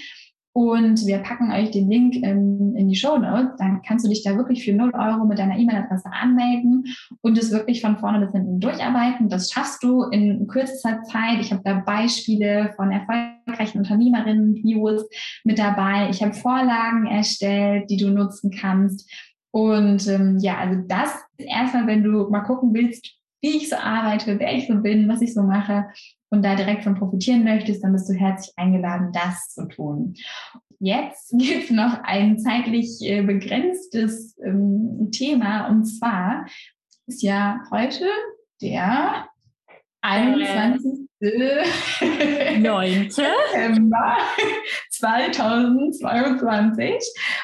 und 0.55 1.07
wir 1.07 1.17
packen 1.17 1.51
euch 1.51 1.71
den 1.71 1.89
Link 1.89 2.15
in, 2.15 2.75
in 2.75 2.87
die 2.87 2.95
Show 2.95 3.17
Notes. 3.17 3.55
Dann 3.57 3.81
kannst 3.81 4.05
du 4.05 4.09
dich 4.09 4.23
da 4.23 4.37
wirklich 4.37 4.63
für 4.63 4.73
0 4.73 4.91
Euro 4.93 5.25
mit 5.25 5.39
deiner 5.39 5.57
E-Mail-Adresse 5.57 6.11
anmelden 6.11 6.85
und 7.21 7.39
es 7.39 7.51
wirklich 7.51 7.81
von 7.81 7.97
vorne 7.97 8.23
bis 8.23 8.33
hinten 8.33 8.59
durcharbeiten. 8.59 9.29
Das 9.29 9.51
schaffst 9.51 9.83
du 9.83 10.03
in 10.03 10.47
kürzester 10.47 11.01
Zeit. 11.03 11.39
Ich 11.39 11.51
habe 11.51 11.63
da 11.65 11.79
Beispiele 11.79 12.71
von 12.75 12.91
erfolgreichen 12.91 13.79
Unternehmerinnen, 13.79 14.53
Videos 14.53 15.09
mit 15.43 15.57
dabei. 15.57 16.09
Ich 16.11 16.21
habe 16.21 16.33
Vorlagen 16.33 17.07
erstellt, 17.07 17.89
die 17.89 17.97
du 17.97 18.11
nutzen 18.11 18.51
kannst. 18.51 19.11
Und 19.49 20.07
ähm, 20.07 20.37
ja, 20.39 20.59
also 20.59 20.81
das 20.87 21.15
erstmal, 21.37 21.87
wenn 21.87 22.03
du 22.03 22.29
mal 22.29 22.41
gucken 22.41 22.75
willst, 22.75 23.11
wie 23.41 23.57
ich 23.57 23.69
so 23.69 23.75
arbeite, 23.75 24.39
wer 24.39 24.55
ich 24.55 24.67
so 24.67 24.75
bin, 24.75 25.09
was 25.09 25.21
ich 25.21 25.33
so 25.33 25.41
mache 25.41 25.85
und 26.33 26.43
da 26.43 26.55
direkt 26.55 26.83
von 26.83 26.95
profitieren 26.95 27.43
möchtest, 27.43 27.83
dann 27.83 27.91
bist 27.91 28.09
du 28.09 28.13
herzlich 28.13 28.51
eingeladen, 28.57 29.11
das 29.13 29.53
zu 29.53 29.67
tun. 29.67 30.15
Jetzt 30.79 31.29
gibt 31.37 31.65
es 31.65 31.69
noch 31.69 31.99
ein 32.03 32.39
zeitlich 32.39 32.97
äh, 33.01 33.21
begrenztes 33.21 34.35
ähm, 34.43 35.09
Thema 35.11 35.67
und 35.67 35.85
zwar 35.85 36.47
ist 37.05 37.21
ja 37.21 37.61
heute 37.69 38.07
der 38.61 39.27
21. 40.01 41.07
9. 41.21 43.11
September 43.11 44.17
2022, 44.89 46.95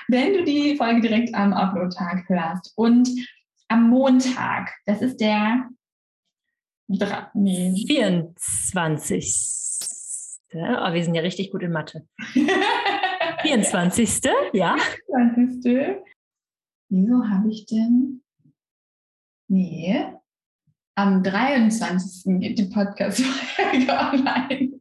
wenn 0.08 0.34
du 0.34 0.44
die 0.44 0.76
Folge 0.76 1.02
direkt 1.02 1.36
am 1.36 1.54
Upload-Tag 1.54 2.28
hörst. 2.28 2.74
Und 2.76 3.08
am 3.68 3.88
Montag, 3.90 4.72
das 4.86 5.04
ist 5.04 5.22
der 5.22 5.70
Drei, 6.92 7.28
nee. 7.36 7.76
24. 7.86 9.48
Oh, 10.54 10.94
wir 10.94 11.04
sind 11.04 11.14
ja 11.14 11.22
richtig 11.22 11.52
gut 11.52 11.62
in 11.62 11.72
Mathe. 11.72 12.08
24. 13.44 14.22
Ja. 14.54 14.76
24. 15.06 15.98
Wieso 16.90 17.30
habe 17.30 17.50
ich 17.52 17.68
denn? 17.68 18.24
Nee. 19.48 20.08
Am 20.96 21.22
23. 21.22 22.40
geht 22.40 22.58
die 22.58 22.66
Podcast-Folge 22.66 23.88
online. 23.90 24.78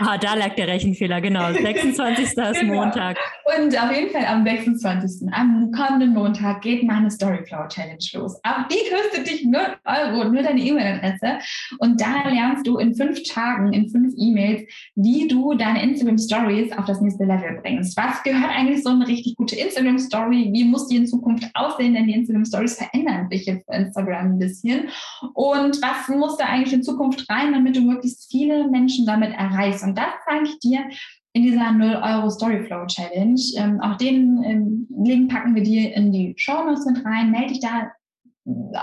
Ah, 0.00 0.16
da 0.16 0.34
lag 0.34 0.54
der 0.54 0.68
Rechenfehler, 0.68 1.20
genau. 1.20 1.52
26. 1.52 2.24
ist 2.24 2.36
genau. 2.36 2.74
Montag. 2.74 3.18
Und 3.44 3.76
auf 3.78 3.94
jeden 3.94 4.10
Fall 4.10 4.24
am 4.26 4.44
26. 4.44 5.28
am 5.32 5.70
kommenden 5.72 6.14
Montag 6.14 6.62
geht 6.62 6.84
meine 6.84 7.10
Storyflow 7.10 7.68
Challenge 7.68 7.98
los. 8.14 8.40
Auch 8.44 8.66
die 8.68 8.78
kostet 8.90 9.26
dich 9.26 9.44
0 9.44 9.60
Euro, 9.84 10.24
nur 10.24 10.42
deine 10.42 10.60
E-Mail-Adresse. 10.60 11.38
Und 11.78 12.00
da 12.00 12.28
lernst 12.28 12.66
du 12.66 12.78
in 12.78 12.94
fünf 12.94 13.22
Tagen, 13.24 13.72
in 13.72 13.88
fünf 13.90 14.14
E-Mails, 14.16 14.62
wie 14.94 15.28
du 15.28 15.54
deine 15.54 15.82
Instagram 15.82 16.18
Stories 16.18 16.72
auf 16.72 16.86
das 16.86 17.00
nächste 17.00 17.24
Level 17.24 17.60
bringst. 17.62 17.96
Was 17.96 18.22
gehört 18.22 18.50
eigentlich 18.50 18.82
so 18.82 18.90
eine 18.90 19.06
richtig 19.06 19.36
gute 19.36 19.56
Instagram 19.56 19.98
Story? 19.98 20.50
Wie 20.52 20.64
muss 20.64 20.88
die 20.88 20.96
in 20.96 21.06
Zukunft 21.06 21.48
aussehen? 21.54 21.94
Denn 21.94 22.06
die 22.06 22.14
Instagram 22.14 22.44
Stories 22.44 22.76
verändern 22.76 23.28
sich 23.30 23.46
jetzt 23.46 23.68
Instagram 23.68 24.32
ein 24.32 24.38
bisschen. 24.38 24.88
Und 25.34 25.82
was 25.82 26.08
muss 26.08 26.36
da 26.36 26.46
eigentlich 26.46 26.72
in 26.72 26.82
Zukunft 26.82 27.28
rein, 27.28 27.52
damit 27.52 27.76
du 27.76 27.80
möglichst 27.80 28.30
viele 28.30 28.68
Menschen 28.68 29.06
damit 29.06 29.32
erreichst? 29.32 29.57
Und 29.82 29.96
das 29.96 30.12
zeige 30.24 30.44
ich 30.44 30.58
dir 30.58 30.88
in 31.32 31.42
dieser 31.42 31.72
0 31.72 32.00
Euro 32.02 32.30
Storyflow 32.30 32.86
Challenge. 32.86 33.40
Ähm, 33.56 33.80
auch 33.80 33.96
den 33.96 34.42
ähm, 34.44 34.86
Link 35.04 35.30
packen 35.30 35.54
wir 35.54 35.62
dir 35.62 35.94
in 35.94 36.12
die 36.12 36.34
Show 36.36 36.64
Notes 36.64 36.86
mit 36.86 37.04
rein. 37.04 37.30
Melde 37.30 37.48
dich 37.48 37.60
da 37.60 37.90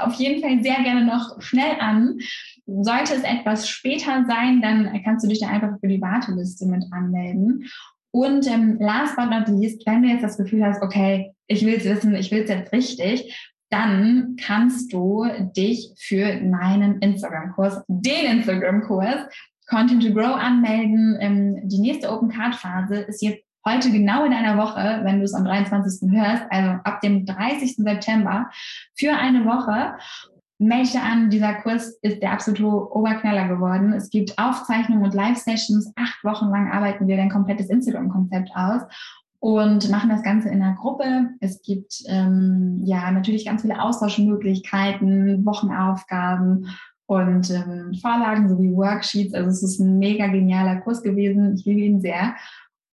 auf 0.03 0.13
jeden 0.13 0.41
Fall 0.41 0.61
sehr 0.61 0.83
gerne 0.83 1.05
noch 1.05 1.41
schnell 1.41 1.79
an. 1.79 2.19
Sollte 2.67 3.15
es 3.15 3.23
etwas 3.23 3.67
später 3.67 4.25
sein, 4.27 4.61
dann 4.61 5.01
kannst 5.03 5.25
du 5.25 5.29
dich 5.29 5.39
da 5.39 5.47
einfach 5.47 5.79
für 5.79 5.87
die 5.87 6.01
Warteliste 6.01 6.65
mit 6.67 6.85
anmelden. 6.91 7.65
Und 8.11 8.47
ähm, 8.47 8.77
last 8.79 9.15
but 9.17 9.29
not 9.29 9.47
least, 9.49 9.85
wenn 9.85 10.03
du 10.03 10.09
jetzt 10.09 10.23
das 10.23 10.37
Gefühl 10.37 10.63
hast, 10.63 10.81
okay, 10.81 11.33
ich 11.47 11.65
will 11.65 11.75
es 11.75 11.83
wissen, 11.83 12.15
ich 12.15 12.31
will 12.31 12.43
es 12.43 12.49
jetzt 12.49 12.71
richtig, 12.71 13.51
dann 13.69 14.37
kannst 14.39 14.93
du 14.93 15.25
dich 15.55 15.91
für 15.97 16.41
meinen 16.41 16.99
Instagram-Kurs, 16.99 17.83
den 17.87 18.37
Instagram-Kurs 18.37 19.25
Content 19.67 20.03
to 20.03 20.13
Grow 20.13 20.35
anmelden. 20.35 21.17
Ähm, 21.19 21.67
die 21.67 21.79
nächste 21.79 22.11
Open 22.11 22.29
Card 22.29 22.55
Phase 22.55 22.95
ist 22.95 23.21
jetzt 23.21 23.43
heute 23.67 23.91
genau 23.91 24.23
in 24.25 24.33
einer 24.33 24.57
Woche, 24.57 25.01
wenn 25.03 25.19
du 25.19 25.25
es 25.25 25.33
am 25.33 25.43
23. 25.43 26.11
hörst, 26.11 26.43
also 26.49 26.79
ab 26.83 27.01
dem 27.01 27.25
30. 27.25 27.77
September 27.77 28.49
für 28.95 29.13
eine 29.13 29.45
Woche. 29.45 29.95
Melde 30.57 31.01
an, 31.01 31.29
dieser 31.29 31.55
Kurs 31.55 31.97
ist 32.01 32.21
der 32.21 32.31
absolute 32.31 32.65
Oberknaller 32.65 33.49
geworden. 33.49 33.91
Es 33.91 34.09
gibt 34.09 34.37
Aufzeichnungen 34.37 35.03
und 35.03 35.13
Live-Sessions. 35.13 35.91
Acht 35.97 36.23
Wochen 36.23 36.49
lang 36.49 36.71
arbeiten 36.71 37.07
wir 37.07 37.17
dein 37.17 37.29
komplettes 37.29 37.69
Instagram-Konzept 37.69 38.51
aus. 38.55 38.83
und 39.39 39.91
machen 39.91 40.09
das 40.09 40.23
Ganze 40.23 40.49
in 40.49 40.61
einer 40.63 40.75
Gruppe. 40.75 41.29
Es 41.39 41.61
gibt 41.61 42.01
ähm, 42.07 42.81
ja 42.83 43.11
natürlich 43.11 43.45
ganz 43.45 43.61
viele 43.61 43.79
Austauschmöglichkeiten, 43.81 45.45
Wochenaufgaben 45.45 46.67
und 47.07 47.49
ähm, 47.51 47.93
Vorlagen 48.01 48.49
sowie 48.49 48.73
Worksheets. 48.75 49.33
Also 49.33 49.49
es 49.49 49.63
ist 49.63 49.79
ein 49.79 49.99
mega 49.99 50.27
genialer 50.27 50.77
Kurs 50.77 51.03
gewesen. 51.03 51.55
Ich 51.55 51.65
liebe 51.65 51.81
ihn 51.81 52.01
sehr. 52.01 52.35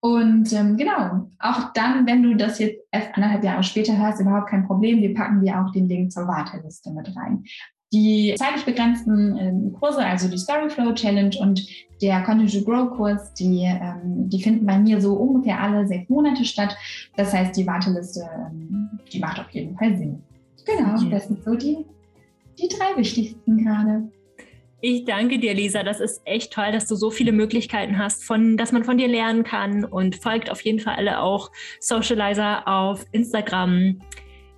Und 0.01 0.53
ähm, 0.53 0.77
genau, 0.77 1.31
auch 1.39 1.73
dann, 1.75 2.07
wenn 2.07 2.23
du 2.25 2.35
das 2.35 2.59
jetzt 2.59 2.81
erst 2.91 3.15
anderthalb 3.15 3.45
Jahre 3.45 3.63
später 3.63 3.97
hörst, 3.97 4.21
überhaupt 4.21 4.51
kein 4.51 4.67
Problem. 4.67 5.01
Wir 5.01 5.15
packen 5.15 5.45
dir 5.45 5.61
auch 5.61 5.71
den 5.71 5.89
Link 5.89 6.11
zur 6.11 6.27
Warteliste 6.27 6.91
mit 6.91 7.15
rein. 7.17 7.45
Die 7.93 8.35
zeitlich 8.37 8.65
begrenzten 8.65 9.37
äh, 9.37 9.79
Kurse, 9.79 10.05
also 10.05 10.29
die 10.29 10.39
Storyflow 10.39 10.93
Challenge 10.95 11.37
und 11.41 11.65
der 12.01 12.23
Content 12.23 12.53
to 12.53 12.63
Grow 12.63 12.91
Kurs, 12.91 13.33
die, 13.35 13.65
ähm, 13.65 14.29
die 14.29 14.43
finden 14.43 14.67
bei 14.67 14.79
mir 14.79 15.01
so 15.01 15.15
ungefähr 15.15 15.61
alle 15.61 15.87
sechs 15.87 16.09
Monate 16.09 16.45
statt. 16.45 16.77
Das 17.17 17.33
heißt, 17.33 17.57
die 17.57 17.67
Warteliste, 17.67 18.29
ähm, 18.51 18.99
die 19.13 19.21
macht 19.21 19.39
auf 19.39 19.51
jeden 19.51 19.77
Fall 19.77 19.97
Sinn. 19.97 20.23
Genau, 20.65 20.97
ja. 20.97 21.11
das 21.11 21.29
sind 21.29 21.45
so 21.45 21.55
die, 21.55 21.85
die 22.63 22.69
drei 22.69 22.97
wichtigsten 22.97 23.65
gerade. 23.65 24.11
Ich 24.85 25.05
danke 25.05 25.39
dir, 25.39 25.55
Lisa. 25.55 25.85
Das 25.85 26.01
ist 26.01 26.23
echt 26.25 26.53
toll, 26.53 26.73
dass 26.73 26.87
du 26.87 26.97
so 26.97 27.11
viele 27.11 27.31
Möglichkeiten 27.31 27.99
hast, 27.99 28.25
von, 28.25 28.57
dass 28.57 28.73
man 28.73 28.83
von 28.83 28.99
dir 28.99 29.07
lernen 29.07 29.45
kann 29.45 29.85
und 29.85 30.17
folgt 30.17 30.51
auf 30.51 30.61
jeden 30.63 30.81
Fall 30.81 30.97
alle 30.97 31.21
auch 31.21 31.53
Socializer 31.79 32.67
auf 32.67 33.05
Instagram. 33.13 34.01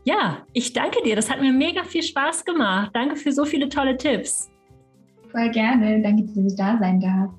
Ja, 0.05 0.47
ich 0.55 0.73
danke 0.73 1.03
dir. 1.03 1.15
Das 1.15 1.31
hat 1.31 1.43
mir 1.43 1.53
mega 1.53 1.85
viel 1.85 2.03
Spaß 2.03 2.45
gemacht. 2.47 2.91
Danke 2.95 3.17
für 3.17 3.33
so 3.33 3.45
viele 3.45 3.69
tolle 3.69 3.99
Tipps. 3.99 4.51
Voll 5.31 5.51
gerne. 5.51 6.01
Danke, 6.01 6.25
dass 6.25 6.37
ich 6.37 6.57
da 6.57 6.79
sein 6.79 7.01
darf. 7.01 7.31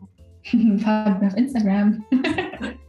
Folgt 0.51 1.21
mir 1.21 1.27
auf 1.27 1.37
Instagram. 1.37 2.05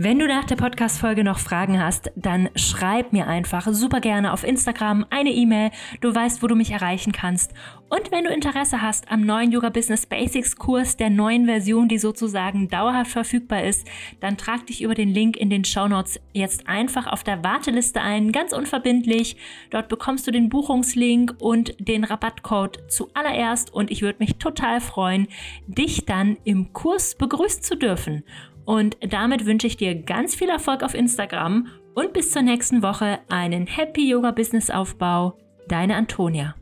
Wenn 0.00 0.20
du 0.20 0.28
nach 0.28 0.44
der 0.44 0.54
Podcast-Folge 0.54 1.24
noch 1.24 1.40
Fragen 1.40 1.82
hast, 1.82 2.12
dann 2.14 2.50
schreib 2.54 3.12
mir 3.12 3.26
einfach 3.26 3.66
super 3.66 3.98
gerne 3.98 4.32
auf 4.32 4.44
Instagram 4.44 5.04
eine 5.10 5.32
E-Mail. 5.32 5.72
Du 6.00 6.14
weißt, 6.14 6.40
wo 6.40 6.46
du 6.46 6.54
mich 6.54 6.70
erreichen 6.70 7.10
kannst. 7.10 7.52
Und 7.88 8.12
wenn 8.12 8.22
du 8.22 8.30
Interesse 8.30 8.80
hast 8.80 9.10
am 9.10 9.22
neuen 9.22 9.50
Yoga 9.50 9.70
Business 9.70 10.06
Basics 10.06 10.54
Kurs 10.54 10.96
der 10.96 11.10
neuen 11.10 11.46
Version, 11.46 11.88
die 11.88 11.98
sozusagen 11.98 12.68
dauerhaft 12.68 13.10
verfügbar 13.10 13.64
ist, 13.64 13.88
dann 14.20 14.36
trag 14.36 14.68
dich 14.68 14.82
über 14.82 14.94
den 14.94 15.08
Link 15.08 15.36
in 15.36 15.50
den 15.50 15.64
Show 15.64 15.88
Notes 15.88 16.20
jetzt 16.32 16.68
einfach 16.68 17.08
auf 17.08 17.24
der 17.24 17.42
Warteliste 17.42 18.00
ein, 18.00 18.30
ganz 18.30 18.52
unverbindlich. 18.52 19.36
Dort 19.70 19.88
bekommst 19.88 20.28
du 20.28 20.30
den 20.30 20.48
Buchungslink 20.48 21.34
und 21.40 21.74
den 21.80 22.04
Rabattcode 22.04 22.84
zuallererst 22.86 23.74
und 23.74 23.90
ich 23.90 24.02
würde 24.02 24.20
mich 24.20 24.36
total 24.36 24.80
freuen, 24.80 25.26
dich 25.66 26.06
dann 26.06 26.36
im 26.44 26.72
Kurs 26.72 27.16
begrüßen 27.16 27.64
zu 27.64 27.76
dürfen. 27.76 28.22
Und 28.68 28.98
damit 29.00 29.46
wünsche 29.46 29.66
ich 29.66 29.78
dir 29.78 29.94
ganz 29.94 30.34
viel 30.34 30.50
Erfolg 30.50 30.82
auf 30.82 30.92
Instagram 30.92 31.68
und 31.94 32.12
bis 32.12 32.32
zur 32.32 32.42
nächsten 32.42 32.82
Woche 32.82 33.18
einen 33.30 33.66
Happy 33.66 34.10
Yoga 34.10 34.30
Business 34.30 34.68
Aufbau. 34.68 35.38
Deine 35.68 35.96
Antonia. 35.96 36.54